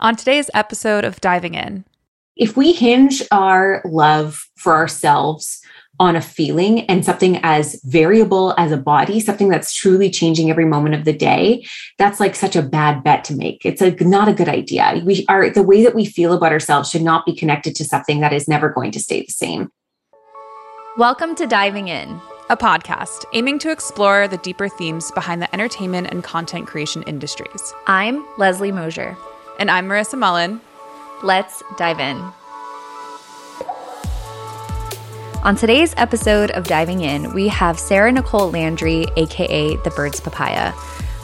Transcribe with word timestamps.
On 0.00 0.14
today's 0.14 0.48
episode 0.54 1.04
of 1.04 1.20
Diving 1.20 1.54
In, 1.54 1.84
if 2.36 2.56
we 2.56 2.72
hinge 2.72 3.20
our 3.32 3.82
love 3.84 4.48
for 4.54 4.72
ourselves 4.76 5.60
on 5.98 6.14
a 6.14 6.20
feeling 6.20 6.82
and 6.82 7.04
something 7.04 7.40
as 7.42 7.82
variable 7.82 8.54
as 8.58 8.70
a 8.70 8.76
body, 8.76 9.18
something 9.18 9.48
that's 9.48 9.74
truly 9.74 10.08
changing 10.08 10.50
every 10.50 10.66
moment 10.66 10.94
of 10.94 11.04
the 11.04 11.12
day, 11.12 11.66
that's 11.98 12.20
like 12.20 12.36
such 12.36 12.54
a 12.54 12.62
bad 12.62 13.02
bet 13.02 13.24
to 13.24 13.34
make. 13.34 13.66
It's 13.66 13.82
a, 13.82 13.90
not 14.04 14.28
a 14.28 14.32
good 14.32 14.48
idea. 14.48 15.02
We 15.04 15.26
are 15.28 15.50
the 15.50 15.64
way 15.64 15.82
that 15.82 15.96
we 15.96 16.04
feel 16.04 16.32
about 16.32 16.52
ourselves 16.52 16.90
should 16.90 17.02
not 17.02 17.26
be 17.26 17.34
connected 17.34 17.74
to 17.74 17.84
something 17.84 18.20
that 18.20 18.32
is 18.32 18.46
never 18.46 18.68
going 18.68 18.92
to 18.92 19.00
stay 19.00 19.22
the 19.22 19.32
same. 19.32 19.72
Welcome 20.96 21.34
to 21.34 21.46
Diving 21.48 21.88
In, 21.88 22.20
a 22.50 22.56
podcast 22.56 23.24
aiming 23.32 23.58
to 23.58 23.72
explore 23.72 24.28
the 24.28 24.38
deeper 24.38 24.68
themes 24.68 25.10
behind 25.10 25.42
the 25.42 25.52
entertainment 25.52 26.06
and 26.12 26.22
content 26.22 26.68
creation 26.68 27.02
industries. 27.02 27.74
I'm 27.88 28.24
Leslie 28.38 28.70
Mosier. 28.70 29.16
And 29.58 29.72
I'm 29.72 29.88
Marissa 29.88 30.16
Mullen. 30.16 30.60
Let's 31.24 31.64
dive 31.76 31.98
in. 31.98 32.16
On 35.42 35.56
today's 35.56 35.94
episode 35.96 36.52
of 36.52 36.62
Diving 36.62 37.00
In, 37.00 37.34
we 37.34 37.48
have 37.48 37.76
Sarah 37.76 38.12
Nicole 38.12 38.52
Landry, 38.52 39.06
aka 39.16 39.74
The 39.78 39.90
Bird's 39.90 40.20
Papaya. 40.20 40.72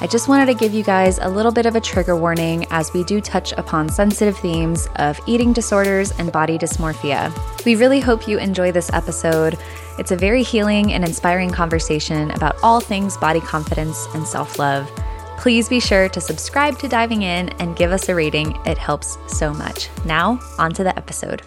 I 0.00 0.08
just 0.08 0.28
wanted 0.28 0.46
to 0.46 0.54
give 0.54 0.74
you 0.74 0.82
guys 0.82 1.18
a 1.18 1.28
little 1.28 1.52
bit 1.52 1.64
of 1.64 1.76
a 1.76 1.80
trigger 1.80 2.16
warning 2.16 2.66
as 2.70 2.92
we 2.92 3.04
do 3.04 3.20
touch 3.20 3.52
upon 3.52 3.88
sensitive 3.88 4.36
themes 4.38 4.88
of 4.96 5.20
eating 5.28 5.52
disorders 5.52 6.10
and 6.18 6.32
body 6.32 6.58
dysmorphia. 6.58 7.32
We 7.64 7.76
really 7.76 8.00
hope 8.00 8.26
you 8.26 8.38
enjoy 8.38 8.72
this 8.72 8.92
episode. 8.92 9.56
It's 9.96 10.10
a 10.10 10.16
very 10.16 10.42
healing 10.42 10.92
and 10.92 11.04
inspiring 11.04 11.50
conversation 11.50 12.32
about 12.32 12.56
all 12.64 12.80
things 12.80 13.16
body 13.16 13.40
confidence 13.40 14.08
and 14.12 14.26
self 14.26 14.58
love. 14.58 14.90
Please 15.38 15.68
be 15.68 15.80
sure 15.80 16.08
to 16.08 16.20
subscribe 16.20 16.78
to 16.78 16.88
Diving 16.88 17.22
In 17.22 17.50
and 17.60 17.76
give 17.76 17.92
us 17.92 18.08
a 18.08 18.14
rating. 18.14 18.56
It 18.66 18.78
helps 18.78 19.18
so 19.26 19.52
much. 19.52 19.88
Now, 20.04 20.40
on 20.58 20.72
to 20.74 20.84
the 20.84 20.96
episode. 20.96 21.42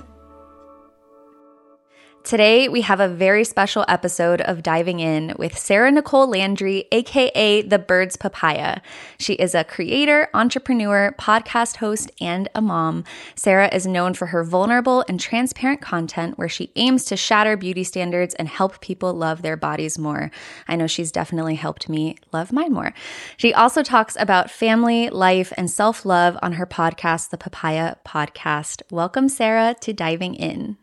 Today, 2.28 2.68
we 2.68 2.82
have 2.82 3.00
a 3.00 3.08
very 3.08 3.46
special 3.46 3.86
episode 3.88 4.42
of 4.42 4.62
Diving 4.62 5.00
In 5.00 5.34
with 5.40 5.58
Sarah 5.58 5.94
Nicole 5.94 6.28
Landry, 6.28 6.84
aka 6.92 7.62
The 7.62 7.80
Bird's 7.80 8.18
Papaya. 8.18 8.82
She 9.18 9.36
is 9.36 9.56
a 9.56 9.64
creator, 9.64 10.28
entrepreneur, 10.34 11.16
podcast 11.18 11.78
host, 11.78 12.12
and 12.20 12.50
a 12.54 12.62
mom. 12.62 13.06
Sarah 13.36 13.74
is 13.74 13.88
known 13.88 14.14
for 14.14 14.26
her 14.26 14.44
vulnerable 14.44 15.06
and 15.08 15.22
transparent 15.22 15.80
content 15.80 16.38
where 16.38 16.50
she 16.50 16.74
aims 16.76 17.06
to 17.06 17.16
shatter 17.16 17.56
beauty 17.56 17.86
standards 17.86 18.36
and 18.36 18.50
help 18.50 18.82
people 18.82 19.14
love 19.14 19.42
their 19.42 19.56
bodies 19.56 19.98
more. 19.98 20.30
I 20.68 20.76
know 20.76 20.86
she's 20.86 21.14
definitely 21.14 21.56
helped 21.56 21.88
me 21.88 22.18
love 22.34 22.52
mine 22.52 22.74
more. 22.74 22.94
She 23.38 23.54
also 23.54 23.84
talks 23.84 24.18
about 24.20 24.52
family, 24.52 25.10
life, 25.10 25.54
and 25.56 25.72
self 25.72 26.06
love 26.06 26.38
on 26.42 26.52
her 26.52 26.66
podcast, 26.66 27.30
The 27.30 27.38
Papaya 27.38 27.96
Podcast. 28.06 28.82
Welcome, 28.92 29.30
Sarah, 29.30 29.78
to 29.80 29.94
Diving 29.94 30.36
In. 30.36 30.76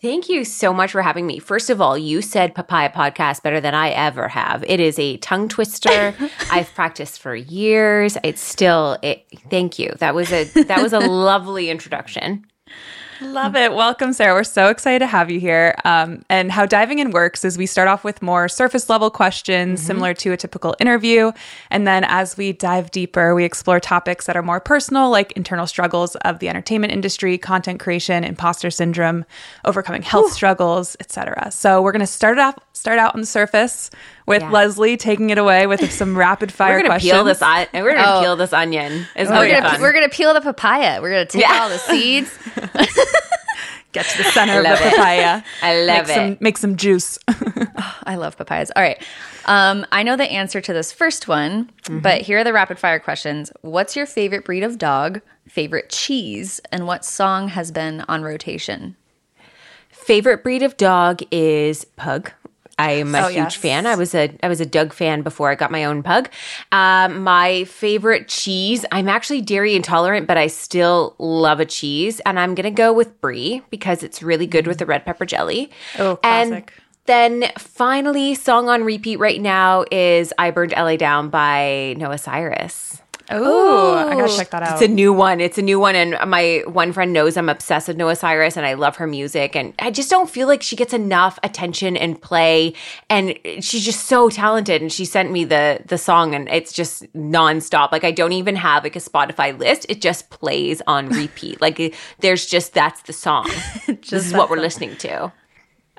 Thank 0.00 0.30
you 0.30 0.46
so 0.46 0.72
much 0.72 0.92
for 0.92 1.02
having 1.02 1.26
me. 1.26 1.38
First 1.38 1.68
of 1.68 1.78
all, 1.78 1.98
you 1.98 2.22
said 2.22 2.54
papaya 2.54 2.90
podcast 2.90 3.42
better 3.42 3.60
than 3.60 3.74
I 3.74 3.90
ever 3.90 4.28
have. 4.28 4.64
It 4.66 4.80
is 4.80 4.98
a 4.98 5.18
tongue 5.18 5.46
twister. 5.46 6.14
I've 6.50 6.72
practiced 6.74 7.20
for 7.20 7.34
years. 7.34 8.16
It's 8.24 8.40
still 8.40 8.96
it 9.02 9.26
thank 9.50 9.78
you. 9.78 9.92
That 9.98 10.14
was 10.14 10.32
a 10.32 10.44
that 10.62 10.82
was 10.82 10.94
a 10.94 10.98
lovely 11.06 11.68
introduction. 11.68 12.46
Love 13.20 13.54
it. 13.54 13.72
Welcome, 13.72 14.14
Sarah. 14.14 14.34
We're 14.34 14.44
so 14.44 14.68
excited 14.68 15.00
to 15.00 15.06
have 15.06 15.30
you 15.30 15.38
here. 15.38 15.74
Um, 15.84 16.22
and 16.30 16.50
how 16.50 16.64
diving 16.64 17.00
in 17.00 17.10
works 17.10 17.44
is 17.44 17.58
we 17.58 17.66
start 17.66 17.86
off 17.86 18.02
with 18.02 18.22
more 18.22 18.48
surface 18.48 18.88
level 18.88 19.10
questions, 19.10 19.80
mm-hmm. 19.80 19.86
similar 19.86 20.14
to 20.14 20.32
a 20.32 20.36
typical 20.38 20.74
interview. 20.80 21.32
And 21.70 21.86
then 21.86 22.04
as 22.04 22.38
we 22.38 22.52
dive 22.52 22.90
deeper, 22.90 23.34
we 23.34 23.44
explore 23.44 23.78
topics 23.78 24.26
that 24.26 24.36
are 24.36 24.42
more 24.42 24.58
personal, 24.58 25.10
like 25.10 25.32
internal 25.32 25.66
struggles 25.66 26.16
of 26.16 26.38
the 26.38 26.48
entertainment 26.48 26.94
industry, 26.94 27.36
content 27.36 27.78
creation, 27.78 28.24
imposter 28.24 28.70
syndrome, 28.70 29.26
overcoming 29.66 30.02
health 30.02 30.26
Ooh. 30.26 30.34
struggles, 30.34 30.96
etc. 30.98 31.50
So 31.50 31.82
we're 31.82 31.92
going 31.92 32.00
to 32.00 32.06
start 32.06 32.38
off 32.38 32.56
start 32.72 32.98
out 32.98 33.14
on 33.14 33.20
the 33.20 33.26
surface 33.26 33.90
with 34.26 34.40
yeah. 34.40 34.50
Leslie 34.50 34.96
taking 34.96 35.28
it 35.28 35.36
away 35.36 35.66
with 35.66 35.92
some 35.92 36.16
rapid 36.16 36.50
fire 36.50 36.76
we're 36.76 36.78
gonna 36.78 36.88
questions. 36.88 37.12
Peel 37.12 37.24
this 37.24 37.42
on- 37.42 37.66
we're 37.74 37.92
going 37.92 37.96
to 37.96 38.16
oh. 38.16 38.20
peel 38.22 38.36
this 38.36 38.54
onion. 38.54 39.06
It's 39.14 39.28
we're 39.30 39.50
gonna, 39.50 39.78
we're 39.80 39.92
gonna 39.92 40.08
peel 40.08 40.32
the 40.32 40.40
papaya. 40.40 41.02
We're 41.02 41.10
going 41.10 41.26
to 41.26 41.32
take 41.32 41.42
yeah. 41.42 41.60
all 41.60 41.68
the 41.68 41.78
seeds. 41.78 42.30
Get 43.92 44.06
to 44.06 44.18
the 44.18 44.24
center 44.30 44.58
of 44.58 44.64
the 44.64 44.76
papaya. 44.76 45.42
I 45.62 45.82
love 45.82 46.06
make 46.06 46.08
it. 46.08 46.14
Some, 46.14 46.36
make 46.40 46.58
some 46.58 46.76
juice. 46.76 47.18
oh, 47.28 47.98
I 48.04 48.16
love 48.16 48.36
papayas. 48.36 48.70
All 48.76 48.82
right. 48.82 49.02
Um, 49.46 49.84
I 49.90 50.02
know 50.02 50.16
the 50.16 50.30
answer 50.30 50.60
to 50.60 50.72
this 50.72 50.92
first 50.92 51.26
one, 51.26 51.72
mm-hmm. 51.82 51.98
but 51.98 52.22
here 52.22 52.38
are 52.38 52.44
the 52.44 52.52
rapid 52.52 52.78
fire 52.78 53.00
questions. 53.00 53.50
What's 53.62 53.96
your 53.96 54.06
favorite 54.06 54.44
breed 54.44 54.62
of 54.62 54.78
dog, 54.78 55.22
favorite 55.48 55.90
cheese, 55.90 56.60
and 56.70 56.86
what 56.86 57.04
song 57.04 57.48
has 57.48 57.72
been 57.72 58.02
on 58.02 58.22
rotation? 58.22 58.96
Favorite 59.88 60.42
breed 60.42 60.62
of 60.62 60.76
dog 60.76 61.22
is 61.30 61.84
pug. 61.84 62.32
I'm 62.80 63.14
a 63.14 63.26
oh, 63.26 63.28
huge 63.28 63.36
yes. 63.36 63.54
fan. 63.54 63.86
I 63.86 63.94
was 63.94 64.14
a 64.14 64.30
I 64.42 64.48
was 64.48 64.60
a 64.60 64.66
Doug 64.66 64.92
fan 64.92 65.22
before 65.22 65.50
I 65.50 65.54
got 65.54 65.70
my 65.70 65.84
own 65.84 66.02
pug. 66.02 66.30
Um, 66.72 67.22
my 67.22 67.64
favorite 67.64 68.28
cheese. 68.28 68.84
I'm 68.90 69.08
actually 69.08 69.42
dairy 69.42 69.74
intolerant, 69.74 70.26
but 70.26 70.36
I 70.36 70.46
still 70.46 71.14
love 71.18 71.60
a 71.60 71.66
cheese, 71.66 72.20
and 72.20 72.38
I'm 72.38 72.54
gonna 72.54 72.70
go 72.70 72.92
with 72.92 73.20
brie 73.20 73.62
because 73.70 74.02
it's 74.02 74.22
really 74.22 74.46
good 74.46 74.66
with 74.66 74.78
the 74.78 74.86
red 74.86 75.04
pepper 75.04 75.26
jelly. 75.26 75.70
Oh, 75.98 76.16
classic. 76.16 76.52
And 76.52 76.70
then 77.06 77.52
finally, 77.58 78.34
song 78.34 78.68
on 78.68 78.84
repeat 78.84 79.16
right 79.18 79.40
now 79.40 79.84
is 79.90 80.32
"I 80.38 80.50
Burned 80.50 80.72
LA 80.76 80.96
Down" 80.96 81.28
by 81.28 81.94
Noah 81.98 82.18
Cyrus. 82.18 83.02
Oh, 83.30 83.94
I 83.94 84.14
gotta 84.14 84.36
check 84.36 84.50
that 84.50 84.62
out. 84.62 84.72
It's 84.72 84.82
a 84.82 84.88
new 84.88 85.12
one. 85.12 85.40
It's 85.40 85.58
a 85.58 85.62
new 85.62 85.78
one. 85.78 85.94
And 85.94 86.16
my 86.28 86.62
one 86.66 86.92
friend 86.92 87.12
knows 87.12 87.36
I'm 87.36 87.48
obsessed 87.48 87.88
with 87.88 87.96
Noah 87.96 88.16
Cyrus 88.16 88.56
and 88.56 88.66
I 88.66 88.74
love 88.74 88.96
her 88.96 89.06
music. 89.06 89.54
And 89.54 89.72
I 89.78 89.90
just 89.90 90.10
don't 90.10 90.28
feel 90.28 90.48
like 90.48 90.62
she 90.62 90.76
gets 90.76 90.92
enough 90.92 91.38
attention 91.42 91.96
and 91.96 92.20
play. 92.20 92.74
And 93.08 93.38
she's 93.60 93.84
just 93.84 94.06
so 94.06 94.28
talented. 94.30 94.82
And 94.82 94.92
she 94.92 95.04
sent 95.04 95.30
me 95.30 95.44
the 95.44 95.80
the 95.86 95.98
song 95.98 96.34
and 96.34 96.48
it's 96.48 96.72
just 96.72 97.10
nonstop. 97.14 97.92
Like 97.92 98.04
I 98.04 98.10
don't 98.10 98.32
even 98.32 98.56
have 98.56 98.84
like 98.84 98.96
a 98.96 99.00
Spotify 99.00 99.56
list. 99.58 99.86
It 99.88 100.00
just 100.00 100.30
plays 100.30 100.82
on 100.86 101.08
repeat. 101.08 101.60
like 101.60 101.94
there's 102.18 102.46
just 102.46 102.74
that's 102.74 103.02
the 103.02 103.12
song. 103.12 103.48
this 103.86 104.26
is 104.26 104.32
what 104.32 104.50
we're 104.50 104.60
listening 104.60 104.96
to. 104.98 105.32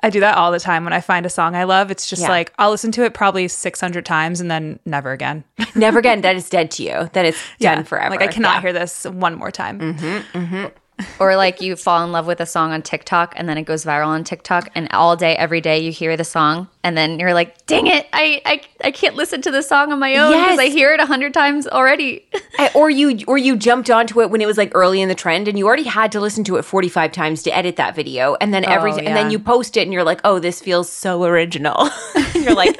I 0.02 0.10
do 0.10 0.20
that 0.20 0.36
all 0.36 0.50
the 0.50 0.60
time 0.60 0.84
when 0.84 0.92
I 0.92 1.00
find 1.00 1.24
a 1.24 1.30
song 1.30 1.54
I 1.54 1.64
love. 1.64 1.90
It's 1.90 2.08
just 2.08 2.22
yeah. 2.22 2.28
like 2.28 2.52
I'll 2.58 2.70
listen 2.70 2.92
to 2.92 3.04
it 3.04 3.14
probably 3.14 3.48
600 3.48 4.04
times 4.04 4.40
and 4.40 4.50
then 4.50 4.78
never 4.84 5.12
again. 5.12 5.44
never 5.74 5.98
again. 5.98 6.12
That 6.22 6.36
is 6.36 6.48
dead 6.48 6.70
to 6.72 6.82
you. 6.84 7.10
That 7.14 7.24
is 7.24 7.34
done 7.58 7.78
yeah. 7.78 7.82
forever. 7.82 8.10
Like 8.10 8.22
I 8.22 8.28
cannot 8.28 8.56
yeah. 8.56 8.60
hear 8.60 8.72
this 8.72 9.04
one 9.04 9.34
more 9.34 9.50
time. 9.50 9.80
Mm-hmm, 9.80 10.38
mm-hmm 10.38 10.78
or 11.18 11.36
like 11.36 11.60
you 11.60 11.76
fall 11.76 12.04
in 12.04 12.12
love 12.12 12.26
with 12.26 12.40
a 12.40 12.46
song 12.46 12.72
on 12.72 12.82
TikTok 12.82 13.34
and 13.36 13.48
then 13.48 13.58
it 13.58 13.62
goes 13.62 13.84
viral 13.84 14.08
on 14.08 14.24
TikTok 14.24 14.70
and 14.74 14.88
all 14.92 15.16
day 15.16 15.36
every 15.36 15.60
day 15.60 15.78
you 15.78 15.92
hear 15.92 16.16
the 16.16 16.24
song 16.24 16.68
and 16.82 16.96
then 16.96 17.18
you're 17.20 17.34
like, 17.34 17.66
"Dang 17.66 17.86
it, 17.86 18.06
I 18.12 18.42
I, 18.44 18.62
I 18.84 18.90
can't 18.90 19.14
listen 19.14 19.42
to 19.42 19.50
the 19.50 19.62
song 19.62 19.92
on 19.92 19.98
my 19.98 20.16
own 20.16 20.32
because 20.32 20.58
yes. 20.58 20.58
I 20.58 20.66
hear 20.66 20.92
it 20.92 21.00
a 21.00 21.06
hundred 21.06 21.34
times 21.34 21.66
already." 21.66 22.26
I, 22.58 22.70
or 22.74 22.90
you 22.90 23.20
or 23.26 23.38
you 23.38 23.56
jumped 23.56 23.90
onto 23.90 24.20
it 24.20 24.30
when 24.30 24.40
it 24.40 24.46
was 24.46 24.58
like 24.58 24.72
early 24.74 25.00
in 25.00 25.08
the 25.08 25.14
trend 25.14 25.48
and 25.48 25.58
you 25.58 25.66
already 25.66 25.84
had 25.84 26.12
to 26.12 26.20
listen 26.20 26.44
to 26.44 26.56
it 26.56 26.62
45 26.62 27.12
times 27.12 27.42
to 27.44 27.56
edit 27.56 27.76
that 27.76 27.94
video 27.94 28.36
and 28.40 28.52
then 28.52 28.64
every 28.64 28.92
oh, 28.92 28.96
yeah. 28.96 29.02
and 29.02 29.16
then 29.16 29.30
you 29.30 29.38
post 29.38 29.76
it 29.76 29.82
and 29.82 29.92
you're 29.92 30.04
like, 30.04 30.20
"Oh, 30.24 30.38
this 30.38 30.60
feels 30.60 30.90
so 30.90 31.24
original." 31.24 31.88
you're 32.34 32.54
like, 32.54 32.76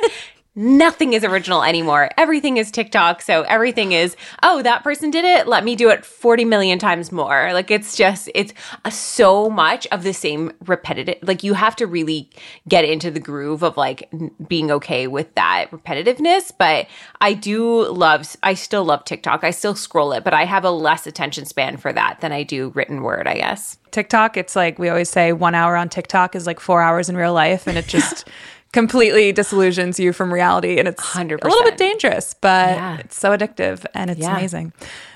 nothing 0.55 1.15
is 1.15 1.25
original 1.25 1.63
anymore. 1.63 2.11
Everything 2.19 2.59
is 2.59 2.71
TikTok. 2.71 3.23
So 3.23 3.43
everything 3.43 3.93
is, 3.93 4.17
oh, 4.43 4.63
that 4.63 4.85
person 4.85 5.11
did 5.11 5.25
it. 5.25 5.49
Let 5.49 5.65
me 5.65 5.77
do 5.77 5.89
it 5.89 6.05
40 6.05 6.45
million 6.45 6.79
times 6.79 7.11
more. 7.11 7.53
Like 7.53 7.71
it's 7.71 7.97
just, 7.97 8.31
it's 8.35 8.53
a, 8.85 8.91
so 8.91 9.49
much 9.49 9.87
of 9.89 10.03
the 10.03 10.13
same 10.13 10.53
repetitive. 10.67 11.17
Like 11.23 11.43
you 11.43 11.55
have 11.55 11.77
to 11.77 11.87
really 11.87 12.29
get 12.69 12.85
into 12.85 13.11
the 13.11 13.21
groove 13.21 13.63
of 13.63 13.77
like 13.77 14.11
being 14.47 14.71
okay 14.71 15.07
with 15.07 15.35
that 15.37 15.71
repetitiveness. 15.71 16.53
But 16.57 16.87
I 17.21 17.33
do 17.33 17.89
love, 17.89 18.37
I 18.43 18.55
still 18.55 18.84
love 18.84 19.05
TikTok. 19.05 19.45
I 19.45 19.51
still 19.51 19.75
scroll 19.75 20.13
it, 20.13 20.23
but 20.23 20.34
I 20.34 20.45
have 20.45 20.65
a 20.65 20.71
less 20.71 21.07
attention 21.07 21.47
span 21.47 21.79
for 21.79 21.93
that 21.93 22.21
than 22.21 22.33
I 22.33 22.43
do 22.43 22.72
written 22.75 23.03
word, 23.03 23.27
I 23.27 23.37
guess. 23.37 23.78
TikTok, 23.91 24.37
it's 24.37 24.57
like 24.57 24.78
we 24.78 24.89
always 24.89 25.10
say 25.10 25.33
one 25.33 25.55
hour 25.55 25.77
on 25.77 25.89
TikTok 25.89 26.34
is 26.34 26.47
like 26.47 26.60
four 26.60 26.83
hours 26.83 27.09
in 27.09 27.16
real 27.16 27.34
life. 27.34 27.66
And 27.66 27.78
it 27.78 27.87
just, 27.87 28.28
completely 28.72 29.33
disillusions 29.33 30.01
you 30.01 30.13
from 30.13 30.33
reality 30.33 30.78
and 30.78 30.89
it's 30.89 31.03
100%. 31.03 31.42
a 31.42 31.48
little 31.48 31.63
bit 31.63 31.77
dangerous 31.77 32.34
but 32.34 32.77
yeah. 32.77 32.98
it's 32.98 33.19
so 33.19 33.36
addictive 33.36 33.84
and 33.95 34.10
it's 34.10 34.21
yeah. 34.21 34.36
amazing 34.36 34.72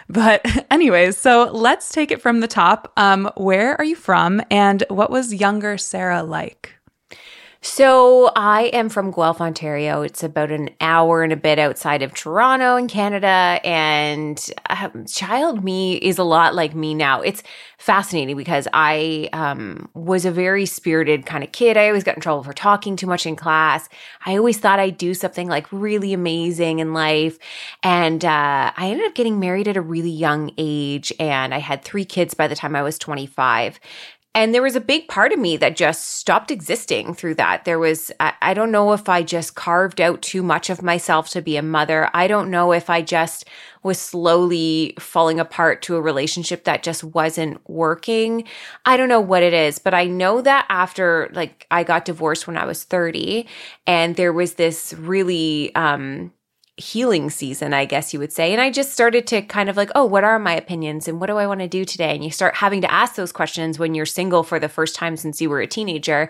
but 0.09 0.45
anyways 0.71 1.17
so 1.17 1.51
let's 1.53 1.91
take 1.91 2.11
it 2.11 2.21
from 2.21 2.41
the 2.41 2.49
top 2.49 2.93
um, 2.97 3.31
where 3.37 3.75
are 3.81 3.85
you 3.85 3.97
from 3.97 4.43
and 4.51 4.85
what 4.89 5.11
was 5.11 5.35
younger 5.35 5.79
sarah 5.79 6.23
like 6.23 6.76
So 7.67 8.31
I 8.37 8.67
am 8.67 8.89
from 8.89 9.11
Guelph, 9.11 9.41
Ontario. 9.41 10.03
It's 10.03 10.23
about 10.23 10.53
an 10.53 10.71
hour 10.81 11.25
and 11.25 11.33
a 11.33 11.37
bit 11.37 11.59
outside 11.59 12.01
of 12.01 12.15
Toronto 12.15 12.77
in 12.77 12.87
Canada. 12.87 13.61
And 13.65 14.41
um, 14.71 15.05
child 15.07 15.65
me 15.65 15.97
is 15.97 16.17
a 16.17 16.23
lot 16.23 16.55
like 16.55 16.77
me 16.77 16.95
now. 16.95 17.23
It's 17.23 17.43
fascinating 17.77 18.37
because 18.37 18.69
I 18.73 19.29
um, 19.33 19.89
was 19.95 20.25
a 20.25 20.31
very 20.31 20.65
spirited 20.65 21.27
kind 21.27 21.43
of 21.43 21.51
kid. 21.51 21.77
I 21.77 21.89
always 21.89 22.05
got 22.05 22.15
in 22.15 22.21
trouble 22.23 22.45
for 22.45 22.53
talking 22.53 22.95
too 22.95 23.09
much 23.09 23.27
in 23.27 23.35
class. 23.35 23.89
I 24.25 24.37
always 24.37 24.59
thought 24.59 24.79
I'd 24.79 24.97
do 24.97 25.13
something 25.13 25.49
like 25.49 25.71
really 25.73 26.13
amazing 26.13 26.79
in 26.79 26.95
life. 26.95 27.37
And 27.83 28.25
uh, 28.25 28.73
I 28.77 28.91
ended 28.91 29.07
up 29.07 29.17
getting 29.17 29.41
married 29.41 29.67
at 29.67 29.77
a 29.77 29.83
really 29.83 30.11
young 30.11 30.53
age. 30.57 31.13
And 31.19 31.53
I 31.53 31.59
had 31.59 31.83
three 31.83 32.05
kids 32.05 32.33
by 32.33 32.47
the 32.47 32.57
time 32.57 32.77
I 32.77 32.83
was 32.83 32.97
25. 32.97 33.81
And 34.37 34.55
there 34.55 34.61
was 34.61 34.77
a 34.77 34.83
big 34.83 35.09
part 35.09 35.33
of 35.33 35.39
me 35.39 35.57
that 35.57 35.77
just 35.77 36.17
stopped 36.17 36.51
existing 36.51 37.15
through 37.15 37.37
that. 37.37 37.65
There 37.65 37.79
was, 37.79 38.13
I, 38.21 38.53
don't 38.53 38.71
know 38.71 38.93
if 38.93 39.09
I 39.09 39.23
just 39.23 39.55
carved 39.55 39.99
out 39.99 40.21
too 40.21 40.43
much 40.43 40.69
of 40.69 40.83
myself 40.83 41.31
to 41.31 41.41
be 41.41 41.57
a 41.57 41.63
mother. 41.63 42.11
I 42.13 42.27
don't 42.27 42.51
know 42.51 42.73
if 42.73 42.91
I 42.91 43.01
just 43.01 43.47
was 43.83 43.99
slowly 43.99 44.93
falling 44.99 45.41
apart 45.41 45.81
to 45.83 45.97
a 45.97 46.03
relationship 46.03 46.65
that 46.65 46.83
just 46.83 47.03
wasn't 47.03 47.67
working. 47.67 48.45
I 48.85 48.99
don't 48.99 49.09
know 49.09 49.23
what 49.23 49.43
it 49.43 49.55
is, 49.55 49.79
but 49.79 49.95
I 49.95 50.05
know 50.05 50.43
that 50.43 50.67
after 50.69 51.31
like 51.33 51.67
I 51.71 51.83
got 51.83 52.05
divorced 52.05 52.47
when 52.47 52.59
I 52.59 52.67
was 52.67 52.85
30 52.85 53.47
and 53.87 54.17
there 54.17 54.35
was 54.35 54.55
this 54.55 54.93
really, 54.93 55.75
um, 55.75 56.31
healing 56.79 57.31
season, 57.31 57.73
I 57.73 57.87
guess 57.87 58.13
you 58.13 58.21
would 58.21 58.33
say. 58.33 58.53
And 58.53 58.61
I 58.61 58.71
just 58.71 58.93
started 58.93 59.27
to 59.29 59.41
kind 59.43 59.71
of 59.71 59.77
like, 59.77 59.91
oh, 59.95 60.05
what 60.05 60.25
are 60.25 60.39
my 60.39 60.55
opinions 60.55 61.09
and 61.09 61.19
what 61.19 61.29
do 61.29 61.37
I 61.39 61.47
want 61.47 61.61
to 61.61 61.69
do 61.69 61.85
today? 61.85 62.15
And 62.15 62.23
you 62.23 62.31
start 62.31 62.55
having 62.55 62.83
to 62.83 62.93
ask 62.93 63.15
those 63.15 63.33
questions 63.33 63.79
when 63.79 63.95
you're 63.95 64.05
single 64.05 64.43
for 64.43 64.59
the 64.59 64.69
first 64.69 64.95
time 64.95 65.17
since 65.17 65.41
you 65.41 65.49
were 65.49 65.61
a 65.61 65.67
teenager. 65.67 66.29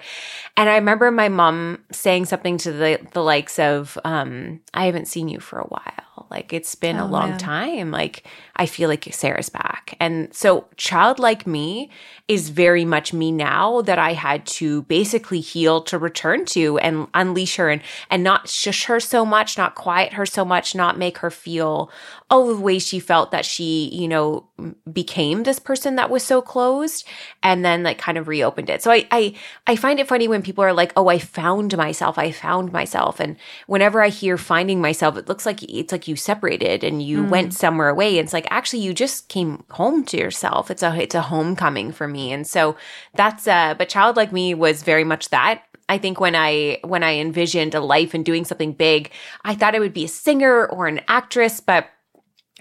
And 0.56 0.70
I 0.70 0.76
remember 0.76 1.10
my 1.10 1.28
mom 1.28 1.84
saying 1.90 2.26
something 2.26 2.58
to 2.58 2.72
the 2.72 3.00
the 3.12 3.22
likes 3.22 3.58
of, 3.58 3.98
um, 4.04 4.60
I 4.72 4.86
haven't 4.86 5.08
seen 5.08 5.28
you 5.28 5.40
for 5.40 5.58
a 5.58 5.66
while. 5.66 6.05
Like 6.30 6.52
it's 6.52 6.74
been 6.74 6.96
oh, 6.96 7.04
a 7.04 7.08
long 7.08 7.30
man. 7.30 7.38
time. 7.38 7.90
Like 7.90 8.24
I 8.56 8.66
feel 8.66 8.88
like 8.88 9.08
Sarah's 9.12 9.48
back. 9.48 9.96
And 10.00 10.34
so 10.34 10.66
childlike 10.76 11.46
me 11.46 11.90
is 12.28 12.48
very 12.48 12.84
much 12.84 13.12
me 13.12 13.30
now 13.30 13.82
that 13.82 13.98
I 13.98 14.14
had 14.14 14.46
to 14.46 14.82
basically 14.82 15.40
heal 15.40 15.82
to 15.82 15.98
return 15.98 16.44
to 16.46 16.78
and 16.78 17.06
unleash 17.14 17.56
her 17.56 17.68
and, 17.68 17.82
and 18.10 18.24
not 18.24 18.48
shush 18.48 18.86
her 18.86 18.98
so 18.98 19.24
much, 19.24 19.56
not 19.56 19.74
quiet 19.74 20.14
her 20.14 20.26
so 20.26 20.44
much, 20.44 20.74
not 20.74 20.98
make 20.98 21.18
her 21.18 21.30
feel 21.30 21.90
all 22.30 22.48
the 22.48 22.60
ways 22.60 22.86
she 22.86 22.98
felt 22.98 23.30
that 23.30 23.44
she, 23.44 23.88
you 23.92 24.08
know, 24.08 24.44
became 24.92 25.44
this 25.44 25.58
person 25.58 25.96
that 25.96 26.10
was 26.10 26.24
so 26.24 26.42
closed 26.42 27.06
and 27.42 27.64
then 27.64 27.82
like 27.82 27.98
kind 27.98 28.18
of 28.18 28.26
reopened 28.26 28.70
it. 28.70 28.82
So 28.82 28.90
I, 28.90 29.06
I, 29.10 29.34
I 29.66 29.76
find 29.76 30.00
it 30.00 30.08
funny 30.08 30.26
when 30.26 30.42
people 30.42 30.64
are 30.64 30.72
like, 30.72 30.92
oh, 30.96 31.08
I 31.08 31.18
found 31.18 31.76
myself. 31.76 32.18
I 32.18 32.32
found 32.32 32.72
myself. 32.72 33.20
And 33.20 33.36
whenever 33.66 34.02
I 34.02 34.08
hear 34.08 34.36
finding 34.36 34.80
myself, 34.80 35.16
it 35.16 35.28
looks 35.28 35.46
like 35.46 35.62
it's 35.62 35.92
like 35.92 36.05
you 36.08 36.16
separated 36.16 36.84
and 36.84 37.02
you 37.02 37.22
mm. 37.22 37.28
went 37.28 37.54
somewhere 37.54 37.88
away. 37.88 38.18
It's 38.18 38.32
like, 38.32 38.46
actually, 38.50 38.82
you 38.82 38.94
just 38.94 39.28
came 39.28 39.64
home 39.70 40.04
to 40.06 40.16
yourself. 40.16 40.70
It's 40.70 40.82
a, 40.82 40.94
it's 41.00 41.14
a 41.14 41.22
homecoming 41.22 41.92
for 41.92 42.06
me. 42.08 42.32
And 42.32 42.46
so 42.46 42.76
that's, 43.14 43.46
uh, 43.48 43.74
but 43.76 43.88
child 43.88 44.16
like 44.16 44.32
me 44.32 44.54
was 44.54 44.82
very 44.82 45.04
much 45.04 45.30
that. 45.30 45.62
I 45.88 45.98
think 45.98 46.18
when 46.18 46.34
I 46.34 46.80
when 46.82 47.04
I 47.04 47.18
envisioned 47.18 47.74
a 47.74 47.80
life 47.80 48.12
and 48.12 48.24
doing 48.24 48.44
something 48.44 48.72
big, 48.72 49.12
I 49.44 49.54
thought 49.54 49.76
I 49.76 49.78
would 49.78 49.92
be 49.92 50.04
a 50.04 50.08
singer 50.08 50.66
or 50.66 50.88
an 50.88 51.00
actress, 51.06 51.60
but 51.60 51.88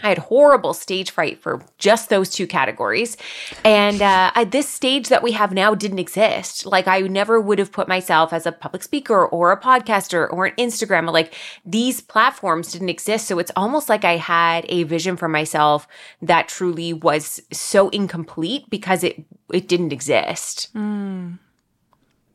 I 0.03 0.09
had 0.09 0.17
horrible 0.17 0.73
stage 0.73 1.09
fright 1.09 1.39
for 1.41 1.63
just 1.77 2.09
those 2.09 2.29
two 2.29 2.47
categories. 2.47 3.15
And 3.63 4.01
uh, 4.01 4.31
I, 4.35 4.43
this 4.43 4.67
stage 4.67 5.07
that 5.07 5.23
we 5.23 5.31
have 5.31 5.53
now 5.53 5.73
didn't 5.73 5.99
exist. 5.99 6.65
Like, 6.65 6.85
I 6.85 6.99
never 7.01 7.39
would 7.39 7.59
have 7.59 7.71
put 7.71 7.87
myself 7.87 8.33
as 8.33 8.45
a 8.45 8.51
public 8.51 8.83
speaker 8.83 9.25
or 9.25 9.53
a 9.53 9.59
podcaster 9.59 10.31
or 10.31 10.47
an 10.47 10.55
Instagram. 10.57 11.11
Like, 11.13 11.33
these 11.65 12.01
platforms 12.01 12.73
didn't 12.73 12.89
exist. 12.89 13.25
So 13.25 13.39
it's 13.39 13.53
almost 13.55 13.87
like 13.87 14.03
I 14.03 14.17
had 14.17 14.65
a 14.67 14.83
vision 14.83 15.15
for 15.15 15.29
myself 15.29 15.87
that 16.21 16.49
truly 16.49 16.91
was 16.91 17.41
so 17.53 17.87
incomplete 17.89 18.69
because 18.69 19.01
it, 19.01 19.23
it 19.53 19.69
didn't 19.69 19.93
exist. 19.93 20.73
Mm. 20.75 21.39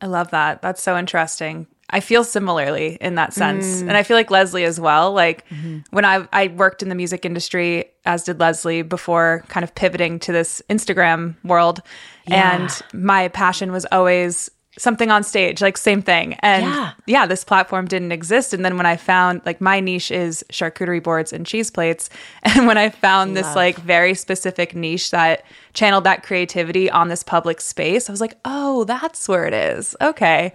I 0.01 0.07
love 0.07 0.31
that. 0.31 0.63
That's 0.63 0.81
so 0.81 0.97
interesting. 0.97 1.67
I 1.91 1.99
feel 1.99 2.23
similarly 2.23 2.97
in 3.01 3.15
that 3.15 3.33
sense. 3.33 3.81
Mm. 3.81 3.89
And 3.89 3.97
I 3.97 4.03
feel 4.03 4.17
like 4.17 4.31
Leslie 4.31 4.63
as 4.63 4.79
well. 4.79 5.11
Like 5.13 5.47
mm-hmm. 5.49 5.79
when 5.91 6.05
I 6.05 6.27
I 6.31 6.47
worked 6.47 6.81
in 6.81 6.89
the 6.89 6.95
music 6.95 7.25
industry, 7.25 7.85
as 8.05 8.23
did 8.23 8.39
Leslie 8.39 8.81
before 8.81 9.43
kind 9.47 9.63
of 9.63 9.75
pivoting 9.75 10.19
to 10.19 10.31
this 10.31 10.61
Instagram 10.69 11.35
world. 11.43 11.81
Yeah. 12.27 12.55
And 12.55 12.81
my 12.93 13.27
passion 13.27 13.71
was 13.71 13.85
always 13.91 14.49
something 14.77 15.11
on 15.11 15.23
stage, 15.23 15.61
like 15.61 15.77
same 15.77 16.01
thing. 16.01 16.33
And 16.35 16.63
yeah. 16.63 16.91
yeah. 17.05 17.25
this 17.25 17.43
platform 17.43 17.87
didn't 17.87 18.11
exist. 18.11 18.53
And 18.53 18.63
then 18.63 18.77
when 18.77 18.85
I 18.85 18.95
found 18.95 19.41
like 19.45 19.59
my 19.59 19.79
niche 19.79 20.11
is 20.11 20.45
charcuterie 20.49 21.03
boards 21.03 21.33
and 21.33 21.45
cheese 21.45 21.69
plates. 21.69 22.09
And 22.43 22.67
when 22.67 22.77
I 22.77 22.89
found 22.89 23.33
Love. 23.33 23.43
this 23.43 23.55
like 23.55 23.77
very 23.77 24.13
specific 24.13 24.75
niche 24.75 25.11
that 25.11 25.43
channeled 25.73 26.03
that 26.05 26.23
creativity 26.23 26.89
on 26.89 27.07
this 27.07 27.23
public 27.23 27.61
space, 27.61 28.09
I 28.09 28.13
was 28.13 28.21
like, 28.21 28.37
oh, 28.45 28.83
that's 28.85 29.27
where 29.27 29.45
it 29.45 29.53
is. 29.53 29.95
Okay. 30.01 30.53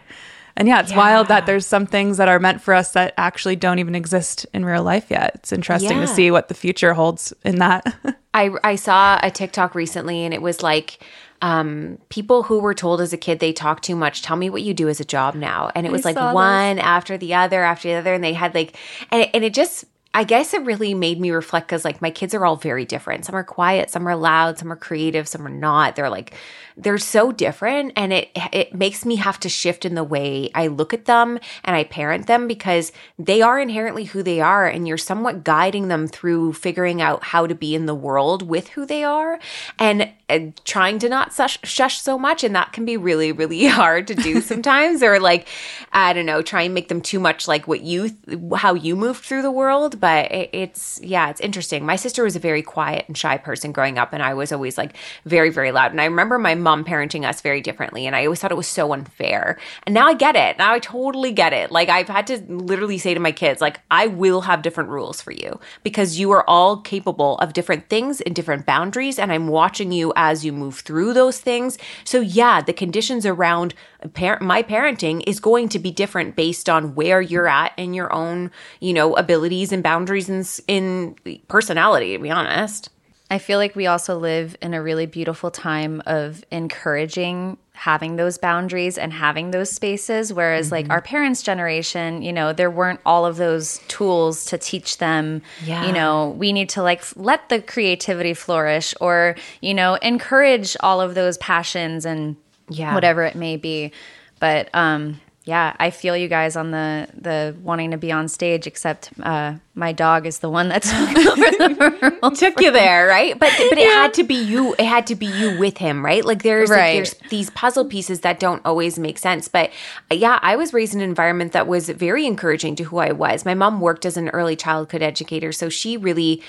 And 0.56 0.66
yeah, 0.66 0.80
it's 0.80 0.90
yeah. 0.90 0.96
wild 0.96 1.28
that 1.28 1.46
there's 1.46 1.66
some 1.66 1.86
things 1.86 2.16
that 2.16 2.28
are 2.28 2.38
meant 2.38 2.62
for 2.62 2.72
us 2.72 2.92
that 2.92 3.12
actually 3.18 3.56
don't 3.56 3.78
even 3.78 3.94
exist 3.94 4.46
in 4.54 4.64
real 4.64 4.82
life 4.82 5.10
yet. 5.10 5.32
It's 5.34 5.52
interesting 5.52 5.98
yeah. 5.98 6.00
to 6.00 6.06
see 6.06 6.30
what 6.30 6.48
the 6.48 6.54
future 6.54 6.94
holds 6.94 7.34
in 7.44 7.58
that. 7.58 7.94
I 8.34 8.50
I 8.64 8.76
saw 8.76 9.18
a 9.22 9.30
TikTok 9.30 9.74
recently 9.74 10.24
and 10.24 10.32
it 10.32 10.42
was 10.42 10.62
like 10.62 10.98
um, 11.42 11.98
people 12.08 12.44
who 12.44 12.58
were 12.58 12.74
told 12.74 13.00
as 13.00 13.12
a 13.12 13.18
kid 13.18 13.40
they 13.40 13.52
talk 13.52 13.82
too 13.82 13.96
much. 13.96 14.22
Tell 14.22 14.36
me 14.36 14.50
what 14.50 14.62
you 14.62 14.74
do 14.74 14.88
as 14.88 15.00
a 15.00 15.04
job 15.04 15.34
now. 15.34 15.70
And 15.74 15.86
it 15.86 15.92
was 15.92 16.06
I 16.06 16.12
like 16.12 16.34
one 16.34 16.76
this. 16.76 16.84
after 16.84 17.18
the 17.18 17.34
other 17.34 17.62
after 17.62 17.88
the 17.88 17.94
other. 17.94 18.14
And 18.14 18.24
they 18.24 18.32
had 18.32 18.54
like, 18.54 18.76
and, 19.10 19.28
and 19.34 19.44
it 19.44 19.52
just, 19.52 19.84
I 20.14 20.24
guess 20.24 20.54
it 20.54 20.62
really 20.62 20.94
made 20.94 21.20
me 21.20 21.30
reflect 21.30 21.66
because 21.68 21.84
like 21.84 22.00
my 22.00 22.10
kids 22.10 22.34
are 22.34 22.46
all 22.46 22.56
very 22.56 22.86
different. 22.86 23.26
Some 23.26 23.34
are 23.34 23.44
quiet, 23.44 23.90
some 23.90 24.08
are 24.08 24.16
loud, 24.16 24.58
some 24.58 24.72
are 24.72 24.76
creative, 24.76 25.28
some 25.28 25.46
are 25.46 25.50
not. 25.50 25.94
They're 25.94 26.08
like 26.08 26.34
they're 26.76 26.98
so 26.98 27.32
different 27.32 27.92
and 27.96 28.12
it 28.12 28.28
it 28.52 28.74
makes 28.74 29.06
me 29.06 29.16
have 29.16 29.40
to 29.40 29.48
shift 29.48 29.84
in 29.86 29.94
the 29.94 30.04
way 30.04 30.50
I 30.54 30.66
look 30.66 30.92
at 30.92 31.06
them 31.06 31.38
and 31.64 31.74
I 31.74 31.84
parent 31.84 32.26
them 32.26 32.46
because 32.46 32.92
they 33.18 33.40
are 33.40 33.58
inherently 33.58 34.04
who 34.04 34.22
they 34.22 34.40
are 34.40 34.66
and 34.66 34.86
you're 34.86 34.98
somewhat 34.98 35.42
guiding 35.42 35.88
them 35.88 36.06
through 36.06 36.52
figuring 36.52 37.00
out 37.00 37.24
how 37.24 37.46
to 37.46 37.54
be 37.54 37.74
in 37.74 37.86
the 37.86 37.94
world 37.94 38.42
with 38.42 38.68
who 38.68 38.84
they 38.84 39.04
are 39.04 39.38
and, 39.78 40.10
and 40.28 40.60
trying 40.64 40.98
to 40.98 41.08
not 41.08 41.32
shush, 41.32 41.58
shush 41.64 41.98
so 42.00 42.18
much 42.18 42.44
and 42.44 42.54
that 42.54 42.74
can 42.74 42.84
be 42.84 42.98
really 42.98 43.32
really 43.32 43.66
hard 43.66 44.06
to 44.08 44.14
do 44.14 44.40
sometimes 44.42 45.02
or 45.02 45.18
like 45.18 45.48
I 45.92 46.12
don't 46.12 46.26
know 46.26 46.42
try 46.42 46.62
and 46.62 46.74
make 46.74 46.88
them 46.88 47.00
too 47.00 47.20
much 47.20 47.48
like 47.48 47.66
what 47.66 47.80
you 47.80 48.10
how 48.54 48.74
you 48.74 48.96
moved 48.96 49.24
through 49.24 49.42
the 49.42 49.50
world 49.50 49.98
but 49.98 50.30
it, 50.30 50.50
it's 50.52 51.00
yeah 51.02 51.30
it's 51.30 51.40
interesting. 51.40 51.86
My 51.86 51.96
sister 51.96 52.22
was 52.22 52.36
a 52.36 52.40
very 52.40 52.62
quiet 52.62 53.06
and 53.08 53.16
shy 53.16 53.38
person 53.38 53.72
growing 53.72 53.96
up 53.96 54.12
and 54.12 54.22
I 54.22 54.34
was 54.34 54.52
always 54.52 54.76
like 54.76 54.94
very 55.24 55.48
very 55.48 55.72
loud 55.72 55.90
and 55.90 56.00
I 56.00 56.04
remember 56.04 56.38
my 56.38 56.54
mom 56.66 56.84
parenting 56.84 57.24
us 57.24 57.40
very 57.40 57.60
differently. 57.60 58.06
And 58.06 58.16
I 58.16 58.24
always 58.24 58.40
thought 58.40 58.50
it 58.50 58.56
was 58.56 58.66
so 58.66 58.92
unfair. 58.92 59.56
And 59.84 59.94
now 59.94 60.08
I 60.08 60.14
get 60.14 60.34
it. 60.34 60.58
Now 60.58 60.72
I 60.72 60.80
totally 60.80 61.30
get 61.30 61.52
it. 61.52 61.70
Like 61.70 61.88
I've 61.88 62.08
had 62.08 62.26
to 62.26 62.38
literally 62.48 62.98
say 62.98 63.14
to 63.14 63.20
my 63.20 63.30
kids, 63.30 63.60
like, 63.60 63.80
I 63.88 64.08
will 64.08 64.40
have 64.40 64.62
different 64.62 64.90
rules 64.90 65.22
for 65.22 65.30
you 65.30 65.60
because 65.84 66.18
you 66.18 66.32
are 66.32 66.44
all 66.50 66.78
capable 66.78 67.38
of 67.38 67.52
different 67.52 67.88
things 67.88 68.20
and 68.20 68.34
different 68.34 68.66
boundaries. 68.66 69.16
And 69.16 69.30
I'm 69.30 69.46
watching 69.46 69.92
you 69.92 70.12
as 70.16 70.44
you 70.44 70.52
move 70.52 70.80
through 70.80 71.12
those 71.12 71.38
things. 71.38 71.78
So 72.04 72.20
yeah, 72.20 72.60
the 72.60 72.72
conditions 72.72 73.24
around 73.24 73.72
par- 74.14 74.40
my 74.40 74.64
parenting 74.64 75.22
is 75.24 75.38
going 75.38 75.68
to 75.68 75.78
be 75.78 75.92
different 75.92 76.34
based 76.34 76.68
on 76.68 76.96
where 76.96 77.20
you're 77.20 77.46
at 77.46 77.72
in 77.76 77.94
your 77.94 78.12
own, 78.12 78.50
you 78.80 78.92
know, 78.92 79.14
abilities 79.14 79.70
and 79.70 79.84
boundaries 79.84 80.28
in, 80.28 80.44
in 80.66 81.14
personality, 81.46 82.16
to 82.16 82.22
be 82.22 82.30
honest. 82.30 82.90
I 83.30 83.38
feel 83.38 83.58
like 83.58 83.74
we 83.74 83.86
also 83.86 84.16
live 84.18 84.56
in 84.62 84.72
a 84.72 84.80
really 84.80 85.06
beautiful 85.06 85.50
time 85.50 86.00
of 86.06 86.44
encouraging 86.50 87.58
having 87.72 88.16
those 88.16 88.38
boundaries 88.38 88.96
and 88.96 89.12
having 89.12 89.50
those 89.50 89.70
spaces. 89.70 90.32
Whereas, 90.32 90.66
mm-hmm. 90.66 90.74
like 90.74 90.90
our 90.90 91.02
parents' 91.02 91.42
generation, 91.42 92.22
you 92.22 92.32
know, 92.32 92.52
there 92.52 92.70
weren't 92.70 93.00
all 93.04 93.26
of 93.26 93.36
those 93.36 93.80
tools 93.88 94.44
to 94.46 94.58
teach 94.58 94.98
them, 94.98 95.42
yeah. 95.64 95.86
you 95.86 95.92
know, 95.92 96.30
we 96.38 96.52
need 96.52 96.68
to 96.70 96.82
like 96.82 97.04
let 97.16 97.48
the 97.48 97.60
creativity 97.60 98.32
flourish 98.32 98.94
or, 99.00 99.36
you 99.60 99.74
know, 99.74 99.94
encourage 99.96 100.76
all 100.80 101.00
of 101.00 101.14
those 101.14 101.36
passions 101.38 102.06
and 102.06 102.36
yeah. 102.68 102.94
whatever 102.94 103.24
it 103.24 103.34
may 103.34 103.56
be. 103.56 103.92
But, 104.38 104.68
um, 104.72 105.20
yeah, 105.46 105.76
I 105.78 105.90
feel 105.90 106.16
you 106.16 106.26
guys 106.26 106.56
on 106.56 106.72
the 106.72 107.06
the 107.14 107.54
wanting 107.62 107.92
to 107.92 107.96
be 107.96 108.10
on 108.10 108.26
stage. 108.26 108.66
Except 108.66 109.10
uh, 109.22 109.54
my 109.76 109.92
dog 109.92 110.26
is 110.26 110.40
the 110.40 110.50
one 110.50 110.70
that 110.70 110.82
took, 110.82 112.34
took 112.34 112.60
you 112.60 112.72
there, 112.72 113.06
right? 113.06 113.38
But 113.38 113.52
but 113.56 113.78
it 113.78 113.86
yeah. 113.86 113.92
had 113.92 114.14
to 114.14 114.24
be 114.24 114.34
you. 114.34 114.74
It 114.76 114.86
had 114.86 115.06
to 115.06 115.14
be 115.14 115.26
you 115.26 115.56
with 115.56 115.78
him, 115.78 116.04
right? 116.04 116.24
Like 116.24 116.42
there's 116.42 116.68
right. 116.68 116.78
like, 116.78 116.94
there's 116.94 117.14
these 117.30 117.50
puzzle 117.50 117.84
pieces 117.84 118.22
that 118.22 118.40
don't 118.40 118.60
always 118.64 118.98
make 118.98 119.18
sense. 119.18 119.46
But 119.46 119.70
uh, 120.10 120.16
yeah, 120.16 120.40
I 120.42 120.56
was 120.56 120.74
raised 120.74 120.94
in 120.94 121.00
an 121.00 121.08
environment 121.08 121.52
that 121.52 121.68
was 121.68 121.90
very 121.90 122.26
encouraging 122.26 122.74
to 122.76 122.82
who 122.82 122.98
I 122.98 123.12
was. 123.12 123.44
My 123.44 123.54
mom 123.54 123.80
worked 123.80 124.04
as 124.04 124.16
an 124.16 124.30
early 124.30 124.56
childhood 124.56 125.00
educator, 125.00 125.52
so 125.52 125.68
she 125.68 125.96
really 125.96 126.42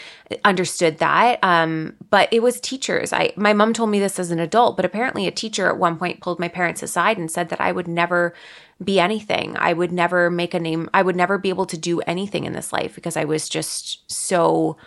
understood 0.44 0.98
that. 0.98 1.38
Um, 1.44 1.96
but 2.10 2.30
it 2.34 2.42
was 2.42 2.60
teachers. 2.60 3.13
I 3.13 3.32
my 3.36 3.54
mom 3.54 3.74
told 3.74 3.92
me 3.92 4.00
this 4.00 4.18
as 4.18 4.32
an 4.32 4.39
adult, 4.39 4.75
but 4.75 4.86
apparently 4.86 5.27
a 5.27 5.32
teacher 5.32 5.68
at 5.68 5.77
one 5.77 6.00
point 6.00 6.20
pulled 6.20 6.39
my 6.39 6.48
parents 6.48 6.82
aside 6.82 7.20
and 7.20 7.30
said 7.30 7.50
that 7.50 7.62
I 7.62 7.72
would 7.72 7.88
never 7.88 8.34
be 8.84 9.00
anything. 9.00 9.55
I 9.57 9.74
would 9.74 9.91
never 9.91 10.29
make 10.29 10.53
a 10.53 10.60
name. 10.60 10.89
I 10.93 11.01
would 11.01 11.15
never 11.15 11.38
be 11.38 11.50
able 11.50 11.65
to 11.67 11.77
do 11.77 12.01
anything 12.01 12.46
in 12.46 12.53
this 12.53 12.72
life 12.72 12.96
because 12.96 13.17
I 13.17 13.25
was 13.25 13.50
just 13.50 14.10
so 14.12 14.77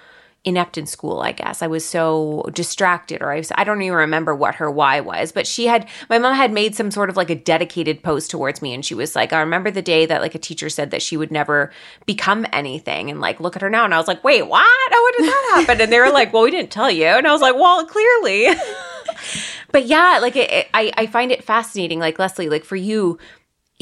inept 0.43 0.79
in 0.79 0.87
school, 0.87 1.21
I 1.21 1.33
guess. 1.33 1.61
I 1.61 1.67
was 1.67 1.85
so 1.85 2.45
distracted, 2.55 3.21
or 3.21 3.31
I, 3.31 3.37
was, 3.37 3.53
I 3.57 3.65
don't 3.65 3.83
even 3.83 3.97
remember 3.97 4.35
what 4.35 4.55
her 4.55 4.71
why 4.71 5.01
was, 5.01 5.33
but 5.33 5.47
she 5.47 5.67
had, 5.67 5.87
my 6.09 6.19
mom 6.19 6.35
had 6.35 6.51
made 6.51 6.75
some 6.75 6.91
sort 6.91 7.11
of 7.11 7.17
like 7.17 7.29
a 7.29 7.35
dedicated 7.35 8.03
post 8.03 8.31
towards 8.31 8.63
me. 8.63 8.73
And 8.73 8.85
she 8.85 8.95
was 8.95 9.15
like, 9.15 9.33
I 9.33 9.41
remember 9.41 9.71
the 9.71 9.83
day 9.83 10.07
that 10.07 10.23
like 10.23 10.35
a 10.35 10.39
teacher 10.39 10.71
said 10.71 10.93
that 10.93 11.03
she 11.03 11.17
would 11.17 11.31
never 11.31 11.71
become 12.07 12.47
anything. 12.53 13.11
And 13.11 13.21
like, 13.21 13.39
look 13.39 13.55
at 13.55 13.63
her 13.63 13.71
now. 13.71 13.85
And 13.85 13.95
I 13.95 13.99
was 13.99 14.09
like, 14.09 14.25
wait, 14.25 14.43
what? 14.43 14.67
Oh, 14.67 15.13
How 15.13 15.23
did 15.23 15.31
that 15.31 15.53
happen? 15.55 15.81
And 15.83 15.93
they 15.93 15.99
were 15.99 16.11
like, 16.11 16.33
well, 16.33 16.45
we 16.45 16.51
didn't 16.51 16.71
tell 16.71 16.91
you. 16.91 17.07
And 17.07 17.27
I 17.27 17.33
was 17.33 17.43
like, 17.43 17.55
well, 17.55 17.85
clearly. 17.87 18.49
but 19.73 19.87
yeah, 19.87 20.21
like 20.23 20.37
it, 20.37 20.51
it, 20.51 20.69
I, 20.73 20.91
I 20.97 21.07
find 21.07 21.33
it 21.33 21.45
fascinating. 21.45 21.99
Like 21.99 22.19
Leslie, 22.19 22.49
like 22.49 22.65
for 22.65 22.77
you, 22.77 23.19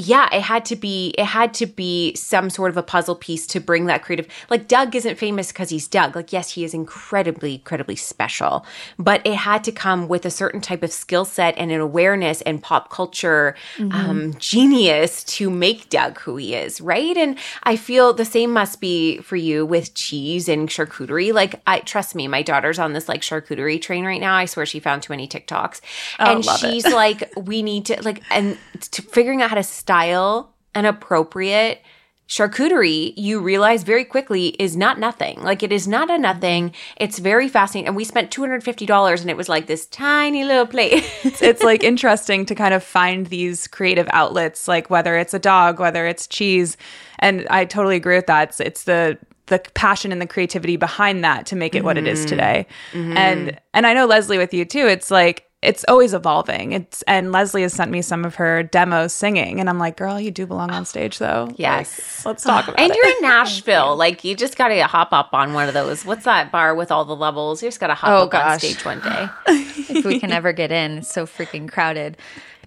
yeah, 0.00 0.32
it 0.32 0.42
had 0.42 0.64
to 0.66 0.76
be 0.76 1.12
it 1.18 1.24
had 1.24 1.52
to 1.54 1.66
be 1.66 2.14
some 2.14 2.50
sort 2.50 2.70
of 2.70 2.76
a 2.76 2.84
puzzle 2.84 3.16
piece 3.16 3.48
to 3.48 3.58
bring 3.58 3.86
that 3.86 4.04
creative. 4.04 4.28
Like 4.48 4.68
Doug 4.68 4.94
isn't 4.94 5.18
famous 5.18 5.48
because 5.48 5.70
he's 5.70 5.88
Doug. 5.88 6.14
Like 6.14 6.32
yes, 6.32 6.52
he 6.52 6.62
is 6.62 6.72
incredibly 6.72 7.54
incredibly 7.54 7.96
special, 7.96 8.64
but 8.96 9.26
it 9.26 9.34
had 9.34 9.64
to 9.64 9.72
come 9.72 10.06
with 10.06 10.24
a 10.24 10.30
certain 10.30 10.60
type 10.60 10.84
of 10.84 10.92
skill 10.92 11.24
set 11.24 11.58
and 11.58 11.72
an 11.72 11.80
awareness 11.80 12.42
and 12.42 12.62
pop 12.62 12.90
culture 12.90 13.56
mm-hmm. 13.76 13.90
um, 13.90 14.34
genius 14.38 15.24
to 15.24 15.50
make 15.50 15.88
Doug 15.88 16.20
who 16.20 16.36
he 16.36 16.54
is, 16.54 16.80
right? 16.80 17.16
And 17.16 17.36
I 17.64 17.74
feel 17.74 18.12
the 18.12 18.24
same 18.24 18.52
must 18.52 18.80
be 18.80 19.18
for 19.18 19.34
you 19.34 19.66
with 19.66 19.94
cheese 19.94 20.48
and 20.48 20.68
charcuterie. 20.68 21.32
Like 21.32 21.60
I 21.66 21.80
trust 21.80 22.14
me, 22.14 22.28
my 22.28 22.42
daughter's 22.42 22.78
on 22.78 22.92
this 22.92 23.08
like 23.08 23.22
charcuterie 23.22 23.82
train 23.82 24.04
right 24.04 24.20
now. 24.20 24.36
I 24.36 24.44
swear 24.44 24.64
she 24.64 24.78
found 24.78 25.02
too 25.02 25.12
many 25.12 25.26
TikToks, 25.26 25.80
oh, 26.20 26.24
and 26.24 26.44
she's 26.44 26.86
like, 26.86 27.32
we 27.36 27.64
need 27.64 27.86
to 27.86 28.00
like 28.02 28.22
and 28.30 28.56
to 28.92 29.02
figuring 29.02 29.42
out 29.42 29.50
how 29.50 29.56
to 29.56 29.64
style 29.88 30.52
and 30.74 30.86
appropriate 30.86 31.80
charcuterie, 32.28 33.14
you 33.16 33.40
realize 33.40 33.84
very 33.84 34.04
quickly 34.04 34.48
is 34.58 34.76
not 34.76 34.98
nothing. 34.98 35.40
Like 35.40 35.62
it 35.62 35.72
is 35.72 35.88
not 35.88 36.10
a 36.10 36.18
nothing. 36.18 36.74
It's 36.98 37.18
very 37.18 37.48
fascinating. 37.48 37.86
And 37.86 37.96
we 37.96 38.04
spent 38.04 38.30
$250 38.30 39.20
and 39.22 39.30
it 39.30 39.36
was 39.38 39.48
like 39.48 39.66
this 39.66 39.86
tiny 39.86 40.44
little 40.44 40.66
plate. 40.66 40.92
it's, 41.24 41.40
it's 41.40 41.62
like 41.62 41.82
interesting 41.82 42.44
to 42.44 42.54
kind 42.54 42.74
of 42.74 42.84
find 42.84 43.28
these 43.28 43.66
creative 43.66 44.06
outlets, 44.12 44.68
like 44.68 44.90
whether 44.90 45.16
it's 45.16 45.32
a 45.32 45.38
dog, 45.38 45.80
whether 45.80 46.06
it's 46.06 46.26
cheese. 46.26 46.76
And 47.18 47.46
I 47.48 47.64
totally 47.64 47.96
agree 47.96 48.16
with 48.16 48.26
that. 48.26 48.50
It's, 48.50 48.60
it's 48.60 48.84
the 48.84 49.16
the 49.46 49.60
passion 49.72 50.12
and 50.12 50.20
the 50.20 50.26
creativity 50.26 50.76
behind 50.76 51.24
that 51.24 51.46
to 51.46 51.56
make 51.56 51.74
it 51.74 51.78
mm-hmm. 51.78 51.86
what 51.86 51.96
it 51.96 52.06
is 52.06 52.18
mm-hmm. 52.18 52.28
today. 52.28 52.66
Mm-hmm. 52.92 53.16
And 53.16 53.60
and 53.72 53.86
I 53.86 53.94
know 53.94 54.04
Leslie 54.04 54.36
with 54.36 54.52
you 54.52 54.66
too. 54.66 54.86
It's 54.86 55.10
like 55.10 55.47
it's 55.60 55.84
always 55.88 56.14
evolving. 56.14 56.72
It's 56.72 57.02
and 57.02 57.32
Leslie 57.32 57.62
has 57.62 57.72
sent 57.72 57.90
me 57.90 58.00
some 58.00 58.24
of 58.24 58.36
her 58.36 58.62
demos 58.62 59.12
singing, 59.12 59.58
and 59.58 59.68
I'm 59.68 59.78
like, 59.78 59.96
girl, 59.96 60.20
you 60.20 60.30
do 60.30 60.46
belong 60.46 60.70
on 60.70 60.84
stage 60.84 61.18
though. 61.18 61.48
Yes, 61.56 62.24
like, 62.24 62.26
let's 62.26 62.44
talk 62.44 62.64
about 62.68 62.78
and 62.78 62.90
it. 62.90 62.96
And 62.96 62.96
you're 62.96 63.16
in 63.16 63.22
Nashville, 63.28 63.96
like 63.96 64.22
you 64.22 64.36
just 64.36 64.56
got 64.56 64.68
to 64.68 64.80
hop 64.84 65.12
up 65.12 65.30
on 65.32 65.54
one 65.54 65.66
of 65.66 65.74
those. 65.74 66.04
What's 66.04 66.24
that 66.24 66.52
bar 66.52 66.74
with 66.74 66.92
all 66.92 67.04
the 67.04 67.16
levels? 67.16 67.62
You 67.62 67.68
just 67.68 67.80
got 67.80 67.88
to 67.88 67.94
hop 67.94 68.10
oh, 68.10 68.24
up 68.24 68.30
gosh. 68.30 68.52
on 68.52 68.58
stage 68.60 68.84
one 68.84 69.00
day. 69.00 69.28
if 69.48 70.04
we 70.04 70.20
can 70.20 70.32
ever 70.32 70.52
get 70.52 70.70
in, 70.70 70.98
it's 70.98 71.12
so 71.12 71.26
freaking 71.26 71.70
crowded 71.70 72.16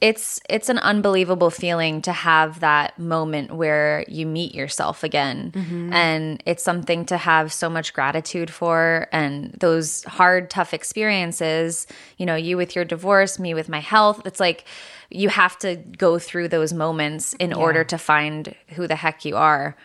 it's 0.02 0.40
it's 0.50 0.68
an 0.68 0.80
unbelievable 0.80 1.52
feeling 1.52 2.02
to 2.02 2.12
have 2.12 2.60
that 2.60 2.98
moment 2.98 3.54
where 3.54 4.04
you 4.08 4.26
meet 4.26 4.54
yourself 4.54 5.04
again 5.04 5.52
mm-hmm. 5.52 5.94
and 5.94 6.42
it's 6.46 6.64
something 6.64 7.06
to 7.06 7.18
have 7.18 7.54
so 7.54 7.70
much 7.70 7.94
gratitude 7.94 8.50
for 8.50 9.08
and 9.12 9.54
those 9.60 10.04
hard 10.06 10.50
tough 10.50 10.74
experiences 10.74 11.88
you 12.18 12.26
know 12.26 12.36
you 12.36 12.58
with 12.58 12.76
your 12.76 12.84
divorce 12.84 13.40
me 13.40 13.54
with 13.54 13.70
my 13.70 13.80
health 13.80 14.22
it's 14.26 14.40
like 14.40 14.66
you 15.10 15.30
have 15.30 15.58
to 15.60 15.76
go 15.76 16.18
through 16.18 16.48
those 16.48 16.74
moments 16.74 17.34
in 17.34 17.52
yeah. 17.52 17.58
order 17.58 17.84
to 17.84 17.98
find 17.98 18.56
who 18.70 18.88
the 18.88 18.96
heck 18.96 19.24
you 19.24 19.38
are 19.38 19.78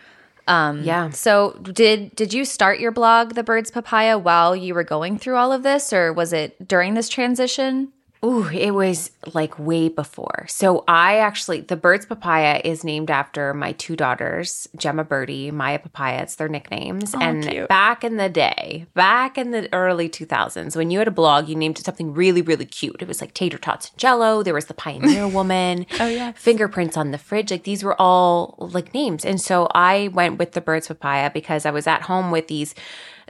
um, 0.48 0.84
yeah. 0.84 1.10
So 1.10 1.58
did 1.60 2.14
did 2.14 2.32
you 2.32 2.44
start 2.44 2.78
your 2.78 2.92
blog, 2.92 3.34
The 3.34 3.42
Birds 3.42 3.72
Papaya, 3.72 4.16
while 4.16 4.54
you 4.54 4.74
were 4.74 4.84
going 4.84 5.18
through 5.18 5.34
all 5.34 5.52
of 5.52 5.64
this, 5.64 5.92
or 5.92 6.12
was 6.12 6.32
it 6.32 6.68
during 6.68 6.94
this 6.94 7.08
transition? 7.08 7.92
Ooh, 8.24 8.48
it 8.48 8.72
was 8.72 9.10
like 9.34 9.58
way 9.58 9.88
before. 9.88 10.46
So 10.48 10.84
I 10.88 11.18
actually, 11.18 11.60
the 11.60 11.76
Birds 11.76 12.06
Papaya 12.06 12.60
is 12.64 12.82
named 12.84 13.10
after 13.10 13.52
my 13.54 13.72
two 13.72 13.94
daughters, 13.96 14.68
Gemma 14.76 15.04
Birdie, 15.04 15.50
Maya 15.50 15.78
Papaya. 15.78 16.22
It's 16.22 16.36
their 16.36 16.48
nicknames. 16.48 17.14
Oh, 17.14 17.20
and 17.20 17.46
cute. 17.46 17.68
back 17.68 18.04
in 18.04 18.16
the 18.16 18.28
day, 18.28 18.86
back 18.94 19.36
in 19.38 19.50
the 19.50 19.72
early 19.72 20.08
2000s, 20.08 20.76
when 20.76 20.90
you 20.90 20.98
had 20.98 21.08
a 21.08 21.12
blog, 21.12 21.48
you 21.48 21.54
named 21.54 21.78
it 21.78 21.84
something 21.84 22.14
really, 22.14 22.42
really 22.42 22.66
cute. 22.66 22.96
It 23.00 23.08
was 23.08 23.20
like 23.20 23.34
tater 23.34 23.58
tots 23.58 23.90
and 23.90 23.98
jello. 23.98 24.42
There 24.42 24.54
was 24.54 24.66
the 24.66 24.74
Pioneer 24.74 25.28
Woman. 25.36 25.86
oh, 26.00 26.08
yeah. 26.08 26.32
Fingerprints 26.32 26.96
on 26.96 27.10
the 27.10 27.18
fridge. 27.18 27.50
Like 27.50 27.64
these 27.64 27.84
were 27.84 28.00
all 28.00 28.56
like 28.58 28.94
names. 28.94 29.24
And 29.24 29.40
so 29.40 29.68
I 29.74 30.08
went 30.08 30.38
with 30.38 30.52
the 30.52 30.60
Birds 30.60 30.88
Papaya 30.88 31.30
because 31.32 31.66
I 31.66 31.70
was 31.70 31.86
at 31.86 32.02
home 32.02 32.30
with 32.30 32.48
these 32.48 32.74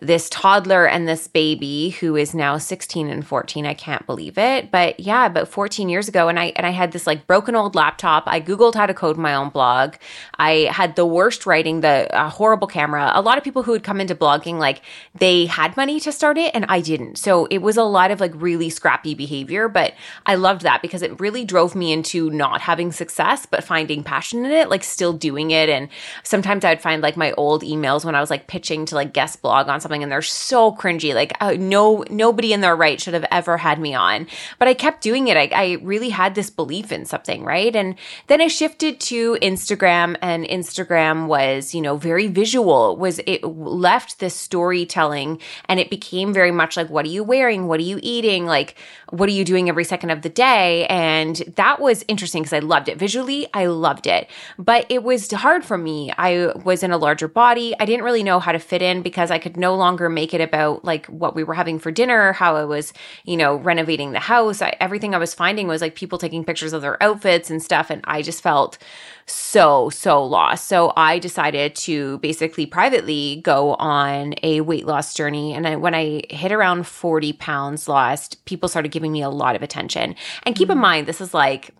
this 0.03 0.29
toddler 0.29 0.87
and 0.87 1.09
this 1.09 1.26
baby 1.26 1.91
who 2.00 2.17
is 2.17 2.35
now 2.35 2.59
16 2.59 3.09
and 3.09 3.26
14 3.26 3.65
i 3.65 3.73
can't 3.73 4.05
believe 4.05 4.37
it. 4.37 4.71
But 4.71 5.00
yeah 5.00 5.25
about 5.25 5.49
14 5.49 5.88
years 5.88 6.07
ago 6.07 6.29
and 6.29 6.38
i 6.38 6.53
and 6.57 6.67
i 6.67 6.71
had 6.71 6.93
this 6.93 7.07
like 7.07 7.26
broken 7.26 7.57
old 7.57 7.75
laptop. 7.75 8.25
I 8.26 8.41
googled 8.41 8.75
how 8.75 8.85
to 8.85 8.93
code 8.93 9.17
my 9.17 9.35
own 9.35 9.49
blog. 9.49 9.95
I 10.38 10.69
had 10.71 10.97
the 10.97 11.07
worst 11.07 11.47
writing 11.47 11.81
the 11.81 12.15
uh, 12.15 12.29
horrible 12.29 12.69
camera. 12.69 13.11
A 13.15 13.23
lot 13.23 13.38
of 13.38 13.45
people 13.45 13.62
who 13.62 13.73
would 13.73 13.85
come 13.85 14.00
into 14.00 14.15
blogging 14.15 14.59
like 14.59 14.83
they 15.15 15.47
had 15.47 15.76
money 15.79 15.99
to 16.00 16.12
start 16.12 16.37
it 16.37 16.55
and 16.55 16.67
i 16.69 16.81
didn't. 16.81 17.17
So 17.17 17.47
it 17.47 17.59
was 17.59 17.79
a 17.79 17.83
lot 17.83 18.11
of 18.11 18.21
like 18.21 18.33
really 18.35 18.69
scrappy 18.69 19.15
behavior 19.15 19.69
but 19.69 19.95
i 20.26 20.35
loved 20.35 20.62
that 20.62 20.83
because 20.83 21.00
it 21.00 21.19
really 21.21 21.45
drove 21.45 21.75
me 21.75 21.91
into 21.93 22.29
not 22.29 22.61
having 22.61 22.93
success 22.93 23.47
but 23.47 23.65
finding 23.65 24.03
passion 24.03 24.45
in 24.45 24.50
it 24.50 24.69
like 24.69 24.85
still 24.85 25.15
doing 25.15 25.53
it. 25.53 25.71
And 25.71 25.88
sometimes 26.23 26.67
i'd 26.67 26.83
find 26.83 27.03
like 27.03 27.17
my 27.17 27.33
old 27.33 27.62
emails 27.62 28.05
when 28.05 28.15
i 28.15 28.21
was 28.21 28.29
like 28.29 28.47
pitching 28.47 28.85
to 28.85 28.95
like 28.95 29.15
guest 29.15 29.41
blog 29.41 29.69
on 29.69 29.81
something 29.87 30.02
and 30.02 30.11
they're 30.11 30.23
so 30.23 30.73
cringy. 30.73 31.14
Like 31.14 31.33
uh, 31.40 31.55
no, 31.59 32.05
nobody 32.11 32.52
in 32.52 32.61
their 32.61 32.76
right 32.76 33.00
should 33.00 33.14
have 33.14 33.26
ever 33.31 33.57
had 33.57 33.78
me 33.78 33.95
on. 33.95 34.26
But 34.59 34.69
I 34.69 34.75
kept 34.75 35.02
doing 35.02 35.28
it. 35.28 35.37
I, 35.37 35.50
I 35.52 35.78
really 35.83 36.09
had 36.11 36.35
this 36.35 36.50
belief 36.50 36.90
in 36.90 37.05
something, 37.05 37.45
right? 37.45 37.75
And 37.75 37.95
then 38.26 38.40
I 38.40 38.49
shifted 38.49 39.00
to 39.00 39.37
Instagram 39.43 40.16
and 40.21 40.45
Instagram 40.45 41.28
was, 41.28 41.75
you 41.75 41.81
know, 41.81 41.97
very 41.97 42.26
visual 42.26 42.97
was 42.97 43.21
it 43.26 43.45
left 43.45 44.19
this 44.19 44.35
storytelling 44.35 45.40
and 45.69 45.78
it 45.78 45.90
became 45.90 46.33
very 46.33 46.50
much 46.50 46.76
like, 46.76 46.90
what 46.90 47.05
are 47.05 47.11
you 47.11 47.23
wearing? 47.23 47.69
What 47.69 47.81
are 47.81 47.85
you 47.85 48.00
eating? 48.02 48.47
Like, 48.47 48.76
what 49.11 49.28
are 49.28 49.33
you 49.33 49.45
doing 49.45 49.69
every 49.69 49.85
second 49.85 50.11
of 50.11 50.23
the 50.23 50.28
day? 50.28 50.87
And 50.87 51.37
that 51.57 51.81
was 51.81 52.05
interesting 52.09 52.43
because 52.43 52.52
I 52.52 52.59
loved 52.59 52.88
it. 52.88 52.99
Visually, 52.99 53.47
I 53.55 53.66
loved 53.66 54.07
it. 54.07 54.28
But 54.59 54.87
it 54.88 55.02
was 55.02 55.31
hard 55.31 55.64
for 55.64 55.78
me. 55.78 56.12
I 56.19 56.52
was 56.64 56.83
in 56.83 56.90
a 56.90 56.99
larger 56.99 57.28
body. 57.28 57.75
I 57.78 57.85
didn't 57.85 58.05
really 58.05 58.23
know 58.23 58.40
how 58.40 58.52
to 58.52 58.59
fit 58.59 58.83
in 58.83 59.02
because 59.02 59.31
I 59.31 59.38
could 59.38 59.57
no 59.57 59.75
longer 59.76 60.09
make 60.09 60.35
it 60.35 60.40
about 60.40 60.85
like 60.85 61.06
what 61.06 61.35
we 61.35 61.45
were 61.45 61.54
having 61.54 61.78
for 61.78 61.90
dinner, 61.90 62.33
how 62.33 62.56
I 62.56 62.64
was, 62.64 62.92
you 63.25 63.37
know, 63.37 63.56
renovating 63.56 64.12
the 64.12 64.21
house. 64.21 64.62
I, 64.62 64.76
everything 64.80 65.14
I 65.14 65.18
was 65.18 65.35
finding 65.35 65.68
was 65.68 65.80
like 65.80 65.95
people 65.95 66.18
taking 66.18 66.45
pictures 66.45 66.73
of 66.73 66.83
their 66.83 67.02
outfits 67.02 67.50
and 67.50 67.62
stuff. 67.62 67.90
And 67.90 68.02
I 68.04 68.23
just 68.23 68.42
felt 68.42 68.78
so, 69.26 69.90
so 69.90 70.25
lost. 70.25 70.68
So 70.68 70.92
I 70.97 71.18
decided 71.18 71.75
to 71.76 72.18
basically 72.18 72.66
privately 72.66 73.40
go 73.42 73.75
on 73.75 74.35
a 74.42 74.61
weight 74.61 74.87
loss 74.87 75.14
journey. 75.14 75.52
And 75.52 75.66
I, 75.66 75.76
when 75.76 75.95
I 75.95 76.23
hit 76.30 76.52
around 76.52 76.87
40 76.87 77.33
pounds 77.35 77.88
lost, 77.88 78.45
people 78.45 78.68
started 78.68 78.92
giving 78.92 79.12
me 79.12 79.23
a 79.23 79.30
lot 79.30 79.56
of 79.56 79.62
attention. 79.62 80.14
And 80.45 80.54
keep 80.54 80.68
mm-hmm. 80.68 80.78
in 80.78 80.83
mind, 80.83 81.06
this 81.06 81.21
is 81.21 81.35
like 81.35 81.75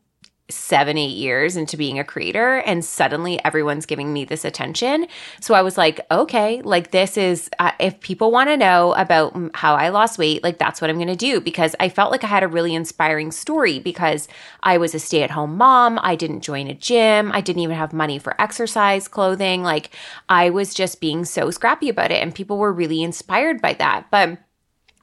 seven, 0.49 0.97
eight 0.97 1.17
years 1.17 1.57
into 1.57 1.77
being 1.77 1.99
a 1.99 2.05
creator, 2.05 2.59
and 2.59 2.85
suddenly 2.85 3.43
everyone's 3.45 3.87
giving 3.87 4.13
me 4.13 4.25
this 4.25 4.45
attention. 4.45 5.07
So 5.41 5.55
I 5.55 5.63
was 5.63 5.77
like, 5.77 6.01
okay, 6.11 6.63
like 6.63 6.93
this 6.93 7.17
is, 7.17 7.51
uh, 7.59 7.73
if 7.81 7.99
people 8.01 8.31
want 8.31 8.51
to 8.51 8.57
know 8.57 8.93
about 8.95 9.37
how 9.55 9.75
I 9.75 9.89
lost 9.89 10.19
weight, 10.19 10.45
like 10.45 10.59
that's 10.59 10.81
what 10.81 10.89
I'm 10.89 10.97
going 10.97 11.09
to 11.09 11.17
do 11.17 11.41
because 11.41 11.75
I 11.81 11.89
felt 11.89 12.13
like 12.13 12.23
I 12.23 12.29
had 12.29 12.45
a 12.45 12.49
really 12.49 12.75
inspiring 12.75 13.33
story 13.33 13.81
because 13.81 14.29
I 14.63 14.79
was 14.79 14.95
a 14.95 14.99
stay 15.01 15.23
at 15.23 15.33
home 15.33 15.57
mom. 15.57 15.99
I 16.03 16.15
didn't 16.15 16.43
join 16.43 16.69
a 16.69 16.75
gym. 16.75 17.33
I 17.33 17.41
didn't 17.41 17.63
even 17.63 17.77
have 17.77 17.93
money 17.93 18.19
for 18.19 18.41
exercise 18.41 19.09
clothing. 19.09 19.63
Like 19.63 19.91
I 20.29 20.51
was 20.51 20.75
just 20.75 21.01
being 21.01 21.25
so 21.25 21.51
scrappy 21.51 21.89
about 21.89 22.13
it, 22.13 22.23
and 22.23 22.35
people 22.35 22.59
were 22.59 22.73
really 22.73 23.03
inspired 23.03 23.61
by 23.61 23.73
that. 23.75 24.11
But 24.11 24.39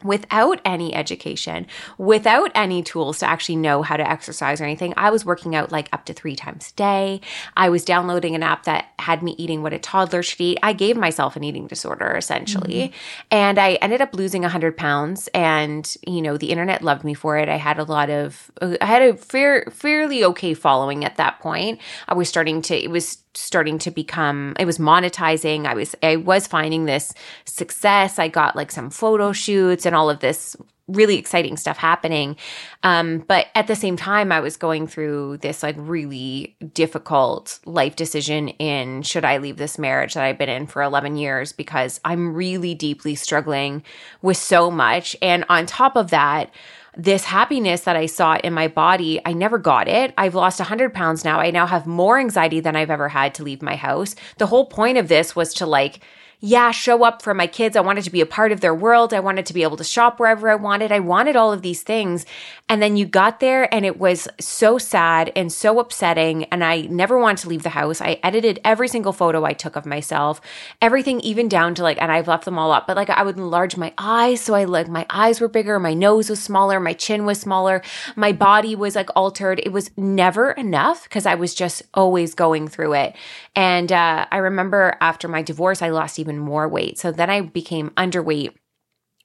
without 0.04 0.62
any 0.66 0.94
education, 0.94 1.68
without 1.98 2.52
any 2.56 2.84
tools 2.84 3.20
to 3.20 3.26
actually 3.26 3.56
know 3.56 3.82
how 3.82 3.98
to 3.98 4.10
exercise 4.10 4.62
or 4.62 4.66
anything. 4.66 4.94
I 4.98 5.10
was 5.10 5.26
working 5.26 5.56
out 5.56 5.72
like 5.72 5.90
up 5.92 6.06
to 6.06 6.14
three 6.14 6.36
times 6.36 6.72
a 6.72 6.76
day. 6.76 7.22
I 7.56 7.70
was 7.70 7.86
downloading 7.86 8.36
an 8.36 8.44
app 8.44 8.64
that 8.64 8.88
had 9.00 9.24
me 9.24 9.36
eating 9.38 9.62
what 9.64 9.74
a 9.74 9.80
toddler 9.80 10.24
should 10.24 10.42
eat. 10.42 10.60
I 10.64 10.74
gave 10.74 10.98
myself 10.98 11.36
an 11.36 11.44
eating 11.44 11.68
disorder 11.68 12.16
essentially. 12.16 12.90
Mm-hmm. 12.90 13.26
And 13.32 13.60
I 13.60 13.74
ended 13.76 14.02
up 14.02 14.14
losing 14.14 14.42
100 14.44 14.78
pounds. 14.78 15.30
And, 15.34 15.96
you 16.06 16.22
know, 16.22 16.38
the 16.38 16.52
internet 16.52 16.82
loved 16.82 17.04
me 17.04 17.14
for 17.14 17.38
it. 17.38 17.50
I 17.50 17.58
had 17.58 17.80
a 17.80 17.84
lot 17.84 18.10
of, 18.10 18.52
I 18.62 18.86
had 18.86 19.02
a 19.02 19.16
fair, 19.16 19.66
fairly 19.72 20.24
okay 20.24 20.54
following 20.54 21.06
at 21.06 21.18
that 21.18 21.40
point. 21.40 21.80
I 22.08 22.14
was 22.14 22.30
starting 22.30 22.62
to, 22.64 22.76
it 22.76 22.90
was 22.90 23.23
starting 23.36 23.78
to 23.80 23.92
become 23.92 24.56
it 24.60 24.66
was 24.66 24.78
monetizing 24.78 25.66
i 25.66 25.74
was 25.74 25.96
i 26.04 26.16
was 26.16 26.48
finding 26.48 26.86
this 26.86 27.14
success 27.46 28.20
i 28.20 28.28
got 28.28 28.56
like 28.56 28.72
some 28.72 28.90
photo 28.90 29.32
shoots 29.32 29.86
and 29.86 29.96
all 29.96 30.10
of 30.10 30.20
this 30.20 30.56
really 30.88 31.18
exciting 31.18 31.56
stuff 31.56 31.78
happening. 31.78 32.36
Um, 32.84 33.20
but 33.20 33.48
at 33.56 33.68
the 33.68 33.76
same 33.76 33.96
time, 33.96 34.32
I 34.32 34.42
was 34.42 34.58
going 34.58 34.88
through 34.88 35.38
this 35.38 35.64
like 35.64 35.76
really 35.78 36.58
difficult 36.74 37.60
life 37.66 37.96
decision 37.96 38.50
in 38.50 39.02
should 39.02 39.24
I 39.24 39.38
leave 39.38 39.58
this 39.58 39.80
marriage 39.80 40.14
that 40.14 40.24
I've 40.24 40.38
been 40.38 40.50
in 40.50 40.68
for 40.68 40.82
11 40.82 41.16
years 41.16 41.54
because 41.54 42.02
I'm 42.04 42.34
really 42.34 42.76
deeply 42.76 43.16
struggling 43.16 43.84
with 44.22 44.38
so 44.38 44.70
much. 44.70 45.16
And 45.22 45.46
on 45.48 45.66
top 45.66 45.96
of 45.96 46.10
that, 46.10 46.52
this 46.96 47.26
happiness 47.26 47.82
that 47.82 47.96
I 47.96 48.06
saw 48.06 48.38
in 48.38 48.54
my 48.54 48.68
body, 48.68 49.20
I 49.26 49.34
never 49.34 49.58
got 49.58 49.88
it. 49.88 50.14
I've 50.18 50.36
lost 50.36 50.60
100 50.60 50.94
pounds 50.94 51.26
now. 51.26 51.40
I 51.40 51.52
now 51.52 51.66
have 51.66 51.88
more 51.88 52.20
anxiety 52.20 52.60
than 52.60 52.76
I've 52.76 52.92
ever 52.92 53.10
had 53.10 53.34
to 53.36 53.44
leave 53.44 53.62
my 53.62 53.76
house. 53.76 54.16
The 54.38 54.48
whole 54.48 54.66
point 54.66 54.98
of 54.98 55.08
this 55.08 55.36
was 55.36 55.54
to 55.56 55.66
like, 55.66 56.02
yeah, 56.46 56.72
show 56.72 57.06
up 57.06 57.22
for 57.22 57.34
my 57.34 57.48
kids. 57.48 57.78
I 57.78 57.80
wanted 57.80 58.04
to 58.04 58.10
be 58.10 58.20
a 58.20 58.26
part 58.26 58.52
of 58.52 58.60
their 58.60 58.76
world. 58.76 59.14
I 59.14 59.22
wanted 59.22 59.46
to 59.46 59.54
be 59.54 59.64
able 59.64 59.78
to 59.78 59.84
shop 59.86 60.20
wherever 60.20 60.50
I 60.50 60.56
wanted. 60.56 60.92
I 60.92 61.00
wanted 61.00 61.38
all 61.38 61.54
of 61.54 61.62
these 61.62 61.84
things. 61.84 62.26
And 62.68 62.82
then 62.82 62.98
you 62.98 63.06
got 63.06 63.40
there 63.40 63.74
and 63.74 63.86
it 63.86 63.98
was 63.98 64.28
so 64.42 64.78
sad 64.78 65.32
and 65.38 65.54
so 65.54 65.80
upsetting. 65.80 66.44
And 66.46 66.62
I 66.62 66.82
never 66.82 67.18
wanted 67.18 67.44
to 67.44 67.48
leave 67.48 67.64
the 67.64 67.70
house. 67.70 68.02
I 68.02 68.20
edited 68.24 68.60
every 68.66 68.90
single 68.90 69.14
photo 69.14 69.46
I 69.46 69.54
took 69.54 69.78
of 69.78 69.86
myself, 69.86 70.42
everything, 70.82 71.22
even 71.22 71.48
down 71.48 71.76
to 71.76 71.84
like, 71.84 72.02
and 72.02 72.12
I've 72.12 72.28
left 72.28 72.44
them 72.44 72.60
all 72.60 72.74
up, 72.74 72.88
but 72.88 72.98
like 72.98 73.10
I 73.10 73.24
would 73.24 73.38
enlarge 73.38 73.78
my 73.78 73.94
eyes. 73.98 74.42
So 74.42 74.54
I 74.54 74.66
like, 74.66 74.90
my 74.90 75.06
eyes 75.10 75.40
were 75.40 75.48
bigger, 75.48 75.80
my 75.80 75.94
nose 75.94 76.30
was 76.30 76.44
smaller, 76.44 76.78
my 76.78 76.94
chin 76.94 77.26
was 77.26 77.40
smaller, 77.40 77.82
my 78.18 78.34
body 78.34 78.76
was 78.76 78.96
like 78.96 79.10
altered. 79.16 79.62
It 79.64 79.72
was 79.72 79.92
never 79.96 80.52
enough 80.52 81.04
because 81.04 81.26
I 81.26 81.36
was 81.36 81.56
just 81.56 81.84
always 81.94 82.34
going 82.34 82.68
through 82.68 82.96
it. 82.96 83.16
And 83.56 83.94
uh, 83.94 84.26
I 84.30 84.38
remember 84.40 84.98
after 85.00 85.30
my 85.30 85.42
divorce, 85.42 85.82
I 85.82 85.88
lost 85.90 86.20
even 86.20 86.33
even 86.34 86.44
more 86.44 86.68
weight. 86.68 86.98
So 86.98 87.12
then 87.12 87.30
I 87.30 87.42
became 87.42 87.92
underweight 87.92 88.54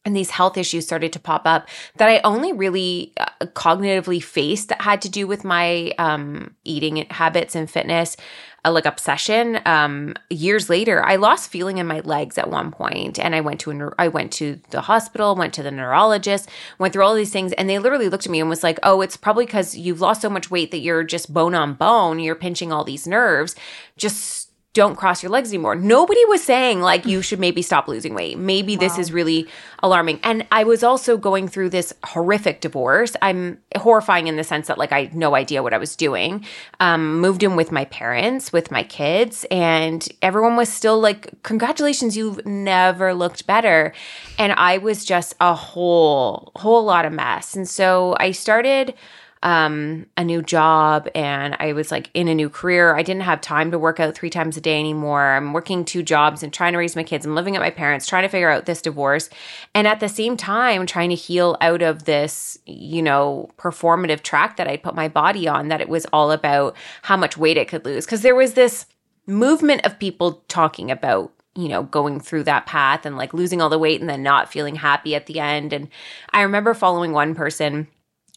and 0.04 0.16
these 0.16 0.30
health 0.30 0.56
issues 0.56 0.86
started 0.86 1.12
to 1.12 1.20
pop 1.20 1.42
up 1.44 1.68
that 1.96 2.08
I 2.08 2.20
only 2.24 2.52
really 2.52 3.12
uh, 3.18 3.26
cognitively 3.46 4.22
faced 4.22 4.68
that 4.68 4.80
had 4.80 5.02
to 5.02 5.10
do 5.10 5.26
with 5.26 5.44
my 5.44 5.92
um, 5.98 6.54
eating 6.64 7.04
habits 7.10 7.54
and 7.54 7.70
fitness, 7.70 8.16
uh, 8.64 8.72
like 8.72 8.86
obsession. 8.86 9.60
Um, 9.66 10.14
years 10.30 10.70
later, 10.70 11.04
I 11.04 11.16
lost 11.16 11.50
feeling 11.50 11.76
in 11.76 11.86
my 11.86 12.00
legs 12.00 12.38
at 12.38 12.48
one 12.48 12.70
point, 12.70 13.18
and 13.18 13.34
I 13.34 13.42
went 13.42 13.60
to 13.60 13.70
a, 13.72 13.90
I 13.98 14.08
went 14.08 14.32
to 14.34 14.60
the 14.70 14.82
hospital, 14.82 15.34
went 15.34 15.52
to 15.54 15.62
the 15.62 15.70
neurologist, 15.70 16.48
went 16.78 16.94
through 16.94 17.04
all 17.04 17.14
these 17.14 17.32
things, 17.32 17.52
and 17.54 17.68
they 17.68 17.78
literally 17.78 18.08
looked 18.08 18.24
at 18.24 18.32
me 18.32 18.40
and 18.40 18.48
was 18.48 18.62
like, 18.62 18.78
"Oh, 18.84 19.02
it's 19.02 19.16
probably 19.16 19.46
because 19.46 19.76
you've 19.76 20.00
lost 20.00 20.22
so 20.22 20.30
much 20.30 20.50
weight 20.50 20.70
that 20.70 20.78
you're 20.78 21.04
just 21.04 21.34
bone 21.34 21.54
on 21.54 21.74
bone. 21.74 22.18
You're 22.18 22.34
pinching 22.34 22.72
all 22.72 22.84
these 22.84 23.06
nerves. 23.06 23.56
Just." 23.98 24.37
Don't 24.78 24.94
cross 24.94 25.24
your 25.24 25.30
legs 25.30 25.50
anymore. 25.50 25.74
Nobody 25.74 26.24
was 26.26 26.40
saying 26.40 26.80
like 26.82 27.04
you 27.04 27.20
should 27.20 27.40
maybe 27.40 27.62
stop 27.62 27.88
losing 27.88 28.14
weight. 28.14 28.38
Maybe 28.38 28.76
wow. 28.76 28.80
this 28.80 28.96
is 28.96 29.10
really 29.10 29.48
alarming. 29.82 30.20
And 30.22 30.46
I 30.52 30.62
was 30.62 30.84
also 30.84 31.16
going 31.16 31.48
through 31.48 31.70
this 31.70 31.92
horrific 32.04 32.60
divorce. 32.60 33.16
I'm 33.20 33.58
horrifying 33.76 34.28
in 34.28 34.36
the 34.36 34.44
sense 34.44 34.68
that 34.68 34.78
like 34.78 34.92
I 34.92 35.02
had 35.02 35.16
no 35.16 35.34
idea 35.34 35.64
what 35.64 35.74
I 35.74 35.78
was 35.78 35.96
doing. 35.96 36.44
Um, 36.78 37.20
moved 37.20 37.42
in 37.42 37.56
with 37.56 37.72
my 37.72 37.86
parents, 37.86 38.52
with 38.52 38.70
my 38.70 38.84
kids, 38.84 39.44
and 39.50 40.08
everyone 40.22 40.54
was 40.54 40.68
still 40.68 41.00
like, 41.00 41.42
"Congratulations, 41.42 42.16
you've 42.16 42.46
never 42.46 43.14
looked 43.14 43.48
better." 43.48 43.92
And 44.38 44.52
I 44.52 44.78
was 44.78 45.04
just 45.04 45.34
a 45.40 45.54
whole 45.56 46.52
whole 46.54 46.84
lot 46.84 47.04
of 47.04 47.12
mess. 47.12 47.56
And 47.56 47.68
so 47.68 48.16
I 48.20 48.30
started 48.30 48.94
um, 49.42 50.06
a 50.16 50.24
new 50.24 50.42
job 50.42 51.08
and 51.14 51.56
I 51.60 51.72
was 51.72 51.90
like 51.90 52.10
in 52.14 52.28
a 52.28 52.34
new 52.34 52.48
career. 52.48 52.96
I 52.96 53.02
didn't 53.02 53.22
have 53.22 53.40
time 53.40 53.70
to 53.70 53.78
work 53.78 54.00
out 54.00 54.14
three 54.14 54.30
times 54.30 54.56
a 54.56 54.60
day 54.60 54.78
anymore. 54.78 55.22
I'm 55.22 55.52
working 55.52 55.84
two 55.84 56.02
jobs 56.02 56.42
and 56.42 56.52
trying 56.52 56.72
to 56.72 56.78
raise 56.78 56.96
my 56.96 57.04
kids. 57.04 57.24
I'm 57.24 57.34
living 57.34 57.54
at 57.54 57.62
my 57.62 57.70
parents, 57.70 58.06
trying 58.06 58.24
to 58.24 58.28
figure 58.28 58.50
out 58.50 58.66
this 58.66 58.82
divorce. 58.82 59.30
And 59.74 59.86
at 59.86 60.00
the 60.00 60.08
same 60.08 60.36
time, 60.36 60.86
trying 60.86 61.10
to 61.10 61.14
heal 61.14 61.56
out 61.60 61.82
of 61.82 62.04
this, 62.04 62.58
you 62.66 63.02
know, 63.02 63.48
performative 63.58 64.22
track 64.22 64.56
that 64.56 64.68
I 64.68 64.76
put 64.76 64.94
my 64.94 65.08
body 65.08 65.46
on, 65.46 65.68
that 65.68 65.80
it 65.80 65.88
was 65.88 66.06
all 66.12 66.32
about 66.32 66.76
how 67.02 67.16
much 67.16 67.36
weight 67.36 67.56
it 67.56 67.68
could 67.68 67.84
lose. 67.84 68.06
Cause 68.06 68.22
there 68.22 68.34
was 68.34 68.54
this 68.54 68.86
movement 69.26 69.84
of 69.84 69.98
people 69.98 70.42
talking 70.48 70.90
about 70.90 71.32
you 71.56 71.68
know, 71.68 71.82
going 71.82 72.20
through 72.20 72.44
that 72.44 72.66
path 72.66 73.04
and 73.04 73.16
like 73.16 73.34
losing 73.34 73.60
all 73.60 73.68
the 73.68 73.80
weight 73.80 74.00
and 74.00 74.08
then 74.08 74.22
not 74.22 74.52
feeling 74.52 74.76
happy 74.76 75.16
at 75.16 75.26
the 75.26 75.40
end. 75.40 75.72
And 75.72 75.88
I 76.30 76.42
remember 76.42 76.72
following 76.72 77.10
one 77.10 77.34
person 77.34 77.88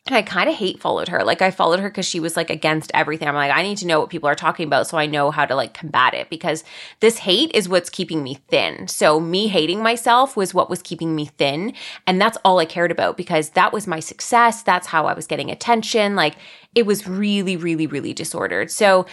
and 0.08 0.16
I 0.16 0.24
kind 0.24 0.50
of 0.50 0.56
hate 0.56 0.80
followed 0.80 1.10
her. 1.10 1.24
Like 1.24 1.44
I 1.44 1.52
followed 1.52 1.80
her 1.80 1.90
because 1.90 2.08
she 2.08 2.20
was 2.20 2.36
like 2.36 2.50
against 2.50 2.90
everything. 2.94 3.28
I'm 3.28 3.36
like, 3.36 3.52
I 3.52 3.62
need 3.62 3.78
to 3.78 3.88
know 3.88 4.00
what 4.00 4.10
people 4.10 4.28
are 4.28 4.36
talking 4.36 4.66
about 4.66 4.88
so 4.88 4.98
I 4.98 5.06
know 5.06 5.30
how 5.30 5.46
to 5.46 5.56
like 5.56 5.76
combat 5.76 6.16
it 6.16 6.28
because 6.28 6.64
this 7.02 7.20
hate 7.20 7.52
is 7.54 7.70
what's 7.70 7.90
keeping 7.90 8.24
me 8.24 8.40
thin. 8.50 8.88
So 8.88 9.20
me 9.20 9.48
hating 9.48 9.84
myself 9.84 10.36
was 10.36 10.56
what 10.56 10.72
was 10.72 10.82
keeping 10.82 11.16
me 11.16 11.26
thin. 11.26 11.74
And 12.08 12.20
that's 12.20 12.38
all 12.44 12.58
I 12.58 12.66
cared 12.66 12.90
about 12.90 13.16
because 13.16 13.52
that 13.52 13.72
was 13.72 13.86
my 13.86 14.00
success. 14.00 14.64
That's 14.64 14.88
how 14.88 15.06
I 15.06 15.14
was 15.14 15.28
getting 15.28 15.52
attention. 15.52 16.16
Like 16.16 16.36
it 16.74 16.88
was 16.88 17.08
really, 17.08 17.56
really, 17.56 17.86
really 17.86 18.14
disordered. 18.14 18.72
So 18.72 19.06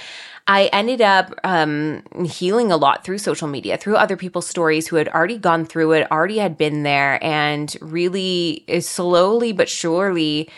I 0.46 0.70
ended 0.72 1.02
up 1.02 1.34
um, 1.44 2.02
healing 2.24 2.72
a 2.72 2.78
lot 2.78 3.04
through 3.04 3.18
social 3.18 3.48
media, 3.48 3.76
through 3.76 3.96
other 3.96 4.16
people's 4.16 4.46
stories 4.46 4.88
who 4.88 4.96
had 4.96 5.08
already 5.08 5.36
gone 5.36 5.66
through 5.66 5.92
it, 5.92 6.10
already 6.10 6.38
had 6.38 6.56
been 6.56 6.84
there, 6.84 7.22
and 7.22 7.76
really 7.82 8.64
slowly 8.80 9.52
but 9.52 9.68
surely 9.68 10.48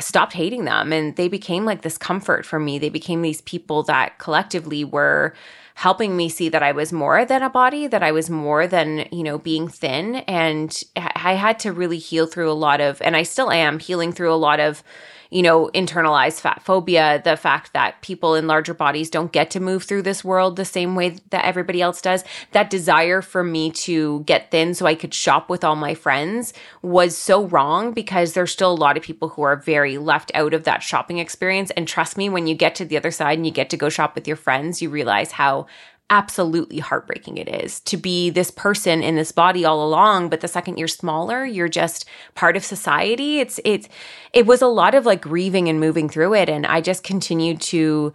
stopped 0.00 0.32
hating 0.32 0.64
them 0.64 0.92
and 0.92 1.16
they 1.16 1.28
became 1.28 1.64
like 1.64 1.82
this 1.82 1.98
comfort 1.98 2.44
for 2.44 2.58
me. 2.58 2.78
They 2.78 2.88
became 2.88 3.22
these 3.22 3.40
people 3.42 3.82
that 3.84 4.18
collectively 4.18 4.84
were 4.84 5.34
helping 5.74 6.16
me 6.16 6.28
see 6.28 6.48
that 6.50 6.62
I 6.62 6.72
was 6.72 6.92
more 6.92 7.24
than 7.24 7.42
a 7.42 7.48
body, 7.48 7.86
that 7.86 8.02
I 8.02 8.12
was 8.12 8.28
more 8.28 8.66
than, 8.66 9.08
you 9.10 9.22
know, 9.22 9.38
being 9.38 9.66
thin. 9.68 10.16
And 10.16 10.82
I 10.96 11.34
had 11.34 11.58
to 11.60 11.72
really 11.72 11.98
heal 11.98 12.26
through 12.26 12.50
a 12.50 12.52
lot 12.52 12.80
of, 12.80 13.00
and 13.00 13.16
I 13.16 13.22
still 13.22 13.50
am 13.50 13.78
healing 13.78 14.12
through 14.12 14.32
a 14.32 14.36
lot 14.36 14.60
of 14.60 14.82
you 15.30 15.42
know, 15.42 15.70
internalized 15.74 16.40
fat 16.40 16.62
phobia, 16.62 17.20
the 17.24 17.36
fact 17.36 17.72
that 17.72 18.02
people 18.02 18.34
in 18.34 18.46
larger 18.46 18.74
bodies 18.74 19.08
don't 19.08 19.32
get 19.32 19.50
to 19.52 19.60
move 19.60 19.84
through 19.84 20.02
this 20.02 20.24
world 20.24 20.56
the 20.56 20.64
same 20.64 20.94
way 20.96 21.16
that 21.30 21.44
everybody 21.44 21.80
else 21.80 22.02
does. 22.02 22.24
That 22.52 22.68
desire 22.70 23.22
for 23.22 23.44
me 23.44 23.70
to 23.72 24.20
get 24.24 24.50
thin 24.50 24.74
so 24.74 24.86
I 24.86 24.94
could 24.96 25.14
shop 25.14 25.48
with 25.48 25.62
all 25.62 25.76
my 25.76 25.94
friends 25.94 26.52
was 26.82 27.16
so 27.16 27.46
wrong 27.46 27.92
because 27.92 28.32
there's 28.32 28.50
still 28.50 28.72
a 28.72 28.74
lot 28.74 28.96
of 28.96 29.02
people 29.02 29.30
who 29.30 29.42
are 29.42 29.56
very 29.56 29.98
left 29.98 30.32
out 30.34 30.52
of 30.52 30.64
that 30.64 30.82
shopping 30.82 31.18
experience. 31.18 31.70
And 31.72 31.86
trust 31.86 32.16
me, 32.16 32.28
when 32.28 32.46
you 32.46 32.54
get 32.54 32.74
to 32.76 32.84
the 32.84 32.96
other 32.96 33.12
side 33.12 33.38
and 33.38 33.46
you 33.46 33.52
get 33.52 33.70
to 33.70 33.76
go 33.76 33.88
shop 33.88 34.14
with 34.14 34.26
your 34.26 34.36
friends, 34.36 34.82
you 34.82 34.90
realize 34.90 35.32
how 35.32 35.66
absolutely 36.10 36.80
heartbreaking 36.80 37.38
it 37.38 37.48
is 37.48 37.80
to 37.80 37.96
be 37.96 38.30
this 38.30 38.50
person 38.50 39.02
in 39.02 39.14
this 39.14 39.30
body 39.30 39.64
all 39.64 39.86
along 39.86 40.28
but 40.28 40.40
the 40.40 40.48
second 40.48 40.76
you're 40.76 40.88
smaller 40.88 41.46
you're 41.46 41.68
just 41.68 42.04
part 42.34 42.56
of 42.56 42.64
society. 42.64 43.38
It's 43.38 43.60
it's 43.64 43.88
it 44.32 44.46
was 44.46 44.60
a 44.60 44.66
lot 44.66 44.94
of 44.94 45.06
like 45.06 45.22
grieving 45.22 45.68
and 45.68 45.80
moving 45.80 46.08
through 46.08 46.34
it 46.34 46.48
and 46.48 46.66
i 46.66 46.80
just 46.80 47.02
continued 47.02 47.60
to 47.60 48.12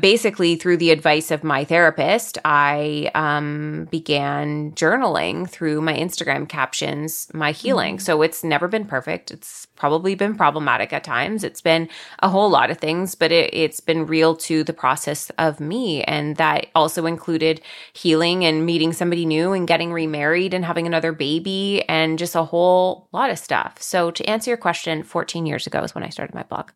basically 0.00 0.56
through 0.56 0.76
the 0.76 0.90
advice 0.90 1.30
of 1.30 1.44
my 1.44 1.64
therapist 1.64 2.38
i 2.44 3.10
um, 3.14 3.86
began 3.90 4.72
journaling 4.72 5.48
through 5.48 5.80
my 5.80 5.94
instagram 5.94 6.48
captions 6.48 7.28
my 7.32 7.52
healing. 7.52 7.96
Mm-hmm. 7.96 8.02
so 8.02 8.22
it's 8.22 8.44
never 8.44 8.68
been 8.68 8.84
perfect. 8.84 9.30
It's 9.30 9.66
probably 9.76 10.14
been 10.14 10.36
problematic 10.36 10.92
at 10.92 11.04
times. 11.04 11.42
It's 11.42 11.60
been 11.60 11.88
a 12.20 12.28
whole 12.28 12.48
lot 12.50 12.70
of 12.70 12.78
things 12.78 13.14
but 13.14 13.32
it, 13.32 13.52
it's 13.52 13.80
been 13.80 14.06
real 14.06 14.36
to 14.36 14.64
the 14.64 14.72
process 14.72 15.30
of 15.38 15.60
me. 15.60 16.02
And 16.04 16.36
that 16.36 16.66
also 16.74 17.06
included 17.06 17.60
healing 17.92 18.44
and 18.44 18.66
meeting 18.66 18.92
somebody 18.92 19.26
new 19.26 19.52
and 19.52 19.66
getting 19.66 19.92
remarried 19.92 20.54
and 20.54 20.64
having 20.64 20.86
another 20.86 21.12
baby 21.12 21.84
and 21.88 22.18
just 22.18 22.34
a 22.34 22.44
whole 22.44 23.08
lot 23.12 23.30
of 23.30 23.38
stuff. 23.38 23.80
So 23.80 24.10
to 24.12 24.24
answer 24.24 24.50
your 24.50 24.58
question 24.58 25.02
14 25.02 25.46
years 25.46 25.66
ago 25.66 25.82
is 25.82 25.94
when 25.94 26.04
i 26.04 26.08
started 26.08 26.34
my 26.34 26.42
blog 26.44 26.70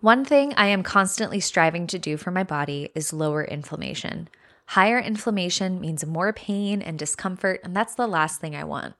one 0.00 0.24
thing 0.24 0.54
I 0.54 0.66
am 0.68 0.82
constantly 0.82 1.40
striving 1.40 1.86
to 1.88 1.98
do 1.98 2.16
for 2.16 2.30
my 2.30 2.42
body 2.42 2.90
is 2.94 3.12
lower 3.12 3.44
inflammation. 3.44 4.28
Higher 4.66 4.98
inflammation 4.98 5.80
means 5.80 6.06
more 6.06 6.32
pain 6.32 6.80
and 6.80 6.98
discomfort, 6.98 7.60
and 7.64 7.76
that's 7.76 7.94
the 7.94 8.06
last 8.06 8.40
thing 8.40 8.56
I 8.56 8.64
want. 8.64 8.94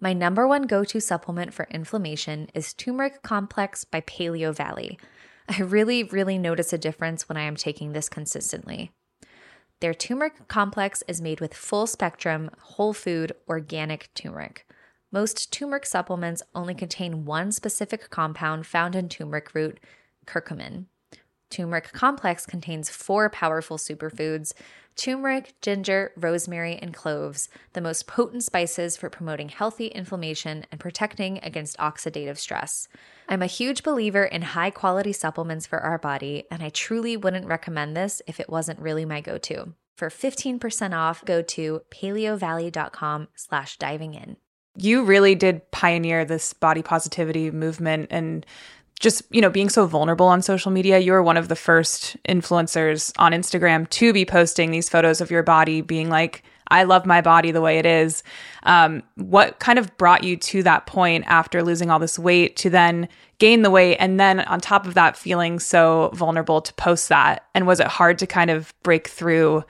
My 0.00 0.12
number 0.12 0.46
one 0.46 0.62
go 0.62 0.84
to 0.84 1.00
supplement 1.00 1.52
for 1.52 1.66
inflammation 1.70 2.48
is 2.54 2.72
Turmeric 2.72 3.22
Complex 3.22 3.84
by 3.84 4.00
Paleo 4.02 4.54
Valley. 4.54 4.98
I 5.48 5.60
really, 5.60 6.04
really 6.04 6.38
notice 6.38 6.72
a 6.72 6.78
difference 6.78 7.28
when 7.28 7.36
I 7.36 7.42
am 7.42 7.56
taking 7.56 7.92
this 7.92 8.08
consistently. 8.08 8.92
Their 9.80 9.94
turmeric 9.94 10.48
complex 10.48 11.02
is 11.06 11.20
made 11.20 11.40
with 11.40 11.52
full 11.52 11.86
spectrum, 11.86 12.50
whole 12.60 12.94
food, 12.94 13.32
organic 13.48 14.08
turmeric. 14.14 14.66
Most 15.12 15.52
turmeric 15.52 15.86
supplements 15.86 16.42
only 16.54 16.74
contain 16.74 17.24
one 17.24 17.52
specific 17.52 18.10
compound 18.10 18.66
found 18.66 18.96
in 18.96 19.08
turmeric 19.08 19.54
root, 19.54 19.78
curcumin. 20.26 20.86
Turmeric 21.50 21.92
complex 21.92 22.46
contains 22.46 22.90
four 22.90 23.30
powerful 23.30 23.78
superfoods 23.78 24.52
turmeric, 24.96 25.54
ginger, 25.60 26.12
rosemary, 26.16 26.76
and 26.76 26.94
cloves, 26.94 27.48
the 27.72 27.80
most 27.80 28.06
potent 28.06 28.44
spices 28.44 28.96
for 28.96 29.10
promoting 29.10 29.48
healthy 29.48 29.88
inflammation 29.88 30.64
and 30.70 30.80
protecting 30.80 31.38
against 31.42 31.76
oxidative 31.78 32.38
stress. 32.38 32.88
I'm 33.28 33.42
a 33.42 33.46
huge 33.46 33.82
believer 33.82 34.24
in 34.24 34.42
high 34.42 34.70
quality 34.70 35.12
supplements 35.12 35.66
for 35.66 35.80
our 35.80 35.98
body, 35.98 36.44
and 36.50 36.62
I 36.62 36.68
truly 36.68 37.16
wouldn't 37.16 37.46
recommend 37.46 37.96
this 37.96 38.22
if 38.26 38.38
it 38.38 38.48
wasn't 38.48 38.80
really 38.80 39.04
my 39.04 39.20
go 39.20 39.38
to. 39.38 39.72
For 39.96 40.10
15% 40.10 40.96
off, 40.96 41.24
go 41.24 41.40
to 41.42 41.82
paleovalley.com 41.90 43.28
slash 43.34 43.76
diving 43.78 44.14
in. 44.14 44.36
you 44.76 45.04
really 45.04 45.36
did 45.36 45.70
pioneer 45.70 46.24
this 46.24 46.52
body 46.52 46.82
positivity 46.82 47.50
movement 47.50 48.08
and 48.10 48.44
just 49.04 49.22
you 49.30 49.40
know 49.40 49.50
being 49.50 49.68
so 49.68 49.86
vulnerable 49.86 50.26
on 50.26 50.42
social 50.42 50.72
media 50.72 50.98
you 50.98 51.12
were 51.12 51.22
one 51.22 51.36
of 51.36 51.48
the 51.48 51.54
first 51.54 52.16
influencers 52.26 53.12
on 53.18 53.32
instagram 53.32 53.88
to 53.90 54.12
be 54.12 54.24
posting 54.24 54.70
these 54.70 54.88
photos 54.88 55.20
of 55.20 55.30
your 55.30 55.42
body 55.42 55.80
being 55.80 56.08
like 56.08 56.42
i 56.68 56.82
love 56.82 57.06
my 57.06 57.20
body 57.20 57.50
the 57.50 57.60
way 57.60 57.78
it 57.78 57.86
is. 57.86 58.22
Um, 58.64 59.02
what 59.16 59.58
kind 59.58 59.78
of 59.78 59.96
brought 59.96 60.24
you 60.24 60.36
to 60.36 60.62
that 60.62 60.86
point 60.86 61.24
after 61.26 61.62
losing 61.62 61.90
all 61.90 61.98
this 61.98 62.18
weight 62.18 62.56
to 62.56 62.70
then 62.70 63.08
gain 63.38 63.62
the 63.62 63.70
weight 63.70 63.96
and 63.96 64.18
then 64.18 64.40
on 64.40 64.60
top 64.60 64.86
of 64.86 64.94
that 64.94 65.16
feeling 65.16 65.58
so 65.58 66.10
vulnerable 66.14 66.60
to 66.62 66.72
post 66.74 67.08
that? 67.08 67.44
And 67.54 67.66
was 67.66 67.80
it 67.80 67.86
hard 67.86 68.18
to 68.20 68.26
kind 68.26 68.50
of 68.50 68.74
break 68.82 69.08
through 69.08 69.64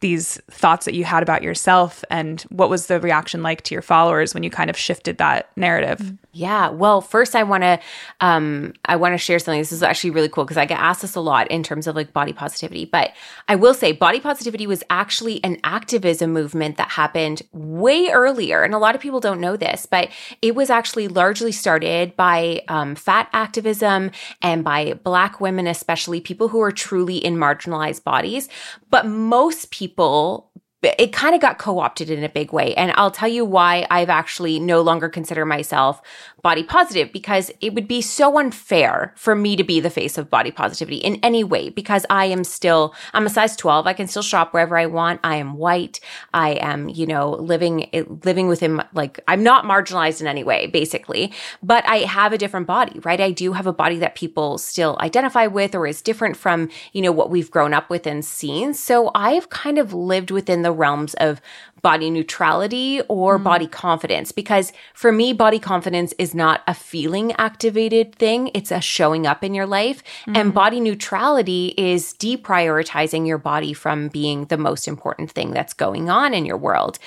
these 0.00 0.40
thoughts 0.50 0.84
that 0.84 0.94
you 0.94 1.04
had 1.04 1.22
about 1.22 1.42
yourself 1.42 2.04
and 2.10 2.42
what 2.42 2.70
was 2.70 2.86
the 2.86 3.00
reaction 3.00 3.42
like 3.42 3.62
to 3.62 3.74
your 3.74 3.82
followers 3.82 4.34
when 4.34 4.42
you 4.42 4.50
kind 4.50 4.70
of 4.70 4.76
shifted 4.76 5.18
that 5.18 5.50
narrative? 5.56 6.12
Yeah 6.32 6.68
well 6.70 7.00
first 7.00 7.34
i 7.34 7.42
want 7.42 7.62
to 7.62 7.80
um 8.20 8.74
i 8.84 8.96
want 8.96 9.14
to 9.14 9.18
share 9.18 9.38
something. 9.38 9.60
This 9.60 9.72
is 9.72 9.82
actually 9.82 10.10
really 10.10 10.28
cool 10.28 10.44
because 10.44 10.56
i 10.56 10.66
get 10.66 10.78
asked 10.78 11.02
this 11.02 11.14
a 11.14 11.20
lot 11.20 11.50
in 11.50 11.62
terms 11.62 11.86
of 11.86 11.96
like 11.96 12.12
body 12.12 12.32
positivity. 12.32 12.84
But 12.84 13.12
i 13.48 13.54
will 13.54 13.74
say 13.74 13.92
body 13.92 14.20
positivity 14.20 14.66
was 14.66 14.84
actually 14.90 15.42
an 15.42 15.58
activism 15.64 16.32
movement 16.32 16.76
that 16.76 16.90
happened 16.90 17.42
way 17.52 18.08
earlier 18.08 18.62
and 18.62 18.74
a 18.74 18.78
lot 18.78 18.94
of 18.94 19.00
people 19.00 19.20
don't 19.20 19.40
know 19.40 19.56
this 19.56 19.86
but 19.86 20.10
it 20.42 20.54
was 20.54 20.70
actually 20.70 21.08
largely 21.08 21.52
started 21.52 22.14
by 22.16 22.62
um, 22.68 22.94
fat 22.94 23.28
activism 23.32 24.10
and 24.42 24.62
by 24.62 24.94
black 25.02 25.40
women 25.40 25.66
especially 25.66 26.20
people 26.20 26.48
who 26.48 26.60
are 26.60 26.72
truly 26.72 27.16
in 27.16 27.36
marginalized 27.36 28.04
bodies. 28.04 28.48
But 28.90 29.06
most 29.06 29.70
people 29.70 29.87
people 29.96 30.52
it 30.82 31.12
kind 31.12 31.34
of 31.34 31.40
got 31.40 31.58
co-opted 31.58 32.10
in 32.10 32.22
a 32.22 32.28
big 32.28 32.52
way 32.52 32.74
and 32.74 32.92
i'll 32.96 33.10
tell 33.10 33.28
you 33.28 33.44
why 33.44 33.86
i've 33.90 34.10
actually 34.10 34.60
no 34.60 34.80
longer 34.80 35.08
consider 35.08 35.44
myself 35.44 36.00
body 36.42 36.62
positive 36.62 37.12
because 37.12 37.50
it 37.60 37.74
would 37.74 37.88
be 37.88 38.00
so 38.00 38.38
unfair 38.38 39.12
for 39.16 39.34
me 39.34 39.56
to 39.56 39.64
be 39.64 39.80
the 39.80 39.90
face 39.90 40.16
of 40.16 40.30
body 40.30 40.50
positivity 40.50 40.96
in 40.96 41.16
any 41.16 41.42
way 41.42 41.68
because 41.68 42.06
I 42.10 42.26
am 42.26 42.44
still, 42.44 42.94
I'm 43.12 43.26
a 43.26 43.30
size 43.30 43.56
12. 43.56 43.86
I 43.86 43.92
can 43.92 44.06
still 44.06 44.22
shop 44.22 44.52
wherever 44.52 44.76
I 44.76 44.86
want. 44.86 45.20
I 45.24 45.36
am 45.36 45.54
white. 45.54 46.00
I 46.32 46.50
am, 46.52 46.88
you 46.88 47.06
know, 47.06 47.30
living, 47.30 47.88
living 48.24 48.48
within 48.48 48.82
like, 48.94 49.20
I'm 49.26 49.42
not 49.42 49.64
marginalized 49.64 50.20
in 50.20 50.26
any 50.26 50.44
way, 50.44 50.66
basically, 50.66 51.32
but 51.62 51.86
I 51.86 51.98
have 51.98 52.32
a 52.32 52.38
different 52.38 52.66
body, 52.66 53.00
right? 53.00 53.20
I 53.20 53.30
do 53.30 53.52
have 53.52 53.66
a 53.66 53.72
body 53.72 53.98
that 53.98 54.14
people 54.14 54.58
still 54.58 54.96
identify 55.00 55.46
with 55.46 55.74
or 55.74 55.86
is 55.86 56.02
different 56.02 56.36
from, 56.36 56.68
you 56.92 57.02
know, 57.02 57.12
what 57.12 57.30
we've 57.30 57.50
grown 57.50 57.74
up 57.74 57.90
with 57.90 58.06
and 58.06 58.24
seen. 58.24 58.74
So 58.74 59.10
I've 59.14 59.50
kind 59.50 59.78
of 59.78 59.92
lived 59.92 60.30
within 60.30 60.62
the 60.62 60.67
realms 60.72 61.14
of 61.14 61.40
body 61.82 62.10
neutrality 62.10 63.00
or 63.08 63.38
mm. 63.38 63.44
body 63.44 63.66
confidence 63.66 64.32
because 64.32 64.72
for 64.94 65.12
me 65.12 65.32
body 65.32 65.58
confidence 65.58 66.12
is 66.18 66.34
not 66.34 66.62
a 66.66 66.74
feeling 66.74 67.32
activated 67.32 68.14
thing 68.14 68.50
it's 68.54 68.70
a 68.70 68.80
showing 68.80 69.26
up 69.26 69.44
in 69.44 69.54
your 69.54 69.66
life 69.66 70.02
mm. 70.26 70.36
and 70.36 70.54
body 70.54 70.80
neutrality 70.80 71.74
is 71.76 72.14
deprioritizing 72.14 73.26
your 73.26 73.38
body 73.38 73.72
from 73.72 74.08
being 74.08 74.46
the 74.46 74.58
most 74.58 74.88
important 74.88 75.30
thing 75.30 75.52
that's 75.52 75.72
going 75.72 76.10
on 76.10 76.34
in 76.34 76.44
your 76.44 76.56
world 76.56 76.98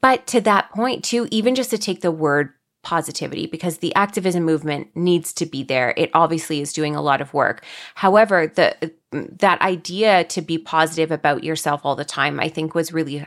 but 0.00 0.26
to 0.26 0.40
that 0.40 0.70
point 0.70 1.04
too 1.04 1.28
even 1.30 1.54
just 1.54 1.70
to 1.70 1.78
take 1.78 2.00
the 2.00 2.10
word 2.10 2.52
positivity 2.82 3.46
because 3.46 3.78
the 3.78 3.94
activism 3.94 4.44
movement 4.44 4.88
needs 4.94 5.32
to 5.34 5.46
be 5.46 5.62
there. 5.62 5.94
It 5.96 6.10
obviously 6.14 6.60
is 6.60 6.72
doing 6.72 6.94
a 6.94 7.02
lot 7.02 7.20
of 7.20 7.34
work. 7.34 7.64
However, 7.96 8.46
the 8.46 8.92
that 9.10 9.60
idea 9.62 10.24
to 10.24 10.42
be 10.42 10.58
positive 10.58 11.10
about 11.10 11.42
yourself 11.42 11.80
all 11.84 11.96
the 11.96 12.04
time, 12.04 12.38
I 12.38 12.48
think 12.48 12.74
was 12.74 12.92
really 12.92 13.26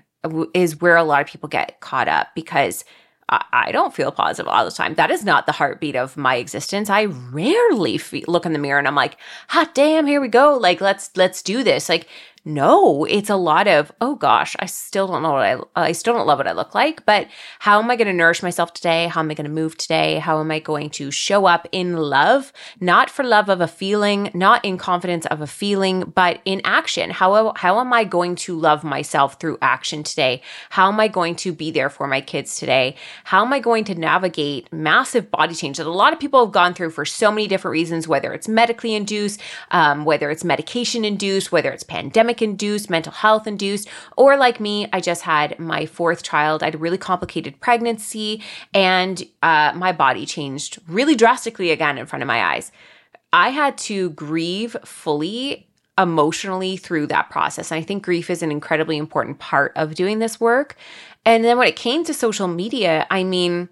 is 0.53 0.79
where 0.79 0.95
a 0.95 1.03
lot 1.03 1.21
of 1.21 1.27
people 1.27 1.49
get 1.49 1.79
caught 1.79 2.07
up 2.07 2.27
because 2.35 2.85
I, 3.29 3.43
I 3.51 3.71
don't 3.71 3.93
feel 3.93 4.11
positive 4.11 4.47
all 4.47 4.65
the 4.65 4.71
time. 4.71 4.95
That 4.95 5.09
is 5.09 5.25
not 5.25 5.45
the 5.45 5.51
heartbeat 5.53 5.95
of 5.95 6.17
my 6.17 6.35
existence. 6.35 6.89
I 6.89 7.05
rarely 7.05 7.97
feel, 7.97 8.25
look 8.27 8.45
in 8.45 8.53
the 8.53 8.59
mirror 8.59 8.77
and 8.77 8.87
I'm 8.87 8.95
like, 8.95 9.17
hot 9.47 9.73
damn, 9.73 10.05
here 10.05 10.21
we 10.21 10.27
go. 10.27 10.57
Like, 10.57 10.81
let's, 10.81 11.09
let's 11.15 11.41
do 11.41 11.63
this. 11.63 11.89
Like, 11.89 12.07
no, 12.43 13.05
it's 13.05 13.29
a 13.29 13.35
lot 13.35 13.67
of, 13.67 13.91
oh 14.01 14.15
gosh, 14.15 14.55
I 14.57 14.65
still 14.65 15.05
don't 15.05 15.21
know 15.21 15.33
what 15.33 15.69
I, 15.75 15.89
I 15.89 15.91
still 15.91 16.15
don't 16.15 16.25
love 16.25 16.39
what 16.39 16.47
I 16.47 16.53
look 16.53 16.73
like, 16.73 17.05
but 17.05 17.27
how 17.59 17.79
am 17.79 17.91
I 17.91 17.95
going 17.95 18.07
to 18.07 18.13
nourish 18.13 18.41
myself 18.41 18.73
today? 18.73 19.07
How 19.07 19.19
am 19.19 19.29
I 19.29 19.35
going 19.35 19.45
to 19.45 19.51
move 19.51 19.77
today? 19.77 20.17
How 20.17 20.39
am 20.39 20.49
I 20.49 20.59
going 20.59 20.89
to 20.91 21.11
show 21.11 21.45
up 21.45 21.67
in 21.71 21.95
love? 21.97 22.51
Not 22.79 23.11
for 23.11 23.23
love 23.23 23.47
of 23.49 23.61
a 23.61 23.67
feeling, 23.67 24.31
not 24.33 24.65
in 24.65 24.79
confidence 24.79 25.27
of 25.27 25.41
a 25.41 25.45
feeling, 25.45 26.11
but 26.15 26.41
in 26.43 26.61
action. 26.63 27.11
How, 27.11 27.53
how 27.55 27.79
am 27.79 27.93
I 27.93 28.05
going 28.05 28.35
to 28.37 28.57
love 28.57 28.83
myself 28.83 29.39
through 29.39 29.59
action 29.61 30.01
today? 30.01 30.41
How 30.71 30.87
am 30.91 30.99
I 30.99 31.09
going 31.09 31.35
to 31.37 31.53
be 31.53 31.69
there 31.69 31.91
for 31.91 32.07
my 32.07 32.21
kids 32.21 32.57
today? 32.57 32.95
How 33.23 33.45
am 33.45 33.53
I 33.53 33.59
going 33.59 33.83
to 33.83 33.95
navigate 33.95 34.73
massive 34.73 35.29
body 35.29 35.53
change 35.53 35.77
that 35.77 35.85
a 35.85 35.91
lot 35.91 36.11
of 36.11 36.19
people 36.19 36.43
have 36.43 36.53
gone 36.53 36.73
through 36.73 36.89
for 36.89 37.05
so 37.05 37.29
many 37.29 37.47
different 37.47 37.73
reasons, 37.73 38.07
whether 38.07 38.33
it's 38.33 38.47
medically 38.47 38.95
induced, 38.95 39.39
um, 39.69 40.05
whether 40.05 40.31
it's 40.31 40.43
medication 40.43 41.05
induced, 41.05 41.51
whether 41.51 41.71
it's 41.71 41.83
pandemic 41.83 42.30
pandemic 42.31 42.41
induced, 42.41 42.89
mental 42.89 43.13
health 43.13 43.47
induced, 43.47 43.89
or 44.17 44.37
like 44.37 44.59
me, 44.59 44.87
I 44.93 45.01
just 45.01 45.23
had 45.23 45.57
my 45.59 45.85
fourth 45.85 46.23
child. 46.23 46.63
I 46.63 46.67
had 46.67 46.75
a 46.75 46.77
really 46.77 46.97
complicated 46.97 47.59
pregnancy 47.59 48.41
and 48.73 49.23
uh, 49.43 49.73
my 49.75 49.91
body 49.91 50.25
changed 50.25 50.79
really 50.87 51.15
drastically 51.15 51.71
again 51.71 51.97
in 51.97 52.05
front 52.05 52.23
of 52.23 52.27
my 52.27 52.41
eyes. 52.43 52.71
I 53.33 53.49
had 53.49 53.77
to 53.89 54.11
grieve 54.11 54.75
fully 54.85 55.67
emotionally 55.97 56.77
through 56.77 57.07
that 57.07 57.29
process. 57.29 57.71
And 57.71 57.79
I 57.79 57.83
think 57.83 58.03
grief 58.03 58.29
is 58.29 58.41
an 58.41 58.51
incredibly 58.51 58.97
important 58.97 59.39
part 59.39 59.73
of 59.75 59.95
doing 59.95 60.19
this 60.19 60.39
work. 60.39 60.75
And 61.25 61.43
then 61.43 61.57
when 61.57 61.67
it 61.67 61.75
came 61.75 62.03
to 62.05 62.13
social 62.13 62.47
media, 62.47 63.05
I 63.09 63.23
mean, 63.23 63.69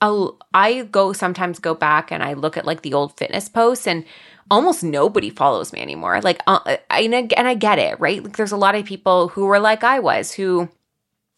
I'll, 0.00 0.38
I 0.54 0.82
go 0.82 1.12
sometimes 1.12 1.58
go 1.58 1.74
back 1.74 2.10
and 2.12 2.22
I 2.22 2.34
look 2.34 2.56
at 2.56 2.66
like 2.66 2.82
the 2.82 2.94
old 2.94 3.16
fitness 3.16 3.48
posts 3.48 3.86
and 3.86 4.04
almost 4.50 4.82
nobody 4.82 5.30
follows 5.30 5.72
me 5.72 5.80
anymore. 5.80 6.20
Like, 6.20 6.40
uh, 6.46 6.76
I, 6.90 7.00
and 7.00 7.48
I 7.48 7.54
get 7.54 7.78
it, 7.78 7.98
right? 8.00 8.22
Like, 8.22 8.36
there's 8.36 8.52
a 8.52 8.56
lot 8.56 8.74
of 8.74 8.84
people 8.84 9.28
who 9.28 9.46
were 9.46 9.58
like 9.58 9.84
I 9.84 9.98
was 9.98 10.32
who 10.32 10.68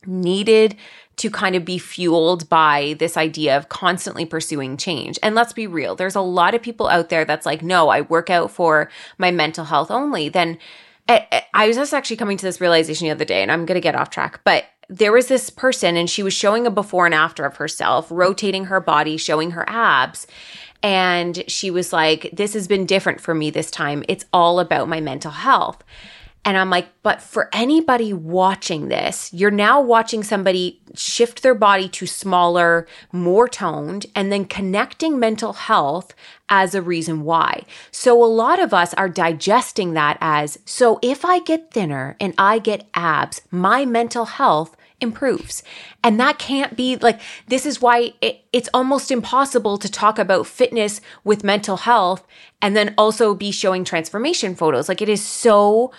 needed 0.06 0.76
to 1.16 1.30
kind 1.30 1.54
of 1.54 1.64
be 1.66 1.76
fueled 1.76 2.48
by 2.48 2.96
this 2.98 3.16
idea 3.16 3.56
of 3.56 3.68
constantly 3.68 4.24
pursuing 4.24 4.76
change. 4.78 5.18
And 5.22 5.34
let's 5.34 5.52
be 5.52 5.66
real, 5.66 5.94
there's 5.94 6.14
a 6.14 6.20
lot 6.22 6.54
of 6.54 6.62
people 6.62 6.88
out 6.88 7.10
there 7.10 7.26
that's 7.26 7.44
like, 7.44 7.62
no, 7.62 7.90
I 7.90 8.00
work 8.02 8.30
out 8.30 8.50
for 8.50 8.90
my 9.18 9.30
mental 9.30 9.66
health 9.66 9.90
only. 9.90 10.30
Then 10.30 10.56
I, 11.08 11.16
eh, 11.16 11.26
eh, 11.32 11.40
I 11.52 11.66
was 11.66 11.76
just 11.76 11.92
actually 11.92 12.16
coming 12.16 12.38
to 12.38 12.46
this 12.46 12.60
realization 12.60 13.06
the 13.06 13.12
other 13.12 13.26
day, 13.26 13.42
and 13.42 13.52
I'm 13.52 13.66
going 13.66 13.74
to 13.74 13.82
get 13.82 13.94
off 13.94 14.08
track, 14.08 14.40
but 14.44 14.64
there 14.90 15.12
was 15.12 15.28
this 15.28 15.48
person 15.48 15.96
and 15.96 16.10
she 16.10 16.22
was 16.22 16.34
showing 16.34 16.66
a 16.66 16.70
before 16.70 17.06
and 17.06 17.14
after 17.14 17.44
of 17.44 17.56
herself, 17.56 18.08
rotating 18.10 18.64
her 18.66 18.80
body, 18.80 19.16
showing 19.16 19.52
her 19.52 19.64
abs. 19.68 20.26
And 20.82 21.44
she 21.46 21.70
was 21.70 21.92
like, 21.92 22.28
This 22.32 22.54
has 22.54 22.66
been 22.66 22.86
different 22.86 23.20
for 23.20 23.34
me 23.34 23.50
this 23.50 23.70
time. 23.70 24.02
It's 24.08 24.24
all 24.32 24.58
about 24.58 24.88
my 24.88 25.00
mental 25.00 25.30
health. 25.30 25.84
And 26.42 26.56
I'm 26.56 26.70
like, 26.70 26.88
but 27.02 27.20
for 27.20 27.50
anybody 27.52 28.14
watching 28.14 28.88
this, 28.88 29.30
you're 29.30 29.50
now 29.50 29.78
watching 29.78 30.22
somebody 30.22 30.80
shift 30.94 31.42
their 31.42 31.54
body 31.54 31.86
to 31.90 32.06
smaller, 32.06 32.86
more 33.12 33.46
toned, 33.46 34.06
and 34.14 34.32
then 34.32 34.46
connecting 34.46 35.18
mental 35.18 35.52
health 35.52 36.14
as 36.48 36.74
a 36.74 36.80
reason 36.80 37.24
why. 37.24 37.64
So 37.90 38.24
a 38.24 38.24
lot 38.24 38.58
of 38.58 38.72
us 38.72 38.94
are 38.94 39.08
digesting 39.08 39.92
that 39.92 40.16
as, 40.22 40.58
so 40.64 40.98
if 41.02 41.26
I 41.26 41.40
get 41.40 41.72
thinner 41.72 42.16
and 42.18 42.32
I 42.38 42.58
get 42.58 42.88
abs, 42.94 43.42
my 43.50 43.84
mental 43.84 44.24
health 44.24 44.74
improves. 45.00 45.62
And 46.02 46.18
that 46.20 46.38
can't 46.38 46.76
be 46.76 46.96
like, 46.96 47.20
this 47.48 47.66
is 47.66 47.80
why 47.80 48.12
it, 48.20 48.44
it's 48.52 48.68
almost 48.74 49.10
impossible 49.10 49.78
to 49.78 49.90
talk 49.90 50.18
about 50.18 50.46
fitness 50.46 51.00
with 51.24 51.44
mental 51.44 51.78
health 51.78 52.26
and 52.62 52.76
then 52.76 52.94
also 52.96 53.34
be 53.34 53.50
showing 53.50 53.84
transformation 53.84 54.54
photos. 54.54 54.88
Like 54.88 55.02
it 55.02 55.08
is 55.08 55.24
so 55.24 55.92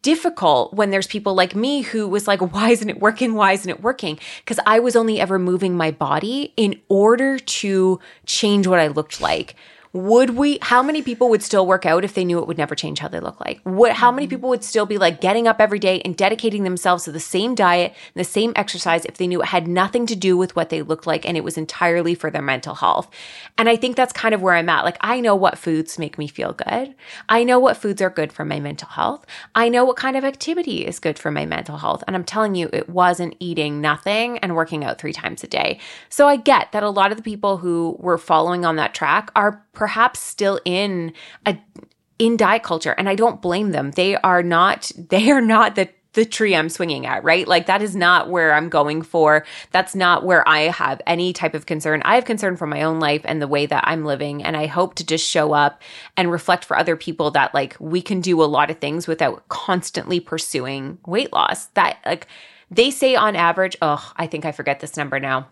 difficult 0.00 0.72
when 0.72 0.90
there's 0.90 1.06
people 1.06 1.34
like 1.34 1.54
me 1.54 1.82
who 1.82 2.08
was 2.08 2.26
like, 2.26 2.40
why 2.40 2.70
isn't 2.70 2.88
it 2.88 3.00
working? 3.00 3.34
Why 3.34 3.52
isn't 3.52 3.68
it 3.68 3.82
working? 3.82 4.18
Because 4.38 4.58
I 4.66 4.78
was 4.78 4.96
only 4.96 5.20
ever 5.20 5.38
moving 5.38 5.76
my 5.76 5.90
body 5.90 6.54
in 6.56 6.80
order 6.88 7.38
to 7.38 8.00
change 8.24 8.66
what 8.66 8.78
I 8.78 8.86
looked 8.86 9.20
like 9.20 9.54
would 9.92 10.30
we 10.30 10.58
how 10.62 10.82
many 10.82 11.02
people 11.02 11.28
would 11.28 11.42
still 11.42 11.66
work 11.66 11.84
out 11.84 12.02
if 12.04 12.14
they 12.14 12.24
knew 12.24 12.38
it 12.38 12.46
would 12.46 12.56
never 12.56 12.74
change 12.74 12.98
how 12.98 13.08
they 13.08 13.20
look 13.20 13.38
like? 13.40 13.60
What 13.64 13.92
how 13.92 14.10
many 14.10 14.26
mm-hmm. 14.26 14.30
people 14.30 14.48
would 14.48 14.64
still 14.64 14.86
be 14.86 14.96
like 14.96 15.20
getting 15.20 15.46
up 15.46 15.60
every 15.60 15.78
day 15.78 16.00
and 16.00 16.16
dedicating 16.16 16.64
themselves 16.64 17.04
to 17.04 17.12
the 17.12 17.20
same 17.20 17.54
diet 17.54 17.92
and 18.14 18.20
the 18.20 18.28
same 18.28 18.54
exercise 18.56 19.04
if 19.04 19.18
they 19.18 19.26
knew 19.26 19.42
it 19.42 19.46
had 19.46 19.68
nothing 19.68 20.06
to 20.06 20.16
do 20.16 20.36
with 20.36 20.56
what 20.56 20.70
they 20.70 20.80
looked 20.80 21.06
like 21.06 21.26
and 21.28 21.36
it 21.36 21.44
was 21.44 21.58
entirely 21.58 22.14
for 22.14 22.30
their 22.30 22.40
mental 22.40 22.74
health? 22.74 23.10
And 23.58 23.68
i 23.68 23.76
think 23.76 23.96
that's 23.96 24.14
kind 24.14 24.34
of 24.34 24.40
where 24.40 24.54
i'm 24.54 24.68
at. 24.70 24.84
Like 24.84 24.96
i 25.02 25.20
know 25.20 25.36
what 25.36 25.58
foods 25.58 25.98
make 25.98 26.16
me 26.16 26.26
feel 26.26 26.54
good. 26.54 26.94
I 27.28 27.44
know 27.44 27.58
what 27.58 27.76
foods 27.76 28.00
are 28.00 28.10
good 28.10 28.32
for 28.32 28.46
my 28.46 28.60
mental 28.60 28.88
health. 28.88 29.26
I 29.54 29.68
know 29.68 29.84
what 29.84 29.96
kind 29.96 30.16
of 30.16 30.24
activity 30.24 30.86
is 30.86 31.00
good 31.00 31.18
for 31.18 31.30
my 31.30 31.44
mental 31.44 31.76
health. 31.76 32.02
And 32.06 32.16
i'm 32.16 32.24
telling 32.24 32.54
you 32.54 32.70
it 32.72 32.88
wasn't 32.88 33.36
eating 33.40 33.82
nothing 33.82 34.38
and 34.38 34.56
working 34.56 34.84
out 34.84 34.98
three 34.98 35.12
times 35.12 35.44
a 35.44 35.48
day. 35.48 35.78
So 36.08 36.28
i 36.28 36.36
get 36.36 36.72
that 36.72 36.82
a 36.82 36.88
lot 36.88 37.10
of 37.10 37.18
the 37.18 37.22
people 37.22 37.58
who 37.58 37.96
were 37.98 38.16
following 38.16 38.64
on 38.64 38.76
that 38.76 38.94
track 38.94 39.30
are 39.36 39.62
perhaps 39.82 40.20
still 40.20 40.60
in 40.64 41.12
a 41.44 41.58
in 42.20 42.36
diet 42.36 42.62
culture 42.62 42.94
and 42.96 43.08
I 43.08 43.16
don't 43.16 43.42
blame 43.42 43.72
them. 43.72 43.90
They 43.90 44.14
are 44.18 44.40
not 44.40 44.92
they 44.96 45.28
are 45.32 45.40
not 45.40 45.74
the 45.74 45.88
the 46.12 46.24
tree 46.24 46.54
I'm 46.54 46.68
swinging 46.68 47.04
at, 47.04 47.24
right? 47.24 47.48
Like 47.48 47.66
that 47.66 47.82
is 47.82 47.96
not 47.96 48.30
where 48.30 48.54
I'm 48.54 48.68
going 48.68 49.02
for. 49.02 49.44
That's 49.72 49.96
not 49.96 50.24
where 50.24 50.48
I 50.48 50.68
have 50.68 51.02
any 51.04 51.32
type 51.32 51.54
of 51.54 51.66
concern. 51.66 52.00
I 52.04 52.14
have 52.14 52.24
concern 52.24 52.56
for 52.56 52.68
my 52.68 52.82
own 52.82 53.00
life 53.00 53.22
and 53.24 53.42
the 53.42 53.48
way 53.48 53.66
that 53.66 53.82
I'm 53.88 54.04
living. 54.04 54.44
And 54.44 54.56
I 54.56 54.66
hope 54.66 54.94
to 54.96 55.04
just 55.04 55.28
show 55.28 55.52
up 55.52 55.82
and 56.16 56.30
reflect 56.30 56.64
for 56.64 56.78
other 56.78 56.94
people 56.94 57.32
that 57.32 57.52
like 57.52 57.76
we 57.80 58.02
can 58.02 58.20
do 58.20 58.40
a 58.40 58.44
lot 58.44 58.70
of 58.70 58.78
things 58.78 59.08
without 59.08 59.48
constantly 59.48 60.20
pursuing 60.20 60.98
weight 61.06 61.32
loss. 61.32 61.66
That 61.74 61.98
like 62.06 62.28
they 62.70 62.92
say 62.92 63.16
on 63.16 63.34
average, 63.34 63.76
oh, 63.82 64.12
I 64.16 64.28
think 64.28 64.44
I 64.44 64.52
forget 64.52 64.78
this 64.78 64.96
number 64.96 65.18
now 65.18 65.48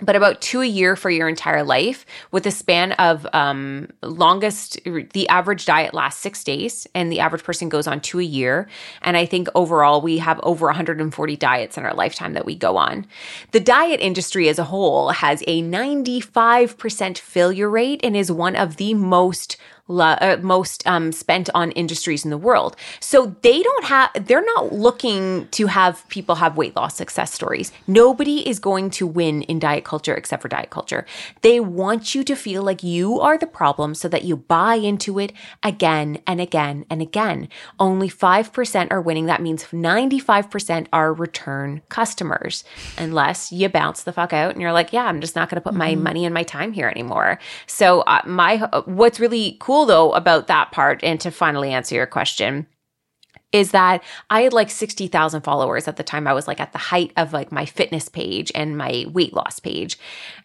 but 0.00 0.14
about 0.14 0.40
two 0.40 0.60
a 0.60 0.66
year 0.66 0.94
for 0.94 1.10
your 1.10 1.28
entire 1.28 1.64
life 1.64 2.06
with 2.30 2.46
a 2.46 2.50
span 2.50 2.92
of 2.92 3.26
um, 3.32 3.88
longest 4.02 4.78
the 4.84 5.28
average 5.28 5.64
diet 5.64 5.92
lasts 5.92 6.20
six 6.20 6.44
days 6.44 6.86
and 6.94 7.10
the 7.10 7.20
average 7.20 7.42
person 7.42 7.68
goes 7.68 7.86
on 7.86 8.00
two 8.00 8.20
a 8.20 8.24
year. 8.24 8.68
And 9.02 9.16
i 9.16 9.26
think 9.26 9.48
overall 9.54 10.00
we 10.00 10.18
have 10.18 10.40
over 10.42 10.66
140 10.66 11.36
diets 11.36 11.76
in 11.76 11.84
our 11.84 11.94
lifetime 11.94 12.34
that 12.34 12.46
we 12.46 12.54
go 12.54 12.76
on. 12.76 13.06
The 13.52 13.60
diet 13.60 14.00
industry 14.00 14.48
as 14.48 14.58
a 14.58 14.64
whole 14.64 15.10
has 15.10 15.42
a 15.46 15.62
95% 15.62 17.18
failure 17.18 17.68
rate 17.68 18.00
and 18.02 18.16
is 18.16 18.30
one 18.30 18.56
of 18.56 18.76
the 18.76 18.94
most 18.94 19.56
uh, 19.88 20.36
most 20.42 20.86
um, 20.86 21.12
spent 21.12 21.48
on 21.54 21.70
industries 21.72 22.24
in 22.24 22.30
the 22.30 22.38
world. 22.38 22.76
So 23.00 23.36
they 23.42 23.62
don't 23.62 23.84
have, 23.84 24.10
they're 24.26 24.44
not 24.44 24.72
looking 24.72 25.48
to 25.52 25.66
have 25.66 26.06
people 26.08 26.36
have 26.36 26.56
weight 26.56 26.76
loss 26.76 26.96
success 26.96 27.32
stories. 27.32 27.72
Nobody 27.86 28.48
is 28.48 28.58
going 28.58 28.90
to 28.90 29.06
win 29.06 29.42
in 29.42 29.58
diet 29.58 29.84
culture 29.84 30.14
except 30.14 30.42
for 30.42 30.48
diet 30.48 30.70
culture. 30.70 31.06
They 31.42 31.60
want 31.60 32.14
you 32.14 32.22
to 32.24 32.36
feel 32.36 32.62
like 32.62 32.82
you 32.82 33.20
are 33.20 33.38
the 33.38 33.46
problem 33.46 33.94
so 33.94 34.08
that 34.08 34.24
you 34.24 34.36
buy 34.36 34.74
into 34.74 35.18
it 35.18 35.32
again 35.62 36.18
and 36.26 36.40
again 36.40 36.84
and 36.90 37.00
again. 37.00 37.48
Only 37.78 38.08
5% 38.08 38.88
are 38.90 39.00
winning. 39.00 39.26
That 39.26 39.42
means 39.42 39.64
95% 39.64 40.86
are 40.92 41.12
return 41.12 41.82
customers, 41.88 42.64
unless 42.96 43.52
you 43.52 43.68
bounce 43.68 44.02
the 44.02 44.12
fuck 44.12 44.32
out 44.32 44.52
and 44.52 44.60
you're 44.60 44.72
like, 44.72 44.92
yeah, 44.92 45.04
I'm 45.04 45.20
just 45.20 45.36
not 45.36 45.48
going 45.48 45.56
to 45.56 45.60
put 45.60 45.70
mm-hmm. 45.70 45.78
my 45.78 45.94
money 45.94 46.24
and 46.24 46.34
my 46.34 46.42
time 46.42 46.72
here 46.72 46.88
anymore. 46.88 47.38
So 47.66 48.00
uh, 48.02 48.22
my, 48.26 48.58
what's 48.84 49.20
really 49.20 49.56
cool 49.60 49.77
cool 49.78 49.86
though 49.86 50.12
about 50.12 50.48
that 50.48 50.72
part, 50.72 51.04
and 51.04 51.20
to 51.20 51.30
finally 51.30 51.72
answer 51.72 51.94
your 51.94 52.06
question, 52.06 52.66
is 53.52 53.70
that 53.70 54.02
I 54.28 54.42
had 54.42 54.52
like 54.52 54.70
60,000 54.70 55.40
followers 55.42 55.88
at 55.88 55.96
the 55.96 56.02
time. 56.02 56.26
I 56.26 56.34
was 56.34 56.46
like 56.46 56.60
at 56.60 56.72
the 56.72 56.78
height 56.78 57.12
of 57.16 57.32
like 57.32 57.52
my 57.52 57.64
fitness 57.64 58.08
page 58.08 58.52
and 58.54 58.76
my 58.76 59.06
weight 59.10 59.32
loss 59.32 59.58
page. 59.58 59.98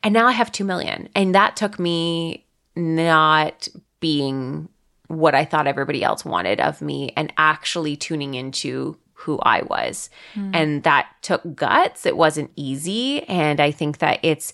And 0.04 0.14
now 0.14 0.28
I 0.28 0.32
have 0.32 0.52
2 0.52 0.64
million. 0.64 1.10
And 1.16 1.36
that 1.36 1.56
took 1.56 1.80
me 1.80 2.46
not 2.76 3.68
being 4.00 4.70
what 5.08 5.36
I 5.36 5.44
thought 5.44 5.68
everybody 5.68 6.04
else 6.04 6.24
wanted 6.24 6.62
of 6.62 6.82
me 6.82 7.12
and 7.18 7.34
actually 7.38 7.98
tuning 7.98 8.36
into 8.36 8.98
who 9.14 9.40
I 9.40 9.64
was. 9.64 10.10
Mm. 10.36 10.52
And 10.54 10.84
that 10.84 11.08
took 11.22 11.56
guts. 11.56 12.06
It 12.06 12.16
wasn't 12.16 12.52
easy. 12.56 13.24
And 13.24 13.60
I 13.60 13.72
think 13.72 13.98
that 13.98 14.20
it's, 14.24 14.54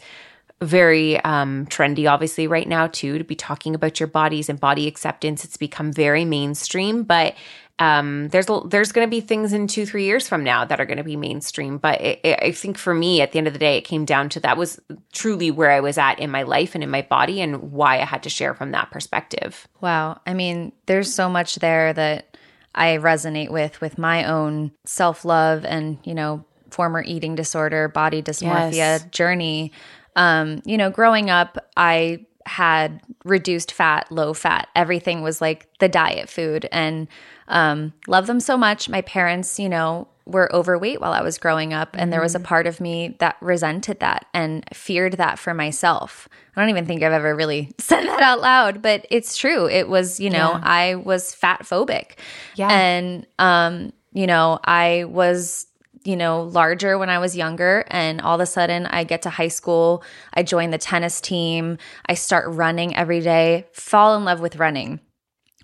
very 0.62 1.20
um, 1.22 1.66
trendy, 1.68 2.10
obviously, 2.10 2.48
right 2.48 2.68
now, 2.68 2.88
too, 2.88 3.18
to 3.18 3.24
be 3.24 3.36
talking 3.36 3.76
about 3.76 4.00
your 4.00 4.08
bodies 4.08 4.50
and 4.50 4.60
body 4.60 4.88
acceptance. 4.88 5.46
It's 5.46 5.58
become 5.58 5.94
very 5.94 6.26
mainstream, 6.26 7.04
but 7.04 7.36
um, 7.80 8.28
there's 8.28 8.48
there's 8.66 8.92
going 8.92 9.08
to 9.08 9.10
be 9.10 9.22
things 9.22 9.54
in 9.54 9.68
two 9.68 9.86
three 9.86 10.04
years 10.04 10.28
from 10.28 10.44
now 10.44 10.66
that 10.66 10.82
are 10.82 10.86
going 10.86 10.98
to 10.98 11.04
be 11.04 11.16
mainstream. 11.16 11.78
But 11.78 12.02
it, 12.02 12.20
it, 12.24 12.40
I 12.42 12.52
think 12.52 12.78
for 12.78 12.94
me, 12.94 13.22
at 13.22 13.32
the 13.32 13.38
end 13.38 13.48
of 13.48 13.54
the 13.54 13.60
day, 13.60 13.78
it 13.78 13.82
came 13.82 14.04
down 14.04 14.28
to 14.30 14.42
that 14.42 14.58
was 14.58 14.82
truly 15.14 15.50
where 15.50 15.72
I 15.72 15.80
was 15.80 15.98
at 15.98 16.20
in 16.20 16.30
my 16.30 16.44
life 16.44 16.76
and 16.76 16.84
in 16.84 16.90
my 16.90 17.04
body, 17.04 17.40
and 17.42 17.72
why 17.72 18.02
I 18.02 18.06
had 18.06 18.24
to 18.24 18.30
share 18.30 18.54
from 18.54 18.72
that 18.72 18.92
perspective. 18.92 19.68
Wow, 19.80 20.20
I 20.28 20.34
mean, 20.34 20.74
there's 20.88 21.14
so 21.14 21.30
much 21.30 21.56
there 21.56 21.94
that 21.94 22.38
I 22.76 22.98
resonate 22.98 23.50
with 23.50 23.80
with 23.80 23.98
my 23.98 24.26
own 24.26 24.72
self 24.84 25.24
love 25.24 25.64
and 25.64 25.98
you 26.04 26.14
know 26.14 26.44
former 26.72 27.02
eating 27.04 27.36
disorder, 27.36 27.88
body 27.88 28.22
dysmorphia 28.22 28.74
yes. 28.74 29.06
journey. 29.06 29.72
Um, 30.20 30.62
you 30.66 30.78
know, 30.78 30.90
growing 30.90 31.30
up, 31.30 31.58
I 31.78 32.26
had 32.46 33.02
reduced 33.24 33.72
fat, 33.72 34.12
low 34.12 34.34
fat. 34.34 34.68
Everything 34.76 35.22
was 35.22 35.40
like 35.40 35.68
the 35.80 35.88
diet 35.88 36.30
food 36.30 36.68
and 36.72 37.08
um, 37.48 37.94
love 38.08 38.28
them 38.28 38.40
so 38.40 38.58
much. 38.58 38.90
My 38.90 39.02
parents, 39.02 39.60
you 39.60 39.70
know, 39.70 40.08
were 40.26 40.54
overweight 40.54 41.00
while 41.00 41.14
I 41.14 41.22
was 41.22 41.38
growing 41.38 41.74
up. 41.74 41.96
And 41.98 42.12
there 42.12 42.22
was 42.22 42.36
a 42.36 42.40
mm. 42.40 42.44
part 42.44 42.68
of 42.68 42.82
me 42.82 43.16
that 43.20 43.38
resented 43.40 44.02
that 44.02 44.26
and 44.34 44.66
feared 44.74 45.14
that 45.14 45.40
for 45.40 45.54
myself. 45.54 46.28
I 46.56 46.62
don't 46.62 46.70
even 46.70 46.86
think 46.86 47.02
I've 47.02 47.14
ever 47.14 47.34
really 47.34 47.72
said 47.78 48.04
that 48.04 48.22
out 48.22 48.42
loud, 48.42 48.82
but 48.82 49.06
it's 49.10 49.38
true. 49.38 49.68
It 49.70 49.88
was, 49.88 50.20
you 50.20 50.30
know, 50.30 50.52
yeah. 50.52 50.62
I 50.62 50.96
was 50.96 51.34
fat 51.34 51.62
phobic. 51.62 52.18
Yeah. 52.56 52.70
And, 52.70 53.26
um, 53.40 53.94
you 54.12 54.28
know, 54.28 54.60
I 54.66 55.06
was 55.06 55.68
you 56.04 56.16
know, 56.16 56.44
larger 56.44 56.98
when 56.98 57.10
I 57.10 57.20
was 57.20 57.36
younger. 57.36 57.84
And 57.90 58.22
all 58.22 58.36
of 58.36 58.42
a 58.42 58.46
sudden, 58.46 58.86
I 58.86 59.04
get 59.04 59.22
to 59.24 59.30
high 59.30 59.50
school, 59.50 60.04
I 60.34 60.44
join 60.44 60.70
the 60.70 60.78
tennis 60.78 61.20
team, 61.22 61.78
I 62.06 62.14
start 62.14 62.46
running 62.48 62.96
every 62.96 63.22
day, 63.22 63.68
fall 63.74 64.16
in 64.16 64.26
love 64.26 64.40
with 64.40 64.56
running. 64.58 65.00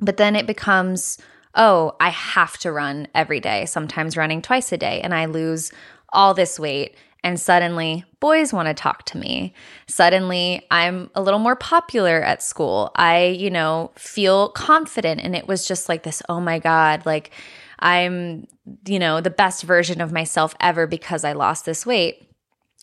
But 0.01 0.17
then 0.17 0.35
it 0.35 0.45
becomes, 0.45 1.17
oh, 1.53 1.95
I 1.99 2.09
have 2.09 2.57
to 2.59 2.71
run 2.71 3.07
every 3.15 3.39
day, 3.39 3.65
sometimes 3.65 4.17
running 4.17 4.41
twice 4.41 4.71
a 4.71 4.77
day, 4.77 4.99
and 5.01 5.13
I 5.13 5.25
lose 5.25 5.71
all 6.11 6.33
this 6.33 6.59
weight. 6.59 6.95
And 7.23 7.39
suddenly, 7.39 8.05
boys 8.19 8.53
want 8.53 8.67
to 8.67 8.75
talk 8.75 9.03
to 9.05 9.17
me. 9.17 9.53
Suddenly, 9.87 10.67
I'm 10.69 11.09
a 11.15 11.21
little 11.23 11.39
more 11.39 11.55
popular 11.55 12.21
at 12.21 12.43
school. 12.43 12.91
I, 12.95 13.25
you 13.25 13.49
know, 13.49 13.91
feel 13.95 14.49
confident. 14.49 15.21
And 15.21 15.35
it 15.35 15.47
was 15.47 15.67
just 15.67 15.89
like 15.89 16.03
this, 16.03 16.21
oh 16.29 16.39
my 16.39 16.59
God, 16.59 17.03
like, 17.05 17.31
I'm, 17.79 18.47
you 18.87 18.99
know, 18.99 19.21
the 19.21 19.29
best 19.29 19.63
version 19.63 20.01
of 20.01 20.11
myself 20.11 20.55
ever 20.59 20.87
because 20.87 21.23
I 21.23 21.33
lost 21.33 21.65
this 21.65 21.85
weight. 21.85 22.29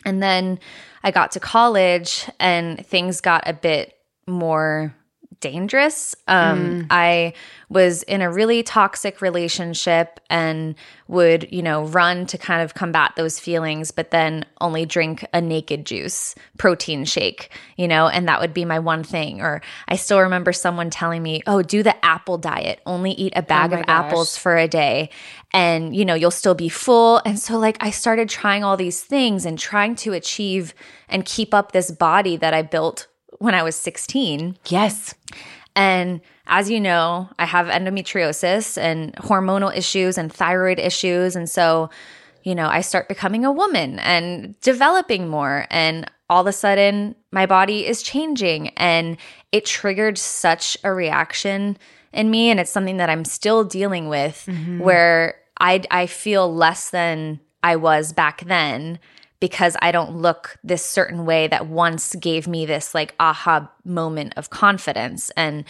And 0.04 0.22
then 0.22 0.58
I 1.02 1.10
got 1.10 1.32
to 1.32 1.40
college 1.40 2.28
and 2.40 2.84
things 2.84 3.20
got 3.20 3.48
a 3.48 3.52
bit 3.52 3.94
more 4.26 4.94
dangerous. 5.42 6.14
Um, 6.26 6.58
mm. 6.58 6.86
I 6.88 7.34
was 7.68 8.02
in 8.04 8.22
a 8.22 8.32
really 8.32 8.62
toxic 8.62 9.20
relationship 9.20 10.20
and 10.30 10.74
would, 11.08 11.52
you 11.52 11.62
know, 11.62 11.84
run 11.84 12.26
to 12.26 12.38
kind 12.38 12.62
of 12.62 12.74
combat 12.74 13.12
those 13.16 13.38
feelings, 13.38 13.90
but 13.90 14.10
then 14.10 14.46
only 14.60 14.86
drink 14.86 15.26
a 15.34 15.40
naked 15.40 15.84
juice 15.84 16.34
protein 16.56 17.04
shake, 17.04 17.50
you 17.76 17.88
know, 17.88 18.08
and 18.08 18.28
that 18.28 18.40
would 18.40 18.54
be 18.54 18.64
my 18.64 18.78
one 18.78 19.04
thing. 19.04 19.42
Or 19.42 19.60
I 19.88 19.96
still 19.96 20.20
remember 20.20 20.52
someone 20.52 20.88
telling 20.88 21.22
me, 21.22 21.42
oh, 21.46 21.60
do 21.60 21.82
the 21.82 22.02
apple 22.04 22.38
diet, 22.38 22.80
only 22.86 23.12
eat 23.12 23.32
a 23.36 23.42
bag 23.42 23.72
oh 23.72 23.80
of 23.80 23.86
gosh. 23.86 24.04
apples 24.04 24.36
for 24.38 24.56
a 24.56 24.68
day. 24.68 25.10
And, 25.52 25.94
you 25.94 26.04
know, 26.04 26.14
you'll 26.14 26.30
still 26.30 26.54
be 26.54 26.70
full. 26.70 27.20
And 27.26 27.38
so, 27.38 27.58
like, 27.58 27.76
I 27.80 27.90
started 27.90 28.30
trying 28.30 28.64
all 28.64 28.76
these 28.76 29.02
things 29.02 29.44
and 29.44 29.58
trying 29.58 29.96
to 29.96 30.14
achieve 30.14 30.72
and 31.08 31.26
keep 31.26 31.52
up 31.52 31.72
this 31.72 31.90
body 31.90 32.36
that 32.38 32.54
I 32.54 32.62
built 32.62 33.08
when 33.42 33.56
I 33.56 33.64
was 33.64 33.74
16. 33.74 34.56
Yes. 34.68 35.14
And 35.74 36.20
as 36.46 36.70
you 36.70 36.80
know, 36.80 37.28
I 37.40 37.44
have 37.44 37.66
endometriosis 37.66 38.78
and 38.80 39.12
hormonal 39.16 39.76
issues 39.76 40.16
and 40.16 40.32
thyroid 40.32 40.78
issues. 40.78 41.34
And 41.34 41.50
so, 41.50 41.90
you 42.44 42.54
know, 42.54 42.68
I 42.68 42.82
start 42.82 43.08
becoming 43.08 43.44
a 43.44 43.50
woman 43.50 43.98
and 43.98 44.58
developing 44.60 45.28
more. 45.28 45.66
And 45.70 46.08
all 46.30 46.42
of 46.42 46.46
a 46.46 46.52
sudden, 46.52 47.16
my 47.32 47.46
body 47.46 47.84
is 47.84 48.02
changing. 48.02 48.68
And 48.70 49.16
it 49.50 49.64
triggered 49.64 50.18
such 50.18 50.78
a 50.84 50.92
reaction 50.92 51.76
in 52.12 52.30
me. 52.30 52.48
And 52.48 52.60
it's 52.60 52.70
something 52.70 52.98
that 52.98 53.10
I'm 53.10 53.24
still 53.24 53.64
dealing 53.64 54.08
with 54.08 54.44
mm-hmm. 54.46 54.78
where 54.78 55.34
I, 55.58 55.82
I 55.90 56.06
feel 56.06 56.54
less 56.54 56.90
than 56.90 57.40
I 57.64 57.74
was 57.74 58.12
back 58.12 58.44
then 58.44 59.00
because 59.42 59.76
I 59.82 59.90
don't 59.90 60.18
look 60.18 60.56
this 60.62 60.84
certain 60.84 61.26
way 61.26 61.48
that 61.48 61.66
once 61.66 62.14
gave 62.14 62.46
me 62.46 62.64
this 62.64 62.94
like 62.94 63.12
aha 63.18 63.68
moment 63.84 64.34
of 64.36 64.50
confidence. 64.50 65.32
And 65.36 65.64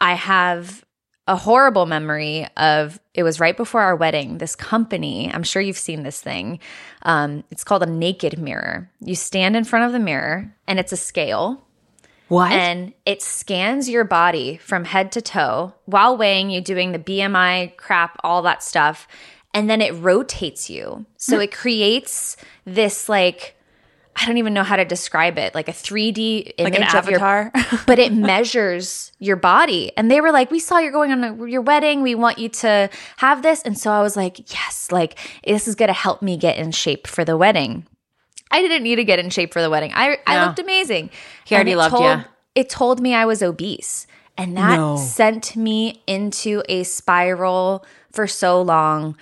I 0.00 0.14
have 0.14 0.82
a 1.26 1.36
horrible 1.36 1.84
memory 1.84 2.46
of 2.56 2.98
it 3.12 3.24
was 3.24 3.38
right 3.38 3.54
before 3.54 3.82
our 3.82 3.94
wedding. 3.94 4.38
This 4.38 4.56
company, 4.56 5.30
I'm 5.30 5.42
sure 5.42 5.60
you've 5.60 5.76
seen 5.76 6.04
this 6.04 6.22
thing. 6.22 6.58
Um, 7.02 7.44
it's 7.50 7.64
called 7.64 7.82
a 7.82 7.86
naked 7.86 8.38
mirror. 8.38 8.90
You 9.00 9.14
stand 9.14 9.56
in 9.56 9.64
front 9.64 9.84
of 9.84 9.92
the 9.92 9.98
mirror 9.98 10.50
and 10.66 10.78
it's 10.78 10.92
a 10.92 10.96
scale. 10.96 11.66
What? 12.28 12.50
And 12.50 12.94
it 13.04 13.20
scans 13.20 13.90
your 13.90 14.04
body 14.04 14.56
from 14.56 14.86
head 14.86 15.12
to 15.12 15.20
toe 15.20 15.74
while 15.84 16.16
weighing 16.16 16.48
you, 16.48 16.62
doing 16.62 16.92
the 16.92 16.98
BMI 16.98 17.76
crap, 17.76 18.18
all 18.24 18.40
that 18.42 18.62
stuff 18.62 19.06
and 19.58 19.68
then 19.68 19.80
it 19.80 19.92
rotates 19.94 20.70
you. 20.70 21.04
So 21.16 21.32
mm-hmm. 21.32 21.42
it 21.42 21.52
creates 21.52 22.36
this 22.64 23.08
like 23.08 23.56
I 24.14 24.26
don't 24.26 24.38
even 24.38 24.52
know 24.52 24.64
how 24.64 24.76
to 24.76 24.84
describe 24.84 25.38
it, 25.38 25.54
like 25.54 25.68
a 25.68 25.72
3D 25.72 26.54
image 26.58 26.72
like 26.72 26.74
an 26.74 26.82
avatar. 26.82 27.52
of 27.54 27.62
your 27.70 27.80
but 27.86 28.00
it 28.00 28.12
measures 28.12 29.12
your 29.20 29.36
body. 29.36 29.92
And 29.96 30.10
they 30.10 30.20
were 30.20 30.32
like, 30.32 30.50
"We 30.50 30.58
saw 30.58 30.78
you're 30.78 30.92
going 30.92 31.12
on 31.12 31.24
a, 31.24 31.46
your 31.46 31.60
wedding. 31.60 32.02
We 32.02 32.14
want 32.14 32.38
you 32.38 32.48
to 32.48 32.88
have 33.16 33.42
this." 33.42 33.62
And 33.62 33.78
so 33.78 33.90
I 33.90 34.00
was 34.00 34.16
like, 34.16 34.52
"Yes, 34.52 34.90
like 34.90 35.18
this 35.44 35.68
is 35.68 35.74
going 35.74 35.88
to 35.88 35.92
help 35.92 36.22
me 36.22 36.36
get 36.36 36.56
in 36.56 36.72
shape 36.72 37.06
for 37.06 37.24
the 37.24 37.36
wedding." 37.36 37.86
I 38.50 38.62
didn't 38.62 38.82
need 38.82 38.96
to 38.96 39.04
get 39.04 39.18
in 39.18 39.30
shape 39.30 39.52
for 39.52 39.60
the 39.60 39.70
wedding. 39.70 39.92
I 39.94 40.18
I 40.26 40.44
looked 40.44 40.58
amazing. 40.58 41.10
He 41.44 41.54
already 41.54 41.74
loved 41.74 41.96
told, 41.96 42.18
you. 42.18 42.24
It 42.54 42.68
told 42.68 43.00
me 43.00 43.14
I 43.14 43.24
was 43.24 43.42
obese. 43.42 44.06
And 44.36 44.56
that 44.56 44.76
no. 44.76 44.96
sent 44.96 45.56
me 45.56 46.02
into 46.06 46.62
a 46.68 46.84
spiral 46.84 47.84
for 48.12 48.28
so 48.28 48.62
long 48.62 49.16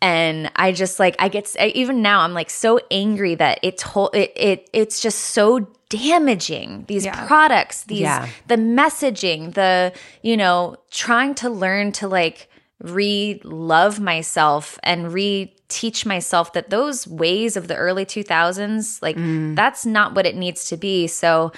and 0.00 0.50
I 0.56 0.72
just 0.72 0.98
like 0.98 1.16
I 1.18 1.28
get 1.28 1.54
even 1.60 2.02
now 2.02 2.20
I'm 2.20 2.34
like 2.34 2.50
so 2.50 2.80
angry 2.90 3.34
that 3.34 3.58
it 3.62 3.78
told 3.78 4.14
it, 4.14 4.32
it 4.36 4.70
it's 4.72 5.00
just 5.00 5.18
so 5.18 5.68
damaging 5.88 6.84
these 6.86 7.04
yeah. 7.04 7.26
products 7.26 7.84
these 7.84 8.00
yeah. 8.00 8.28
the 8.46 8.56
messaging 8.56 9.54
the 9.54 9.92
you 10.22 10.36
know 10.36 10.76
trying 10.90 11.34
to 11.34 11.48
learn 11.48 11.92
to 11.92 12.06
like 12.06 12.48
re-love 12.80 13.98
myself 13.98 14.78
and 14.84 15.12
re-teach 15.12 16.06
myself 16.06 16.52
that 16.52 16.70
those 16.70 17.08
ways 17.08 17.56
of 17.56 17.68
the 17.68 17.74
early 17.74 18.04
2000s 18.04 19.02
like 19.02 19.16
mm. 19.16 19.56
that's 19.56 19.84
not 19.86 20.14
what 20.14 20.26
it 20.26 20.36
needs 20.36 20.66
to 20.66 20.76
be 20.76 21.06
so 21.06 21.50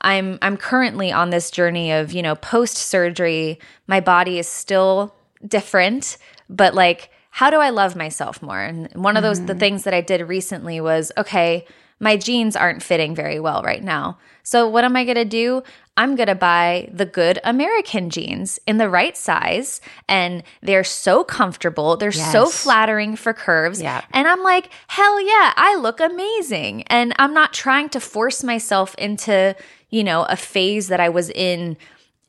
i'm 0.00 0.36
i'm 0.42 0.56
currently 0.56 1.12
on 1.12 1.30
this 1.30 1.50
journey 1.50 1.92
of 1.92 2.12
you 2.12 2.22
know 2.22 2.34
post 2.34 2.76
surgery 2.76 3.58
my 3.86 4.00
body 4.00 4.38
is 4.38 4.48
still 4.48 5.14
different 5.46 6.18
but 6.50 6.74
like 6.74 7.10
how 7.36 7.50
do 7.50 7.58
I 7.58 7.68
love 7.68 7.94
myself 7.94 8.40
more? 8.40 8.62
And 8.62 8.90
one 8.94 9.14
of 9.14 9.22
those 9.22 9.36
mm-hmm. 9.36 9.48
the 9.48 9.54
things 9.56 9.84
that 9.84 9.92
I 9.92 10.00
did 10.00 10.22
recently 10.22 10.80
was 10.80 11.12
okay, 11.18 11.66
my 12.00 12.16
jeans 12.16 12.56
aren't 12.56 12.82
fitting 12.82 13.14
very 13.14 13.38
well 13.40 13.62
right 13.62 13.84
now. 13.84 14.16
So 14.42 14.66
what 14.66 14.84
am 14.84 14.96
I 14.96 15.04
going 15.04 15.16
to 15.16 15.26
do? 15.26 15.62
I'm 15.98 16.16
going 16.16 16.28
to 16.28 16.34
buy 16.34 16.88
the 16.90 17.04
good 17.04 17.38
American 17.44 18.08
jeans 18.08 18.58
in 18.66 18.78
the 18.78 18.88
right 18.88 19.14
size 19.14 19.82
and 20.08 20.44
they're 20.62 20.82
so 20.82 21.24
comfortable. 21.24 21.98
They're 21.98 22.10
yes. 22.10 22.32
so 22.32 22.46
flattering 22.46 23.16
for 23.16 23.34
curves. 23.34 23.82
Yeah. 23.82 24.02
And 24.14 24.26
I'm 24.26 24.42
like, 24.42 24.70
hell 24.88 25.20
yeah, 25.20 25.52
I 25.56 25.76
look 25.76 26.00
amazing. 26.00 26.84
And 26.84 27.12
I'm 27.18 27.34
not 27.34 27.52
trying 27.52 27.90
to 27.90 28.00
force 28.00 28.42
myself 28.44 28.94
into, 28.94 29.54
you 29.90 30.04
know, 30.04 30.22
a 30.24 30.36
phase 30.36 30.88
that 30.88 31.00
I 31.00 31.10
was 31.10 31.28
in 31.28 31.76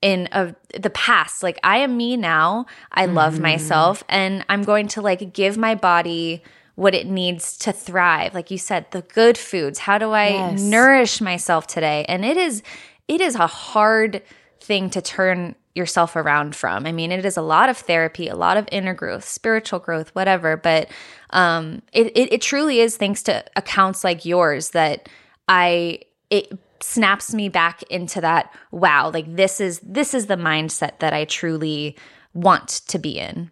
in 0.01 0.27
the 0.31 0.91
past. 0.93 1.43
Like 1.43 1.59
I 1.63 1.77
am 1.77 1.97
me 1.97 2.17
now. 2.17 2.65
I 2.91 3.05
love 3.05 3.39
myself 3.39 4.03
and 4.09 4.45
I'm 4.49 4.63
going 4.63 4.87
to 4.89 5.01
like 5.01 5.33
give 5.33 5.57
my 5.57 5.75
body 5.75 6.43
what 6.75 6.93
it 6.93 7.07
needs 7.07 7.57
to 7.57 7.71
thrive. 7.71 8.35
Like 8.35 8.51
you 8.51 8.59
said, 8.59 8.85
the 8.91 9.01
good 9.01 9.37
foods. 9.37 9.79
How 9.79 9.97
do 9.97 10.11
I 10.11 10.27
yes. 10.29 10.61
nourish 10.61 11.21
myself 11.21 11.65
today? 11.65 12.05
And 12.07 12.23
it 12.23 12.37
is 12.37 12.61
it 13.07 13.21
is 13.21 13.35
a 13.35 13.47
hard 13.47 14.21
thing 14.59 14.89
to 14.91 15.01
turn 15.01 15.55
yourself 15.73 16.15
around 16.15 16.55
from. 16.55 16.85
I 16.85 16.91
mean, 16.91 17.11
it 17.11 17.23
is 17.23 17.37
a 17.37 17.41
lot 17.41 17.69
of 17.69 17.77
therapy, 17.77 18.27
a 18.27 18.35
lot 18.35 18.57
of 18.57 18.67
inner 18.71 18.93
growth, 18.93 19.23
spiritual 19.23 19.79
growth, 19.79 20.09
whatever. 20.09 20.57
But 20.57 20.89
um, 21.29 21.81
it, 21.93 22.07
it, 22.17 22.33
it 22.33 22.41
truly 22.41 22.79
is 22.79 22.97
thanks 22.97 23.23
to 23.23 23.43
accounts 23.55 24.03
like 24.03 24.25
yours 24.25 24.71
that 24.71 25.07
I 25.47 26.01
it 26.29 26.51
snaps 26.83 27.33
me 27.33 27.49
back 27.49 27.83
into 27.83 28.21
that 28.21 28.53
wow 28.71 29.09
like 29.11 29.35
this 29.35 29.59
is 29.59 29.79
this 29.79 30.13
is 30.13 30.27
the 30.27 30.35
mindset 30.35 30.99
that 30.99 31.13
i 31.13 31.25
truly 31.25 31.97
want 32.33 32.67
to 32.67 32.99
be 32.99 33.17
in. 33.19 33.51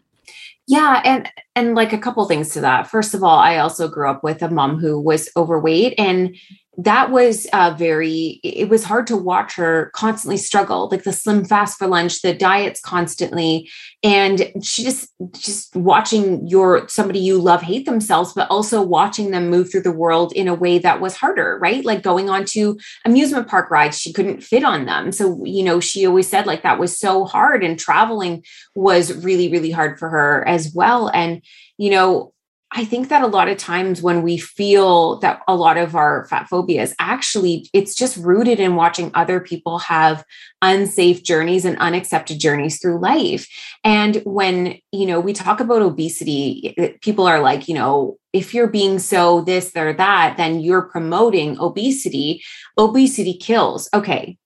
Yeah 0.67 1.01
and 1.03 1.29
and 1.55 1.75
like 1.75 1.93
a 1.93 1.97
couple 1.97 2.25
things 2.25 2.49
to 2.53 2.61
that. 2.61 2.87
First 2.87 3.13
of 3.13 3.23
all 3.23 3.37
i 3.39 3.57
also 3.57 3.87
grew 3.87 4.09
up 4.09 4.23
with 4.23 4.41
a 4.41 4.49
mom 4.49 4.79
who 4.79 4.99
was 4.99 5.29
overweight 5.35 5.93
and 5.97 6.35
that 6.77 7.11
was 7.11 7.47
uh, 7.53 7.73
very 7.77 8.39
it 8.43 8.69
was 8.69 8.83
hard 8.83 9.07
to 9.07 9.17
watch 9.17 9.55
her 9.55 9.91
constantly 9.93 10.37
struggle 10.37 10.89
like 10.89 11.03
the 11.03 11.13
slim 11.13 11.43
fast 11.45 11.77
for 11.77 11.87
lunch 11.87 12.21
the 12.21 12.33
diets 12.33 12.79
constantly 12.81 13.69
and 14.03 14.51
she 14.61 14.83
just 14.83 15.09
just 15.31 15.75
watching 15.75 16.45
your 16.47 16.87
somebody 16.87 17.19
you 17.19 17.39
love 17.39 17.61
hate 17.61 17.85
themselves 17.85 18.33
but 18.33 18.49
also 18.51 18.81
watching 18.81 19.31
them 19.31 19.49
move 19.49 19.71
through 19.71 19.81
the 19.81 19.91
world 19.91 20.31
in 20.33 20.47
a 20.47 20.53
way 20.53 20.77
that 20.77 21.01
was 21.01 21.15
harder 21.15 21.55
right? 21.59 21.83
Like 21.85 22.03
going 22.03 22.29
on 22.29 22.45
to 22.45 22.77
amusement 23.05 23.47
park 23.47 23.71
rides 23.71 23.99
she 23.99 24.13
couldn't 24.13 24.43
fit 24.43 24.63
on 24.63 24.85
them. 24.85 25.11
So 25.11 25.43
you 25.45 25.63
know 25.63 25.79
she 25.79 26.05
always 26.05 26.27
said 26.27 26.45
like 26.45 26.63
that 26.63 26.79
was 26.79 26.97
so 26.97 27.25
hard 27.25 27.63
and 27.63 27.79
traveling 27.79 28.43
was 28.75 29.13
really 29.23 29.49
really 29.49 29.71
hard 29.71 29.97
for 29.99 30.09
her 30.09 30.47
as 30.47 30.73
well. 30.73 31.09
And 31.09 31.41
you 31.77 31.89
know 31.89 32.33
I 32.77 32.83
think 32.83 33.07
that 33.07 33.21
a 33.21 33.27
lot 33.27 33.47
of 33.47 33.57
times 33.57 34.01
when 34.01 34.21
we 34.21 34.37
feel 34.37 35.17
that 35.19 35.41
a 35.47 35.55
lot 35.55 35.77
of 35.77 35.95
our 35.95 36.25
fat 36.25 36.49
phobia 36.49 36.81
is 36.81 36.93
actually, 36.99 37.69
it's 37.71 37.95
just 37.95 38.17
rooted 38.17 38.59
in 38.59 38.75
watching 38.75 39.11
other 39.13 39.39
people 39.39 39.79
have 39.79 40.25
unsafe 40.61 41.23
journeys 41.23 41.63
and 41.63 41.77
unaccepted 41.77 42.37
journeys 42.37 42.81
through 42.81 42.99
life. 42.99 43.47
And 43.85 44.17
when, 44.25 44.77
you 44.91 45.05
know, 45.05 45.21
we 45.21 45.31
talk 45.31 45.61
about 45.61 45.81
obesity, 45.81 46.75
people 47.01 47.25
are 47.25 47.39
like, 47.39 47.69
you 47.69 47.75
know, 47.75 48.17
if 48.33 48.53
you're 48.53 48.67
being 48.67 48.99
so 48.99 49.39
this 49.39 49.71
or 49.73 49.93
that, 49.93 50.35
then 50.35 50.59
you're 50.59 50.81
promoting 50.81 51.57
obesity. 51.59 52.43
Obesity 52.77 53.37
kills. 53.37 53.87
Okay. 53.93 54.37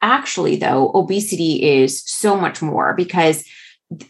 Actually, 0.00 0.56
though, 0.56 0.90
obesity 0.94 1.62
is 1.62 2.02
so 2.06 2.34
much 2.34 2.62
more 2.62 2.94
because 2.94 3.44